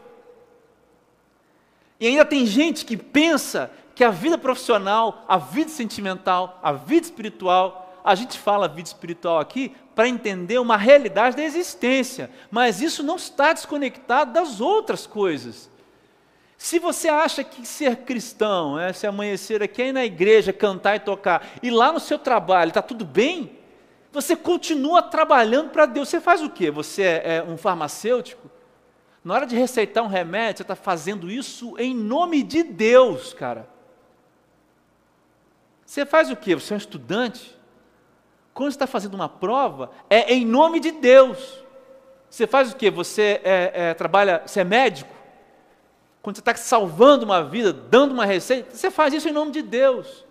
E 2.00 2.08
ainda 2.08 2.26
tem 2.26 2.46
gente 2.46 2.86
que 2.86 2.96
pensa 2.96 3.72
que 3.96 4.04
a 4.04 4.10
vida 4.10 4.38
profissional, 4.38 5.26
a 5.28 5.38
vida 5.38 5.70
sentimental, 5.70 6.60
a 6.64 6.72
vida 6.72 7.06
espiritual, 7.06 8.00
a 8.04 8.16
gente 8.16 8.40
fala 8.40 8.68
vida 8.68 8.88
espiritual 8.88 9.40
aqui 9.40 9.76
para 9.94 10.08
entender 10.08 10.58
uma 10.60 10.78
realidade 10.78 11.36
da 11.36 11.44
existência, 11.44 12.32
mas 12.50 12.82
isso 12.82 13.04
não 13.04 13.18
está 13.18 13.52
desconectado 13.52 14.32
das 14.32 14.62
outras 14.62 15.06
coisas. 15.06 15.69
Se 16.60 16.78
você 16.78 17.08
acha 17.08 17.42
que 17.42 17.66
ser 17.66 17.96
cristão, 18.00 18.78
é, 18.78 18.92
se 18.92 19.08
amanhecer 19.08 19.64
aqui, 19.64 19.82
ir 19.82 19.94
na 19.94 20.04
igreja, 20.04 20.52
cantar 20.52 20.98
e 20.98 21.00
tocar, 21.00 21.48
e 21.64 21.72
lá 21.72 21.90
no 21.90 22.02
seu 22.02 22.20
trabalho 22.20 22.68
está 22.68 22.82
tudo 22.82 23.06
bem, 23.06 23.58
você 24.12 24.36
continua 24.36 25.02
trabalhando 25.02 25.70
para 25.70 25.86
Deus. 25.86 26.10
Você 26.10 26.20
faz 26.20 26.44
o 26.44 26.50
quê? 26.50 26.70
Você 26.70 27.02
é, 27.02 27.38
é 27.38 27.44
um 27.44 27.56
farmacêutico? 27.56 28.52
Na 29.24 29.36
hora 29.36 29.46
de 29.46 29.56
receitar 29.56 30.04
um 30.04 30.08
remédio, 30.08 30.58
você 30.58 30.64
está 30.64 30.76
fazendo 30.76 31.32
isso 31.32 31.76
em 31.78 31.96
nome 31.96 32.44
de 32.44 32.62
Deus, 32.62 33.34
cara. 33.34 33.66
Você 35.86 36.06
faz 36.06 36.30
o 36.30 36.36
quê? 36.36 36.56
Você 36.56 36.74
é 36.74 36.76
um 36.76 36.78
estudante? 36.78 37.58
Quando 38.54 38.72
você 38.72 38.76
está 38.76 38.86
fazendo 38.86 39.14
uma 39.14 39.30
prova, 39.30 39.92
é 40.10 40.34
em 40.34 40.46
nome 40.46 40.82
de 40.82 40.92
Deus. 40.92 41.64
Você 42.30 42.46
faz 42.46 42.74
o 42.74 42.76
quê? 42.76 42.92
Você 42.92 43.40
é, 43.46 43.72
é, 43.74 43.94
trabalha, 43.94 44.44
você 44.46 44.60
é 44.60 44.66
médico? 44.66 45.19
Quando 46.22 46.36
você 46.36 46.42
está 46.42 46.56
salvando 46.56 47.26
uma 47.26 47.44
vida, 47.44 47.72
dando 47.72 48.12
uma 48.12 48.26
receita, 48.26 48.76
você 48.76 48.92
faz 48.92 49.14
isso 49.14 49.30
em 49.30 49.32
nome 49.32 49.52
de 49.52 49.62
Deus. 49.62 50.26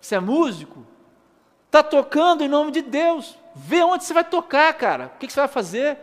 Você 0.00 0.14
é 0.16 0.20
músico? 0.20 0.84
Está 1.66 1.82
tocando 1.82 2.42
em 2.42 2.48
nome 2.48 2.70
de 2.72 2.82
Deus. 2.82 3.36
Vê 3.54 3.82
onde 3.82 4.04
você 4.04 4.14
vai 4.14 4.24
tocar, 4.24 4.72
cara. 4.74 5.12
O 5.14 5.18
que, 5.18 5.30
você 5.30 5.40
vai 5.40 5.48
fazer? 5.48 5.98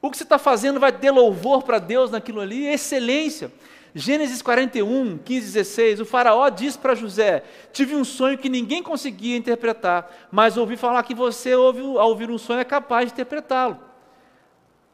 O 0.00 0.10
que 0.10 0.16
você 0.16 0.22
está 0.22 0.38
fazendo 0.38 0.80
vai 0.80 0.92
ter 0.92 1.10
louvor 1.10 1.62
para 1.62 1.78
Deus 1.78 2.10
naquilo 2.10 2.40
ali, 2.40 2.66
excelência. 2.66 3.52
Gênesis 3.94 4.42
41, 4.42 5.18
15, 5.18 5.46
16, 5.52 6.00
o 6.00 6.04
faraó 6.04 6.48
diz 6.48 6.76
para 6.76 6.96
José: 6.96 7.44
Tive 7.72 7.94
um 7.94 8.04
sonho 8.04 8.36
que 8.36 8.48
ninguém 8.48 8.82
conseguia 8.82 9.36
interpretar, 9.36 10.10
mas 10.32 10.56
ouvi 10.56 10.76
falar 10.76 11.02
que 11.04 11.14
você, 11.14 11.52
ao 11.52 12.08
ouvir 12.08 12.28
um 12.28 12.36
sonho, 12.36 12.58
é 12.58 12.64
capaz 12.64 13.06
de 13.06 13.12
interpretá-lo. 13.12 13.78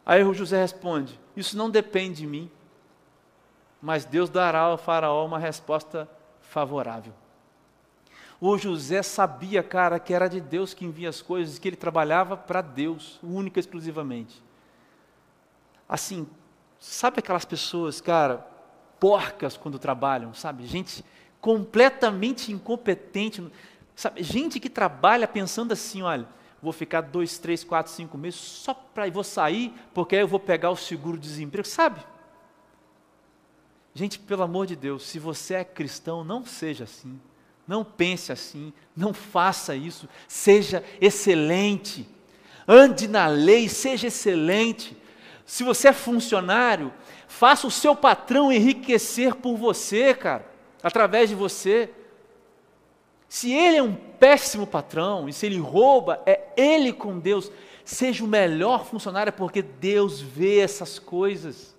Aí 0.05 0.23
o 0.23 0.35
José 0.35 0.61
responde: 0.61 1.19
Isso 1.41 1.57
não 1.57 1.71
depende 1.71 2.21
de 2.21 2.27
mim, 2.27 2.51
mas 3.81 4.05
Deus 4.05 4.29
dará 4.29 4.61
ao 4.61 4.77
faraó 4.77 5.25
uma 5.25 5.39
resposta 5.39 6.09
favorável. 6.41 7.15
O 8.41 8.57
José 8.57 9.03
sabia, 9.03 9.63
cara, 9.63 9.99
que 9.99 10.13
era 10.13 10.29
de 10.29 10.41
Deus 10.41 10.73
que 10.75 10.85
envia 10.85 11.09
as 11.09 11.21
coisas, 11.21 11.59
que 11.59 11.69
ele 11.69 11.77
trabalhava 11.77 12.37
para 12.37 12.61
Deus, 12.61 13.19
única 13.23 13.59
e 13.59 13.61
exclusivamente. 13.61 14.43
Assim, 15.89 16.27
sabe 16.79 17.19
aquelas 17.19 17.45
pessoas, 17.45 18.01
cara, 18.01 18.47
porcas 18.99 19.57
quando 19.57 19.79
trabalham, 19.79 20.33
sabe? 20.33 20.67
Gente 20.67 21.05
completamente 21.41 22.53
incompetente, 22.53 23.51
sabe? 23.95 24.23
Gente 24.23 24.61
que 24.61 24.69
trabalha 24.69 25.27
pensando 25.27 25.73
assim, 25.73 26.03
olha, 26.03 26.27
vou 26.63 26.73
ficar 26.73 27.01
dois, 27.01 27.39
três, 27.39 27.65
quatro, 27.65 27.93
cinco 27.93 28.19
meses 28.19 28.39
só 28.41 28.75
para 28.75 29.11
vou 29.11 29.25
sair, 29.25 29.73
porque 29.95 30.17
aí 30.17 30.23
eu 30.23 30.29
vou 30.29 30.41
pegar 30.41 30.71
o 30.71 30.77
seguro-desemprego, 30.77 31.67
sabe? 31.67 32.01
Gente, 33.95 34.19
pelo 34.19 34.43
amor 34.43 34.67
de 34.67 34.77
Deus, 34.77 35.05
se 35.05 35.19
você 35.19 35.55
é 35.55 35.65
cristão, 35.65 36.23
não 36.23 36.45
seja 36.45 36.85
assim. 36.85 37.21
Não 37.67 37.85
pense 37.85 38.33
assim, 38.33 38.73
não 38.97 39.15
faça 39.15 39.77
isso. 39.77 40.09
Seja 40.27 40.85
excelente. 41.01 42.09
Ande 42.67 43.07
na 43.07 43.27
lei, 43.27 43.69
seja 43.69 44.09
excelente. 44.09 44.97
Se 45.45 45.63
você 45.63 45.89
é 45.89 45.93
funcionário, 45.93 46.93
Faça 47.31 47.65
o 47.65 47.71
seu 47.71 47.95
patrão 47.95 48.53
enriquecer 48.53 49.37
por 49.37 49.57
você, 49.57 50.13
cara. 50.13 50.45
através 50.83 51.31
de 51.31 51.37
você. 51.37 51.89
Se 53.31 53.53
ele 53.53 53.77
é 53.77 53.83
um 53.83 53.95
péssimo 53.95 54.67
patrão 54.67 55.29
e 55.29 55.33
se 55.33 55.47
ele 55.47 55.61
rouba, 55.61 56.21
é 56.27 56.53
ele 56.57 56.93
com 56.93 57.17
Deus. 57.17 57.49
Seja 57.85 58.25
o 58.25 58.27
melhor 58.27 58.85
funcionário 58.85 59.33
porque 59.33 59.63
Deus 59.63 60.21
vê 60.21 60.59
essas 60.59 60.99
coisas. 60.99 61.73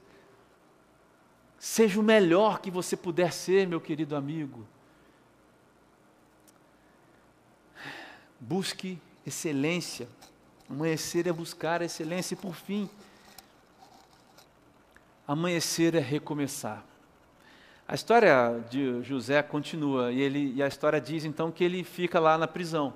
Seja 1.60 2.00
o 2.00 2.04
melhor 2.04 2.62
que 2.62 2.72
você 2.72 2.96
puder 2.96 3.34
ser, 3.34 3.68
meu 3.68 3.82
querido 3.82 4.16
amigo. 4.16 4.66
Busque 8.40 8.98
excelência. 9.28 10.08
Amanhecer 10.70 11.28
é 11.28 11.34
buscar 11.34 11.82
a 11.82 11.86
excelência. 11.86 12.34
E 12.34 12.38
por 12.38 12.56
fim, 12.56 12.90
amanhecer 15.28 15.96
é 15.96 16.00
recomeçar. 16.00 16.91
A 17.92 17.94
história 17.94 18.64
de 18.70 19.04
José 19.04 19.44
continua 19.44 20.14
e, 20.14 20.22
ele, 20.22 20.54
e 20.56 20.64
a 20.64 20.68
história 20.70 21.02
diz 21.02 21.26
então 21.26 21.52
que 21.52 21.62
ele 21.62 21.84
fica 21.84 22.22
lá 22.22 22.38
na 22.38 22.48
prisão. 22.48 22.94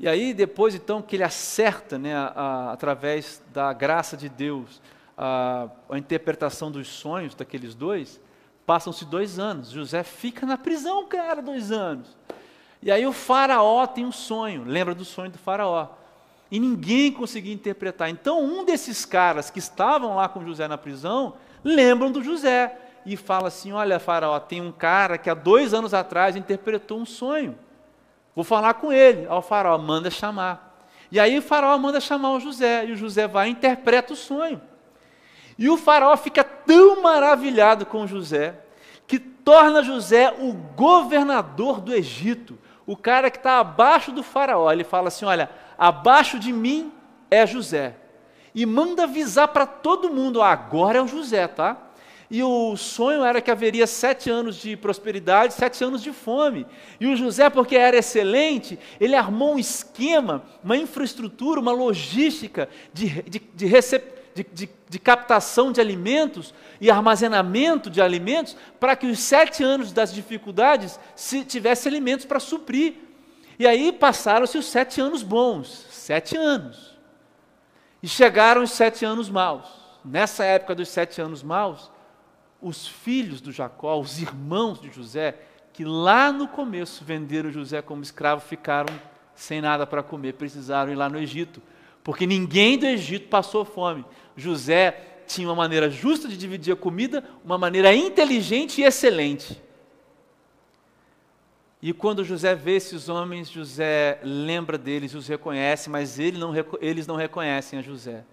E 0.00 0.08
aí 0.08 0.32
depois 0.32 0.74
então 0.74 1.02
que 1.02 1.14
ele 1.16 1.24
acerta, 1.24 1.98
né, 1.98 2.16
a, 2.16 2.32
a, 2.34 2.72
através 2.72 3.42
da 3.52 3.70
graça 3.74 4.16
de 4.16 4.30
Deus, 4.30 4.80
a, 5.14 5.68
a 5.90 5.98
interpretação 5.98 6.70
dos 6.70 6.88
sonhos 6.88 7.34
daqueles 7.34 7.74
dois, 7.74 8.18
passam-se 8.64 9.04
dois 9.04 9.38
anos. 9.38 9.68
José 9.68 10.02
fica 10.02 10.46
na 10.46 10.56
prisão, 10.56 11.06
cara, 11.06 11.42
dois 11.42 11.70
anos. 11.70 12.16
E 12.82 12.90
aí 12.90 13.06
o 13.06 13.12
faraó 13.12 13.86
tem 13.86 14.06
um 14.06 14.12
sonho, 14.12 14.64
lembra 14.64 14.94
do 14.94 15.04
sonho 15.04 15.30
do 15.30 15.38
faraó. 15.38 15.86
E 16.50 16.58
ninguém 16.58 17.12
conseguia 17.12 17.52
interpretar. 17.52 18.08
Então 18.08 18.42
um 18.42 18.64
desses 18.64 19.04
caras 19.04 19.50
que 19.50 19.58
estavam 19.58 20.16
lá 20.16 20.30
com 20.30 20.42
José 20.46 20.66
na 20.66 20.78
prisão, 20.78 21.34
lembram 21.62 22.10
do 22.10 22.22
José 22.22 22.87
e 23.04 23.16
fala 23.16 23.48
assim: 23.48 23.72
Olha, 23.72 23.98
Faraó, 23.98 24.38
tem 24.38 24.60
um 24.60 24.72
cara 24.72 25.18
que 25.18 25.30
há 25.30 25.34
dois 25.34 25.74
anos 25.74 25.94
atrás 25.94 26.36
interpretou 26.36 26.98
um 26.98 27.06
sonho. 27.06 27.58
Vou 28.34 28.44
falar 28.44 28.74
com 28.74 28.92
ele. 28.92 29.26
Ao 29.28 29.42
Faraó, 29.42 29.76
manda 29.78 30.10
chamar. 30.10 30.86
E 31.10 31.18
aí 31.18 31.38
o 31.38 31.42
Faraó 31.42 31.76
manda 31.78 32.00
chamar 32.00 32.32
o 32.32 32.40
José, 32.40 32.86
e 32.86 32.92
o 32.92 32.96
José 32.96 33.26
vai 33.26 33.48
e 33.48 33.52
interpreta 33.52 34.12
o 34.12 34.16
sonho. 34.16 34.60
E 35.58 35.68
o 35.68 35.76
Faraó 35.76 36.16
fica 36.16 36.44
tão 36.44 37.02
maravilhado 37.02 37.86
com 37.86 38.06
José, 38.06 38.54
que 39.06 39.18
torna 39.18 39.82
José 39.82 40.34
o 40.38 40.52
governador 40.52 41.80
do 41.80 41.94
Egito, 41.94 42.58
o 42.86 42.96
cara 42.96 43.30
que 43.30 43.38
está 43.38 43.58
abaixo 43.58 44.12
do 44.12 44.22
Faraó. 44.22 44.70
Ele 44.70 44.84
fala 44.84 45.08
assim: 45.08 45.24
Olha, 45.24 45.50
abaixo 45.76 46.38
de 46.38 46.52
mim 46.52 46.92
é 47.30 47.46
José. 47.46 47.96
E 48.54 48.64
manda 48.66 49.04
avisar 49.04 49.48
para 49.48 49.66
todo 49.66 50.10
mundo: 50.10 50.42
agora 50.42 50.98
é 50.98 51.02
o 51.02 51.08
José, 51.08 51.46
tá? 51.48 51.76
E 52.30 52.42
o 52.42 52.76
sonho 52.76 53.24
era 53.24 53.40
que 53.40 53.50
haveria 53.50 53.86
sete 53.86 54.28
anos 54.28 54.56
de 54.56 54.76
prosperidade, 54.76 55.54
sete 55.54 55.82
anos 55.82 56.02
de 56.02 56.12
fome. 56.12 56.66
E 57.00 57.06
o 57.06 57.16
José, 57.16 57.48
porque 57.48 57.74
era 57.74 57.96
excelente, 57.96 58.78
ele 59.00 59.16
armou 59.16 59.54
um 59.54 59.58
esquema, 59.58 60.44
uma 60.62 60.76
infraestrutura, 60.76 61.58
uma 61.58 61.72
logística 61.72 62.68
de, 62.92 63.22
de, 63.22 63.38
de, 63.54 64.44
de, 64.44 64.68
de 64.90 64.98
captação 64.98 65.72
de 65.72 65.80
alimentos 65.80 66.52
e 66.78 66.90
armazenamento 66.90 67.88
de 67.88 68.02
alimentos, 68.02 68.54
para 68.78 68.94
que 68.94 69.06
os 69.06 69.18
sete 69.18 69.64
anos 69.64 69.90
das 69.90 70.12
dificuldades 70.12 71.00
se 71.16 71.44
tivesse 71.44 71.88
alimentos 71.88 72.26
para 72.26 72.38
suprir. 72.38 72.94
E 73.58 73.66
aí 73.66 73.90
passaram-se 73.90 74.58
os 74.58 74.66
sete 74.66 75.00
anos 75.00 75.22
bons, 75.22 75.86
sete 75.90 76.36
anos. 76.36 76.96
E 78.02 78.06
chegaram 78.06 78.62
os 78.62 78.70
sete 78.70 79.04
anos 79.04 79.30
maus. 79.30 79.66
Nessa 80.04 80.44
época 80.44 80.74
dos 80.74 80.88
sete 80.88 81.20
anos 81.20 81.42
maus, 81.42 81.90
os 82.60 82.86
filhos 82.86 83.40
do 83.40 83.52
Jacó, 83.52 83.98
os 83.98 84.20
irmãos 84.20 84.80
de 84.80 84.90
José, 84.90 85.36
que 85.72 85.84
lá 85.84 86.32
no 86.32 86.48
começo 86.48 87.04
venderam 87.04 87.52
José 87.52 87.80
como 87.80 88.02
escravo, 88.02 88.40
ficaram 88.40 88.92
sem 89.34 89.60
nada 89.60 89.86
para 89.86 90.02
comer, 90.02 90.34
precisaram 90.34 90.90
ir 90.90 90.96
lá 90.96 91.08
no 91.08 91.18
Egito, 91.18 91.62
porque 92.02 92.26
ninguém 92.26 92.76
do 92.76 92.86
Egito 92.86 93.28
passou 93.28 93.64
fome. 93.64 94.04
José 94.36 95.22
tinha 95.26 95.46
uma 95.46 95.54
maneira 95.54 95.88
justa 95.88 96.26
de 96.26 96.36
dividir 96.36 96.72
a 96.72 96.76
comida, 96.76 97.22
uma 97.44 97.56
maneira 97.56 97.94
inteligente 97.94 98.80
e 98.80 98.84
excelente. 98.84 99.62
E 101.80 101.92
quando 101.92 102.24
José 102.24 102.56
vê 102.56 102.76
esses 102.76 103.08
homens, 103.08 103.48
José 103.48 104.18
lembra 104.24 104.76
deles, 104.76 105.14
os 105.14 105.28
reconhece, 105.28 105.88
mas 105.88 106.18
ele 106.18 106.38
não, 106.38 106.52
eles 106.80 107.06
não 107.06 107.14
reconhecem 107.14 107.78
a 107.78 107.82
José. 107.82 108.24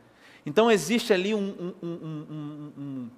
Então 0.43 0.71
existe 0.71 1.13
ali 1.13 1.35
um, 1.35 1.73
um, 1.81 1.87
um, 1.87 2.71
um 2.77 3.09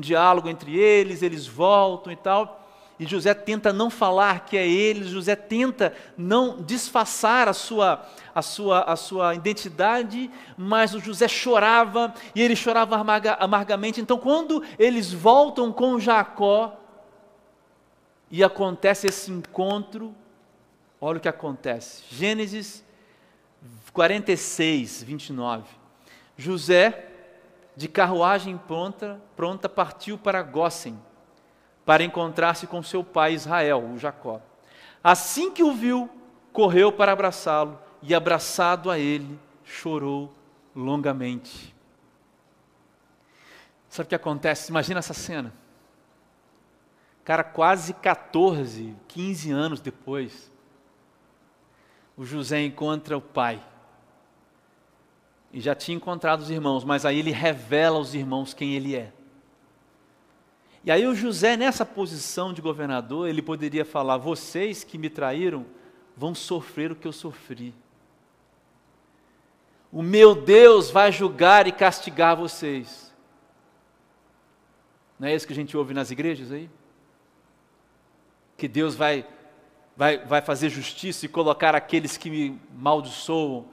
diálogo 0.00 0.48
entre 0.48 0.78
eles, 0.78 1.22
eles 1.22 1.46
voltam 1.46 2.12
e 2.12 2.16
tal. 2.16 2.60
E 2.98 3.06
José 3.06 3.34
tenta 3.34 3.72
não 3.72 3.90
falar 3.90 4.44
que 4.44 4.56
é 4.56 4.66
ele, 4.66 5.08
José 5.08 5.34
tenta 5.34 5.92
não 6.16 6.62
disfarçar 6.62 7.48
a 7.48 7.52
sua, 7.52 8.06
a 8.34 8.42
sua, 8.42 8.82
a 8.82 8.96
sua 8.96 9.34
identidade, 9.34 10.30
mas 10.56 10.94
o 10.94 11.00
José 11.00 11.26
chorava 11.26 12.14
e 12.34 12.40
ele 12.40 12.54
chorava 12.54 12.96
amarga, 12.96 13.34
amargamente. 13.40 14.00
Então, 14.00 14.18
quando 14.18 14.62
eles 14.78 15.12
voltam 15.12 15.72
com 15.72 15.98
Jacó 15.98 16.78
e 18.30 18.44
acontece 18.44 19.08
esse 19.08 19.30
encontro, 19.30 20.14
olha 21.00 21.18
o 21.18 21.20
que 21.20 21.28
acontece. 21.28 22.04
Gênesis 22.08 22.84
46, 23.92 25.02
29. 25.02 25.64
José 26.36 27.11
de 27.76 27.88
carruagem 27.88 28.56
pronta, 28.56 29.20
pronta 29.34 29.68
partiu 29.68 30.18
para 30.18 30.42
Gósen, 30.42 30.98
para 31.84 32.04
encontrar-se 32.04 32.66
com 32.66 32.82
seu 32.82 33.02
pai 33.02 33.34
Israel, 33.34 33.90
o 33.94 33.98
Jacó. 33.98 34.40
Assim 35.02 35.50
que 35.50 35.62
o 35.62 35.72
viu, 35.72 36.08
correu 36.52 36.92
para 36.92 37.12
abraçá-lo 37.12 37.78
e, 38.02 38.14
abraçado 38.14 38.90
a 38.90 38.98
ele, 38.98 39.38
chorou 39.64 40.32
longamente. 40.74 41.74
Sabe 43.88 44.06
o 44.06 44.08
que 44.08 44.14
acontece? 44.14 44.70
Imagina 44.70 45.00
essa 45.00 45.14
cena. 45.14 45.52
Cara, 47.24 47.44
quase 47.44 47.94
14, 47.94 48.96
15 49.08 49.50
anos 49.50 49.80
depois, 49.80 50.50
o 52.16 52.24
José 52.24 52.62
encontra 52.62 53.16
o 53.16 53.20
pai 53.20 53.62
e 55.52 55.60
já 55.60 55.74
tinha 55.74 55.96
encontrado 55.96 56.40
os 56.40 56.50
irmãos, 56.50 56.82
mas 56.82 57.04
aí 57.04 57.18
ele 57.18 57.30
revela 57.30 57.98
aos 57.98 58.14
irmãos 58.14 58.54
quem 58.54 58.74
ele 58.74 58.96
é. 58.96 59.12
E 60.84 60.90
aí 60.90 61.06
o 61.06 61.14
José, 61.14 61.56
nessa 61.56 61.84
posição 61.84 62.52
de 62.52 62.62
governador, 62.62 63.28
ele 63.28 63.42
poderia 63.42 63.84
falar: 63.84 64.16
vocês 64.16 64.82
que 64.82 64.98
me 64.98 65.10
traíram 65.10 65.66
vão 66.16 66.34
sofrer 66.34 66.90
o 66.90 66.96
que 66.96 67.06
eu 67.06 67.12
sofri. 67.12 67.74
O 69.92 70.02
meu 70.02 70.34
Deus 70.34 70.90
vai 70.90 71.12
julgar 71.12 71.66
e 71.66 71.72
castigar 71.72 72.34
vocês. 72.34 73.12
Não 75.18 75.28
é 75.28 75.34
isso 75.34 75.46
que 75.46 75.52
a 75.52 75.56
gente 75.56 75.76
ouve 75.76 75.92
nas 75.92 76.10
igrejas 76.10 76.50
aí? 76.50 76.68
Que 78.56 78.66
Deus 78.66 78.94
vai, 78.94 79.26
vai, 79.96 80.18
vai 80.24 80.40
fazer 80.40 80.70
justiça 80.70 81.26
e 81.26 81.28
colocar 81.28 81.74
aqueles 81.74 82.16
que 82.16 82.30
me 82.30 82.60
maldiçoam 82.74 83.66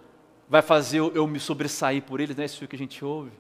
vai 0.49 0.63
fazer 0.63 0.97
eu 0.97 1.27
me 1.27 1.39
sobressair 1.39 2.01
por 2.01 2.19
eles, 2.19 2.35
não 2.35 2.41
é 2.41 2.45
isso 2.45 2.67
que 2.67 2.75
a 2.75 2.79
gente 2.79 3.05
ouve? 3.05 3.31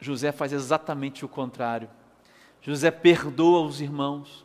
José 0.00 0.32
faz 0.32 0.52
exatamente 0.52 1.24
o 1.24 1.28
contrário. 1.28 1.88
José 2.60 2.90
perdoa 2.90 3.62
os 3.62 3.80
irmãos. 3.80 4.44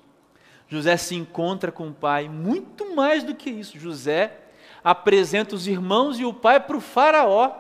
José 0.70 0.96
se 0.96 1.16
encontra 1.16 1.72
com 1.72 1.90
o 1.90 1.94
pai. 1.94 2.30
Muito 2.30 2.96
mais 2.96 3.24
do 3.24 3.34
que 3.34 3.50
isso, 3.50 3.80
José 3.80 4.38
apresenta 4.84 5.56
os 5.56 5.68
irmãos 5.68 6.20
e 6.20 6.26
o 6.26 6.34
pai 6.34 6.60
para 6.60 6.78
o 6.78 6.82
Faraó. 6.82 7.52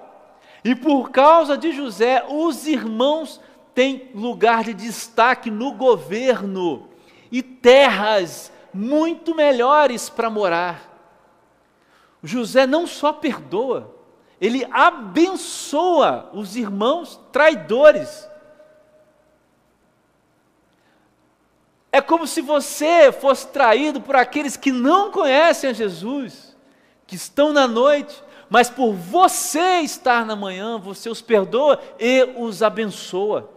E 0.63 0.75
por 0.75 1.09
causa 1.09 1.57
de 1.57 1.71
José, 1.71 2.23
os 2.29 2.67
irmãos 2.67 3.41
têm 3.73 4.09
lugar 4.13 4.63
de 4.63 4.73
destaque 4.73 5.49
no 5.49 5.73
governo 5.73 6.87
e 7.31 7.41
terras 7.41 8.51
muito 8.73 9.33
melhores 9.33 10.09
para 10.09 10.29
morar. 10.29 10.90
José 12.23 12.67
não 12.67 12.85
só 12.85 13.11
perdoa, 13.11 13.95
ele 14.39 14.67
abençoa 14.71 16.29
os 16.33 16.55
irmãos 16.55 17.19
traidores. 17.31 18.27
É 21.91 21.99
como 21.99 22.25
se 22.25 22.41
você 22.41 23.11
fosse 23.11 23.47
traído 23.47 23.99
por 23.99 24.15
aqueles 24.15 24.55
que 24.55 24.71
não 24.71 25.11
conhecem 25.11 25.69
a 25.69 25.73
Jesus, 25.73 26.55
que 27.05 27.15
estão 27.15 27.51
na 27.51 27.67
noite, 27.67 28.23
mas 28.49 28.69
por 28.69 28.93
você 28.93 29.79
estar 29.79 30.25
na 30.25 30.35
manhã, 30.35 30.77
você 30.77 31.09
os 31.09 31.21
perdoa 31.21 31.81
e 31.99 32.23
os 32.37 32.63
abençoa. 32.63 33.49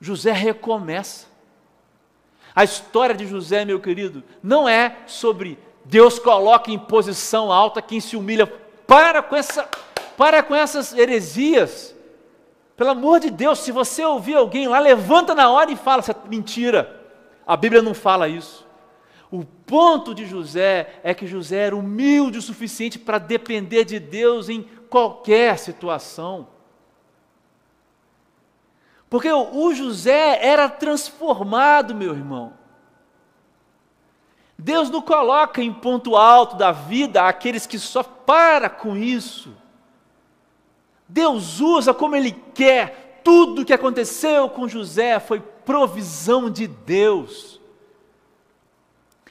José 0.00 0.32
recomeça. 0.32 1.26
A 2.54 2.62
história 2.62 3.14
de 3.14 3.26
José, 3.26 3.64
meu 3.64 3.80
querido, 3.80 4.22
não 4.42 4.68
é 4.68 4.98
sobre 5.06 5.58
Deus 5.84 6.18
coloca 6.18 6.70
em 6.70 6.78
posição 6.78 7.52
alta 7.52 7.82
quem 7.82 8.00
se 8.00 8.16
humilha. 8.16 8.46
Para 8.86 9.22
com, 9.22 9.36
essa, 9.36 9.68
para 10.16 10.42
com 10.42 10.54
essas 10.54 10.92
heresias. 10.92 11.94
Pelo 12.76 12.90
amor 12.90 13.20
de 13.20 13.30
Deus, 13.30 13.60
se 13.60 13.70
você 13.70 14.04
ouvir 14.04 14.34
alguém 14.34 14.66
lá, 14.66 14.78
levanta 14.78 15.34
na 15.34 15.50
hora 15.50 15.70
e 15.70 15.76
fala, 15.76 16.02
é 16.08 16.28
mentira. 16.28 17.00
A 17.46 17.56
Bíblia 17.56 17.82
não 17.82 17.94
fala 17.94 18.28
isso. 18.28 18.66
O 19.30 19.44
ponto 19.44 20.14
de 20.14 20.26
José 20.26 21.00
é 21.02 21.12
que 21.12 21.26
José 21.26 21.66
era 21.66 21.76
humilde 21.76 22.38
o 22.38 22.42
suficiente 22.42 22.98
para 22.98 23.18
depender 23.18 23.84
de 23.84 23.98
Deus 23.98 24.48
em 24.48 24.62
qualquer 24.88 25.58
situação. 25.58 26.48
Porque 29.10 29.30
o 29.30 29.72
José 29.74 30.44
era 30.44 30.68
transformado, 30.68 31.94
meu 31.94 32.12
irmão. 32.12 32.52
Deus 34.58 34.88
não 34.88 35.02
coloca 35.02 35.62
em 35.62 35.72
ponto 35.72 36.16
alto 36.16 36.56
da 36.56 36.72
vida 36.72 37.22
aqueles 37.22 37.66
que 37.66 37.78
só 37.78 38.02
para 38.02 38.70
com 38.70 38.96
isso. 38.96 39.54
Deus 41.08 41.60
usa 41.60 41.92
como 41.92 42.16
Ele 42.16 42.32
quer. 42.54 43.20
Tudo 43.24 43.62
o 43.62 43.64
que 43.64 43.72
aconteceu 43.72 44.48
com 44.48 44.68
José 44.68 45.18
foi 45.18 45.40
provisão 45.40 46.50
de 46.50 46.66
Deus. 46.66 47.60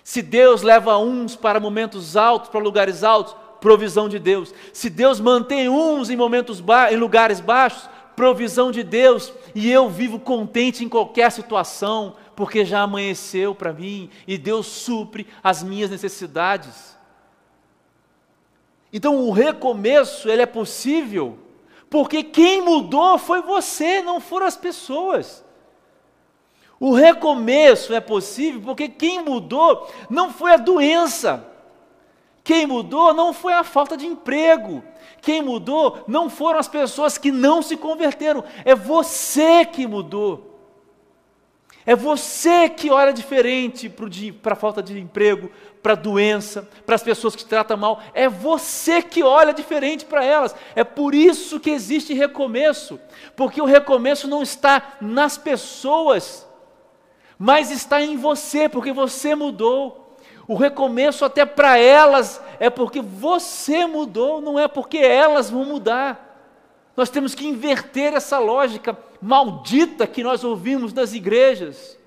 Se 0.03 0.21
Deus 0.21 0.61
leva 0.61 0.97
uns 0.97 1.35
para 1.35 1.59
momentos 1.59 2.17
altos, 2.17 2.49
para 2.49 2.59
lugares 2.59 3.03
altos, 3.03 3.35
provisão 3.61 4.09
de 4.09 4.19
Deus. 4.19 4.53
Se 4.73 4.89
Deus 4.89 5.19
mantém 5.19 5.69
uns 5.69 6.09
em 6.09 6.17
momentos 6.17 6.61
em 6.91 6.97
lugares 6.97 7.39
baixos, 7.39 7.89
provisão 8.15 8.71
de 8.71 8.83
Deus. 8.83 9.33
E 9.55 9.71
eu 9.71 9.89
vivo 9.89 10.19
contente 10.19 10.83
em 10.83 10.89
qualquer 10.89 11.31
situação, 11.31 12.15
porque 12.35 12.65
já 12.65 12.81
amanheceu 12.81 13.53
para 13.53 13.73
mim 13.73 14.09
e 14.27 14.37
Deus 14.37 14.67
supre 14.67 15.27
as 15.43 15.63
minhas 15.63 15.89
necessidades. 15.89 16.97
Então 18.91 19.27
o 19.27 19.31
recomeço 19.31 20.29
ele 20.29 20.41
é 20.41 20.45
possível, 20.45 21.37
porque 21.89 22.23
quem 22.23 22.61
mudou 22.61 23.17
foi 23.17 23.41
você, 23.41 24.01
não 24.01 24.19
foram 24.19 24.45
as 24.45 24.55
pessoas. 24.55 25.43
O 26.79 26.93
recomeço 26.93 27.93
é 27.93 27.99
possível 27.99 28.61
porque 28.61 28.89
quem 28.89 29.23
mudou 29.23 29.89
não 30.09 30.31
foi 30.31 30.53
a 30.53 30.57
doença. 30.57 31.49
Quem 32.43 32.67
mudou 32.67 33.13
não 33.13 33.31
foi 33.31 33.53
a 33.53 33.63
falta 33.63 33.95
de 33.95 34.05
emprego. 34.05 34.83
Quem 35.21 35.41
mudou 35.41 36.03
não 36.05 36.29
foram 36.29 36.59
as 36.59 36.67
pessoas 36.67 37.17
que 37.17 37.31
não 37.31 37.61
se 37.61 37.77
converteram. 37.77 38.43
É 38.65 38.75
você 38.75 39.65
que 39.65 39.87
mudou. 39.87 40.52
É 41.85 41.95
você 41.95 42.69
que 42.69 42.89
olha 42.89 43.11
diferente 43.11 43.89
para 44.41 44.53
a 44.53 44.55
falta 44.55 44.81
de 44.81 44.97
emprego, 44.99 45.51
para 45.81 45.93
a 45.93 45.97
doença, 45.97 46.67
para 46.85 46.95
as 46.95 47.03
pessoas 47.03 47.35
que 47.35 47.43
te 47.43 47.49
tratam 47.49 47.75
mal. 47.75 48.01
É 48.13 48.29
você 48.29 49.01
que 49.01 49.21
olha 49.21 49.53
diferente 49.53 50.05
para 50.05 50.23
elas. 50.23 50.55
É 50.75 50.83
por 50.83 51.13
isso 51.13 51.59
que 51.59 51.69
existe 51.69 52.13
recomeço. 52.13 52.99
Porque 53.35 53.61
o 53.61 53.65
recomeço 53.65 54.27
não 54.27 54.41
está 54.41 54.95
nas 55.01 55.37
pessoas, 55.37 56.47
mas 57.37 57.69
está 57.69 58.01
em 58.01 58.15
você, 58.15 58.69
porque 58.69 58.93
você 58.93 59.35
mudou. 59.35 60.17
O 60.47 60.55
recomeço 60.55 61.25
até 61.25 61.45
para 61.45 61.77
elas 61.77 62.41
é 62.59 62.69
porque 62.69 63.01
você 63.01 63.85
mudou, 63.85 64.41
não 64.41 64.57
é 64.57 64.69
porque 64.69 64.97
elas 64.97 65.49
vão 65.49 65.65
mudar. 65.65 66.31
Nós 66.95 67.09
temos 67.09 67.35
que 67.35 67.45
inverter 67.45 68.13
essa 68.13 68.39
lógica 68.39 68.97
maldita 69.23 70.05
que 70.05 70.21
nós 70.21 70.43
ouvimos 70.43 70.91
nas 70.91 71.13
igrejas. 71.13 71.97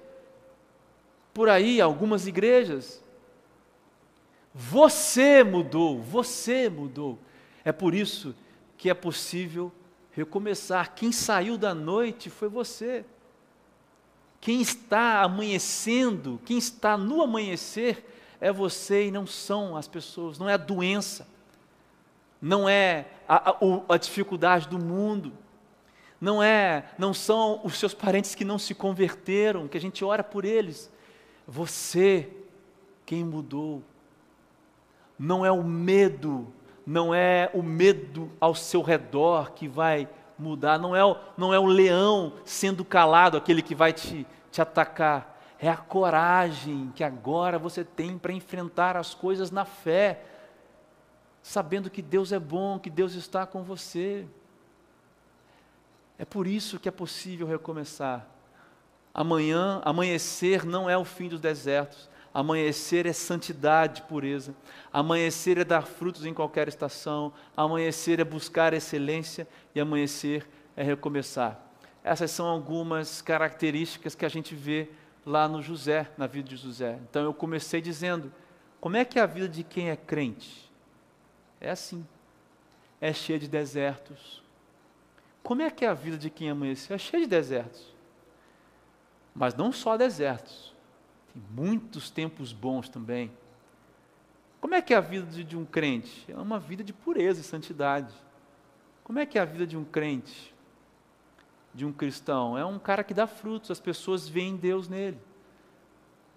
Por 1.33 1.49
aí, 1.49 1.81
algumas 1.81 2.27
igrejas. 2.27 3.03
Você 4.55 5.43
mudou, 5.43 6.01
você 6.01 6.69
mudou. 6.69 7.19
É 7.65 7.73
por 7.73 7.95
isso 7.95 8.35
que 8.77 8.91
é 8.91 8.95
possível 8.95 9.73
recomeçar. 10.13 10.95
Quem 10.95 11.11
saiu 11.11 11.57
da 11.57 11.75
noite 11.75 12.29
foi 12.29 12.49
você. 12.49 13.05
Quem 14.41 14.61
está 14.61 15.23
amanhecendo, 15.23 16.41
quem 16.45 16.59
está 16.59 16.97
no 16.97 17.23
amanhecer 17.23 18.05
é 18.41 18.53
você 18.53 19.07
e 19.07 19.11
não 19.11 19.27
são 19.27 19.77
as 19.77 19.89
pessoas, 19.89 20.39
não 20.39 20.49
é 20.49 20.55
a 20.55 20.59
doença 20.59 21.27
não 22.41 22.69
é 22.69 23.07
a, 23.29 23.51
a, 23.51 23.57
a 23.89 23.97
dificuldade 23.97 24.69
do 24.69 24.79
mundo, 24.79 25.33
não 26.21 26.43
é, 26.43 26.85
não 26.99 27.13
são 27.13 27.61
os 27.63 27.79
seus 27.79 27.95
parentes 27.95 28.35
que 28.35 28.45
não 28.45 28.59
se 28.59 28.75
converteram, 28.75 29.69
que 29.69 29.77
a 29.77 29.81
gente 29.81 30.05
ora 30.05 30.25
por 30.25 30.45
eles. 30.45 30.91
Você 31.47 32.29
quem 33.05 33.25
mudou. 33.25 33.83
Não 35.19 35.47
é 35.47 35.51
o 35.51 35.63
medo, 35.63 36.53
não 36.85 37.15
é 37.15 37.51
o 37.55 37.63
medo 37.63 38.31
ao 38.41 38.55
seu 38.55 38.83
redor 38.83 39.53
que 39.53 39.69
vai 39.69 40.09
mudar, 40.39 40.79
não 40.79 40.95
é 40.95 41.05
o, 41.05 41.17
não 41.37 41.55
é 41.55 41.59
o 41.59 41.65
leão 41.65 42.35
sendo 42.45 42.85
calado, 42.85 43.37
aquele 43.37 43.63
que 43.63 43.75
vai 43.75 43.93
te, 43.93 44.27
te 44.51 44.61
atacar. 44.61 45.35
É 45.59 45.71
a 45.71 45.77
coragem 45.77 46.93
que 46.95 47.03
agora 47.03 47.59
você 47.59 47.83
tem 47.83 48.19
para 48.19 48.33
enfrentar 48.33 48.97
as 48.97 49.15
coisas 49.15 49.51
na 49.51 49.65
fé 49.65 50.23
sabendo 51.43 51.89
que 51.89 52.03
Deus 52.03 52.33
é 52.33 52.41
bom, 52.41 52.77
que 52.77 52.91
Deus 52.91 53.15
está 53.15 53.47
com 53.47 53.63
você. 53.63 54.27
É 56.19 56.25
por 56.25 56.47
isso 56.47 56.79
que 56.79 56.89
é 56.89 56.93
possível 56.93 57.47
recomeçar. 57.47 58.27
Amanhã, 59.13 59.81
amanhecer 59.85 60.65
não 60.65 60.89
é 60.89 60.97
o 60.97 61.05
fim 61.05 61.29
dos 61.29 61.41
desertos. 61.41 62.09
Amanhecer 62.33 63.07
é 63.07 63.13
santidade, 63.13 64.03
pureza. 64.03 64.55
Amanhecer 64.93 65.57
é 65.57 65.65
dar 65.65 65.87
frutos 65.87 66.27
em 66.27 66.35
qualquer 66.35 66.69
estação. 66.69 67.33
Amanhecer 67.57 68.21
é 68.21 68.25
buscar 68.25 68.75
excelência 68.75 69.49
e 69.75 69.81
amanhecer 69.81 70.47
é 70.77 70.83
recomeçar. 70.83 71.59
Essas 72.05 72.31
são 72.31 72.47
algumas 72.47 73.23
características 73.23 74.15
que 74.15 74.27
a 74.27 74.29
gente 74.29 74.55
vê 74.55 74.91
lá 75.25 75.49
no 75.49 75.63
José, 75.63 76.11
na 76.17 76.27
vida 76.27 76.51
de 76.51 76.57
José. 76.57 76.99
Então 77.09 77.25
eu 77.25 77.33
comecei 77.33 77.81
dizendo: 77.81 78.33
como 78.81 78.97
é 78.97 79.05
que 79.05 79.19
é 79.19 79.23
a 79.23 79.27
vida 79.27 79.49
de 79.49 79.65
quem 79.65 79.91
é 79.91 79.97
crente? 79.97 80.71
É 81.61 81.71
assim. 81.71 82.07
É 83.01 83.13
cheia 83.13 83.39
de 83.39 83.49
desertos. 83.49 84.43
Como 85.47 85.63
é 85.63 85.71
que 85.71 85.85
é 85.85 85.89
a 85.89 85.95
vida 85.95 86.19
de 86.19 86.29
quem 86.29 86.51
amanheceu? 86.51 86.97
É 86.97 86.99
cheia 86.99 87.23
de 87.23 87.29
desertos. 87.31 87.95
Mas 89.33 89.55
não 89.55 89.71
só 89.71 89.97
desertos. 89.97 90.75
Tem 91.33 91.41
muitos 91.53 92.11
tempos 92.11 92.53
bons 92.53 92.89
também. 92.89 93.31
Como 94.61 94.75
é 94.75 94.83
que 94.83 94.93
é 94.93 94.97
a 94.97 95.01
vida 95.01 95.25
de, 95.25 95.45
de 95.45 95.57
um 95.57 95.65
crente? 95.65 96.25
É 96.29 96.37
uma 96.37 96.59
vida 96.59 96.83
de 96.83 96.93
pureza 96.93 97.43
e 97.43 97.45
santidade. 97.45 98.13
Como 99.05 99.21
é 99.21 99.25
que 99.25 99.39
é 99.39 99.41
a 99.41 99.45
vida 99.45 99.65
de 99.65 99.77
um 99.77 99.85
crente? 99.85 100.53
De 101.73 101.87
um 101.87 101.93
cristão? 101.93 102.59
É 102.59 102.65
um 102.65 102.81
cara 102.81 103.05
que 103.05 103.15
dá 103.15 103.29
frutos, 103.29 103.71
as 103.71 103.79
pessoas 103.79 104.29
veem 104.29 104.57
Deus 104.57 104.89
nele. 104.89 105.21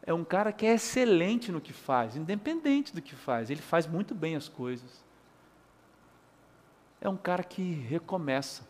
É 0.04 0.14
um 0.14 0.24
cara 0.24 0.54
que 0.54 0.68
é 0.68 0.76
excelente 0.76 1.52
no 1.52 1.60
que 1.60 1.74
faz, 1.74 2.16
independente 2.16 2.94
do 2.94 3.02
que 3.02 3.16
faz, 3.16 3.50
ele 3.50 3.60
faz 3.60 3.88
muito 3.88 4.14
bem 4.14 4.36
as 4.36 4.48
coisas 4.48 5.04
é 7.02 7.08
um 7.08 7.18
cara 7.18 7.44
que 7.44 7.62
recomeça, 7.62 8.68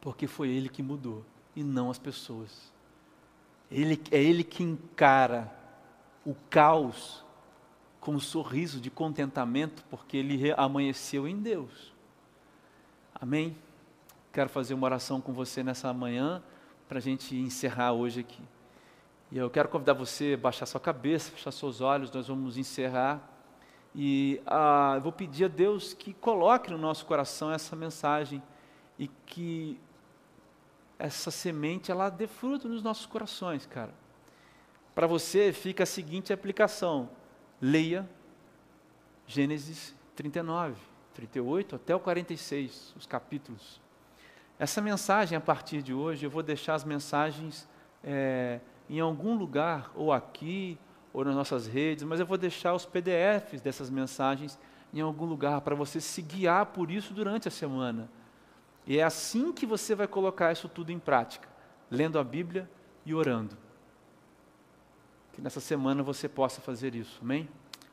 porque 0.00 0.26
foi 0.26 0.48
ele 0.48 0.68
que 0.68 0.82
mudou 0.82 1.24
e 1.54 1.62
não 1.62 1.90
as 1.90 1.98
pessoas. 1.98 2.72
Ele, 3.70 4.00
é 4.10 4.22
ele 4.22 4.44
que 4.44 4.62
encara 4.62 5.52
o 6.24 6.34
caos 6.48 7.24
com 8.00 8.12
um 8.12 8.20
sorriso 8.20 8.80
de 8.80 8.90
contentamento, 8.90 9.84
porque 9.90 10.16
ele 10.16 10.52
amanheceu 10.56 11.26
em 11.26 11.36
Deus. 11.36 11.92
Amém? 13.14 13.56
Quero 14.32 14.48
fazer 14.48 14.74
uma 14.74 14.86
oração 14.86 15.20
com 15.20 15.32
você 15.32 15.62
nessa 15.62 15.92
manhã, 15.92 16.42
para 16.88 16.98
a 16.98 17.02
gente 17.02 17.36
encerrar 17.36 17.92
hoje 17.92 18.20
aqui. 18.20 18.42
E 19.30 19.36
eu 19.36 19.50
quero 19.50 19.68
convidar 19.68 19.92
você 19.92 20.34
a 20.38 20.40
baixar 20.40 20.64
sua 20.64 20.80
cabeça, 20.80 21.30
fechar 21.30 21.50
seus 21.50 21.80
olhos, 21.80 22.10
nós 22.10 22.28
vamos 22.28 22.56
encerrar. 22.56 23.20
E 23.94 24.40
ah, 24.46 24.92
eu 24.94 25.00
vou 25.02 25.12
pedir 25.12 25.46
a 25.46 25.48
Deus 25.48 25.92
que 25.92 26.14
coloque 26.14 26.70
no 26.70 26.78
nosso 26.78 27.04
coração 27.04 27.52
essa 27.52 27.76
mensagem 27.76 28.42
e 28.98 29.08
que 29.26 29.78
essa 30.98 31.30
semente 31.30 31.90
ela 31.90 32.10
dê 32.10 32.26
fruto 32.26 32.68
nos 32.68 32.82
nossos 32.82 33.06
corações, 33.06 33.66
cara. 33.66 33.94
Para 34.94 35.06
você 35.06 35.52
fica 35.52 35.84
a 35.84 35.86
seguinte 35.86 36.32
aplicação: 36.32 37.08
leia 37.60 38.08
Gênesis 39.26 39.94
39, 40.16 40.74
38 41.14 41.76
até 41.76 41.94
o 41.94 42.00
46, 42.00 42.94
os 42.96 43.06
capítulos. 43.06 43.80
Essa 44.58 44.80
mensagem, 44.80 45.38
a 45.38 45.40
partir 45.40 45.82
de 45.82 45.94
hoje, 45.94 46.26
eu 46.26 46.30
vou 46.30 46.42
deixar 46.42 46.74
as 46.74 46.82
mensagens 46.82 47.68
é, 48.02 48.58
em 48.90 48.98
algum 48.98 49.36
lugar, 49.36 49.92
ou 49.94 50.12
aqui, 50.12 50.76
ou 51.12 51.24
nas 51.24 51.34
nossas 51.34 51.66
redes, 51.66 52.04
mas 52.04 52.18
eu 52.18 52.26
vou 52.26 52.36
deixar 52.36 52.74
os 52.74 52.84
PDFs 52.84 53.60
dessas 53.60 53.88
mensagens 53.88 54.58
em 54.92 55.00
algum 55.00 55.26
lugar 55.26 55.60
para 55.60 55.74
você 55.74 56.00
se 56.00 56.22
guiar 56.22 56.66
por 56.66 56.90
isso 56.90 57.14
durante 57.14 57.46
a 57.46 57.50
semana. 57.50 58.08
E 58.88 58.98
é 58.98 59.02
assim 59.02 59.52
que 59.52 59.66
você 59.66 59.94
vai 59.94 60.08
colocar 60.08 60.50
isso 60.50 60.66
tudo 60.66 60.90
em 60.90 60.98
prática, 60.98 61.46
lendo 61.90 62.18
a 62.18 62.24
Bíblia 62.24 62.68
e 63.04 63.14
orando. 63.14 63.54
Que 65.34 65.42
nessa 65.42 65.60
semana 65.60 66.02
você 66.02 66.26
possa 66.26 66.62
fazer 66.62 66.94
isso, 66.94 67.18
amém? 67.20 67.46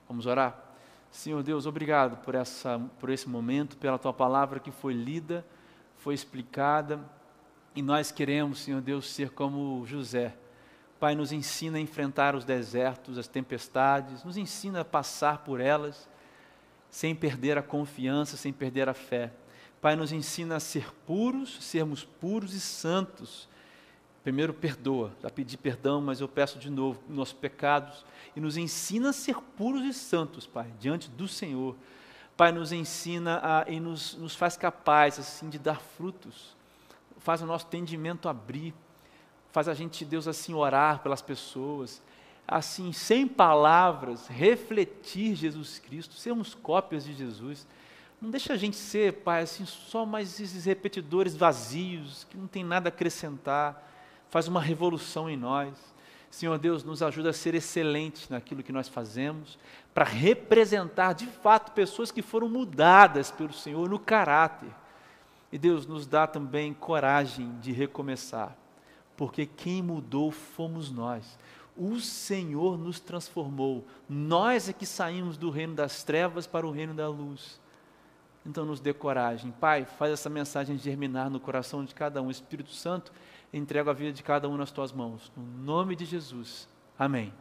Vamos 0.08 0.26
orar? 0.26 0.58
Senhor 1.12 1.43
Deus, 1.43 1.66
obrigado 1.66 2.16
por, 2.24 2.34
essa, 2.34 2.80
por 2.98 3.10
esse 3.10 3.28
momento, 3.28 3.76
pela 3.76 4.00
tua 4.00 4.14
palavra 4.14 4.58
que 4.58 4.72
foi 4.72 4.93
lida, 4.93 5.46
foi 5.98 6.14
explicada, 6.14 6.98
e 7.76 7.82
nós 7.82 8.10
queremos, 8.10 8.60
Senhor 8.60 8.80
Deus, 8.80 9.12
ser 9.12 9.32
como 9.32 9.86
José. 9.86 10.34
Pai, 10.98 11.14
nos 11.14 11.34
ensina 11.34 11.78
a 11.78 11.82
enfrentar 11.82 12.36
os 12.36 12.46
desertos, 12.46 13.18
as 13.18 13.28
tempestades, 13.28 14.24
nos 14.24 14.38
ensina 14.38 14.80
a 14.80 14.86
passar 14.86 15.39
por 15.39 15.60
elas 15.60 16.08
sem 16.89 17.14
perder 17.14 17.58
a 17.58 17.62
confiança, 17.62 18.38
sem 18.38 18.54
perder 18.54 18.88
a 18.88 18.93
fé. 18.93 19.34
Pai, 19.86 19.96
nos 19.96 20.12
ensina 20.12 20.56
a 20.56 20.60
ser 20.60 20.92
puros, 21.06 21.64
sermos 21.64 22.04
puros 22.04 22.56
e 22.56 22.60
santos. 22.60 23.48
Primeiro, 24.24 24.52
perdoa, 24.52 25.12
já 25.22 25.30
pedi 25.30 25.56
perdão, 25.58 26.02
mas 26.02 26.20
eu 26.20 26.28
peço 26.28 26.58
de 26.58 26.72
novo 26.72 27.00
nossos 27.08 27.36
pecados 27.36 28.04
e 28.36 28.40
nos 28.40 28.58
ensina 28.58 29.12
a 29.12 29.14
ser 29.14 29.36
puros 29.56 29.84
e 29.84 29.94
santos, 29.94 30.48
Pai, 30.48 30.74
diante 30.80 31.08
do 31.08 31.28
Senhor. 31.28 31.76
Pai, 32.36 32.52
nos 32.52 32.72
ensina 32.72 33.40
a, 33.44 33.70
e 33.70 33.80
nos, 33.80 34.16
nos 34.16 34.36
faz 34.36 34.58
capazes, 34.58 35.20
assim, 35.20 35.52
de 35.52 35.60
dar 35.60 35.80
frutos. 35.80 36.56
Faz 37.20 37.44
o 37.44 37.46
nosso 37.46 37.68
entendimento 37.68 38.28
abrir. 38.28 38.74
Faz 39.52 39.68
a 39.68 39.76
gente, 39.76 40.04
Deus, 40.04 40.28
assim, 40.28 40.56
orar 40.56 41.04
pelas 41.04 41.22
pessoas. 41.22 42.02
Assim, 42.48 42.92
sem 42.92 43.28
palavras, 43.28 44.26
refletir 44.26 45.36
Jesus 45.36 45.78
Cristo, 45.78 46.16
sermos 46.16 46.56
cópias 46.56 47.06
de 47.06 47.14
Jesus. 47.14 47.68
Não 48.22 48.30
deixa 48.30 48.53
a 48.53 48.57
gente 48.57 48.76
ser, 48.76 49.13
Pai, 49.13 49.43
assim, 49.43 49.66
só 49.66 50.05
mais 50.05 50.39
esses 50.39 50.66
repetidores 50.66 51.36
vazios, 51.36 52.26
que 52.30 52.38
não 52.38 52.47
tem 52.47 52.63
nada 52.63 52.88
a 52.88 52.89
acrescentar. 52.89 53.91
Faz 54.30 54.47
uma 54.47 54.61
revolução 54.61 55.30
em 55.30 55.38
nós. 55.38 55.74
Senhor 56.36 56.57
Deus, 56.57 56.84
nos 56.84 57.01
ajuda 57.01 57.30
a 57.30 57.34
ser 57.34 57.55
excelentes 57.55 58.28
naquilo 58.28 58.61
que 58.61 58.74
nós 58.74 58.89
fazemos, 58.89 59.57
para 59.93 60.03
representar 60.03 61.13
de 61.13 61.28
fato 61.28 61.72
pessoas 61.72 62.11
que 62.11 62.22
foram 62.22 62.49
mudadas 62.49 63.32
pelo 63.32 63.53
Senhor 63.53 63.88
no 63.88 63.97
caráter. 63.97 64.70
E 65.49 65.57
Deus 65.57 65.88
nos 65.88 66.05
dá 66.05 66.28
também 66.28 66.74
coragem 66.74 67.57
de 67.61 67.72
recomeçar, 67.72 68.53
porque 69.16 69.45
quem 69.45 69.82
mudou 69.82 70.30
fomos 70.30 70.91
nós. 70.91 71.39
O 71.78 72.01
Senhor 72.01 72.78
nos 72.78 72.99
transformou. 72.99 73.86
Nós 74.09 74.68
é 74.68 74.74
que 74.74 74.86
saímos 74.86 75.38
do 75.38 75.49
reino 75.49 75.74
das 75.74 76.03
trevas 76.03 76.45
para 76.45 76.68
o 76.68 76.72
reino 76.72 76.93
da 76.93 77.07
luz. 77.07 77.61
Então 78.46 78.66
nos 78.66 78.80
dê 78.80 78.93
coragem. 78.93 79.52
Pai, 79.52 79.86
faz 79.86 80.12
essa 80.12 80.30
mensagem 80.30 80.78
germinar 80.78 81.30
no 81.30 81.39
coração 81.39 81.84
de 81.84 81.96
cada 81.96 82.22
um. 82.22 82.30
Espírito 82.30 82.72
Santo, 82.72 83.12
entrego 83.52 83.89
a 83.89 83.93
vida 83.93 84.14
de 84.14 84.22
cada 84.22 84.48
um 84.48 84.56
nas 84.56 84.72
tuas 84.72 84.91
mãos. 84.91 85.32
No 85.36 85.43
nome 85.43 85.96
de 85.96 86.06
Jesus. 86.06 86.68
Amém. 86.98 87.34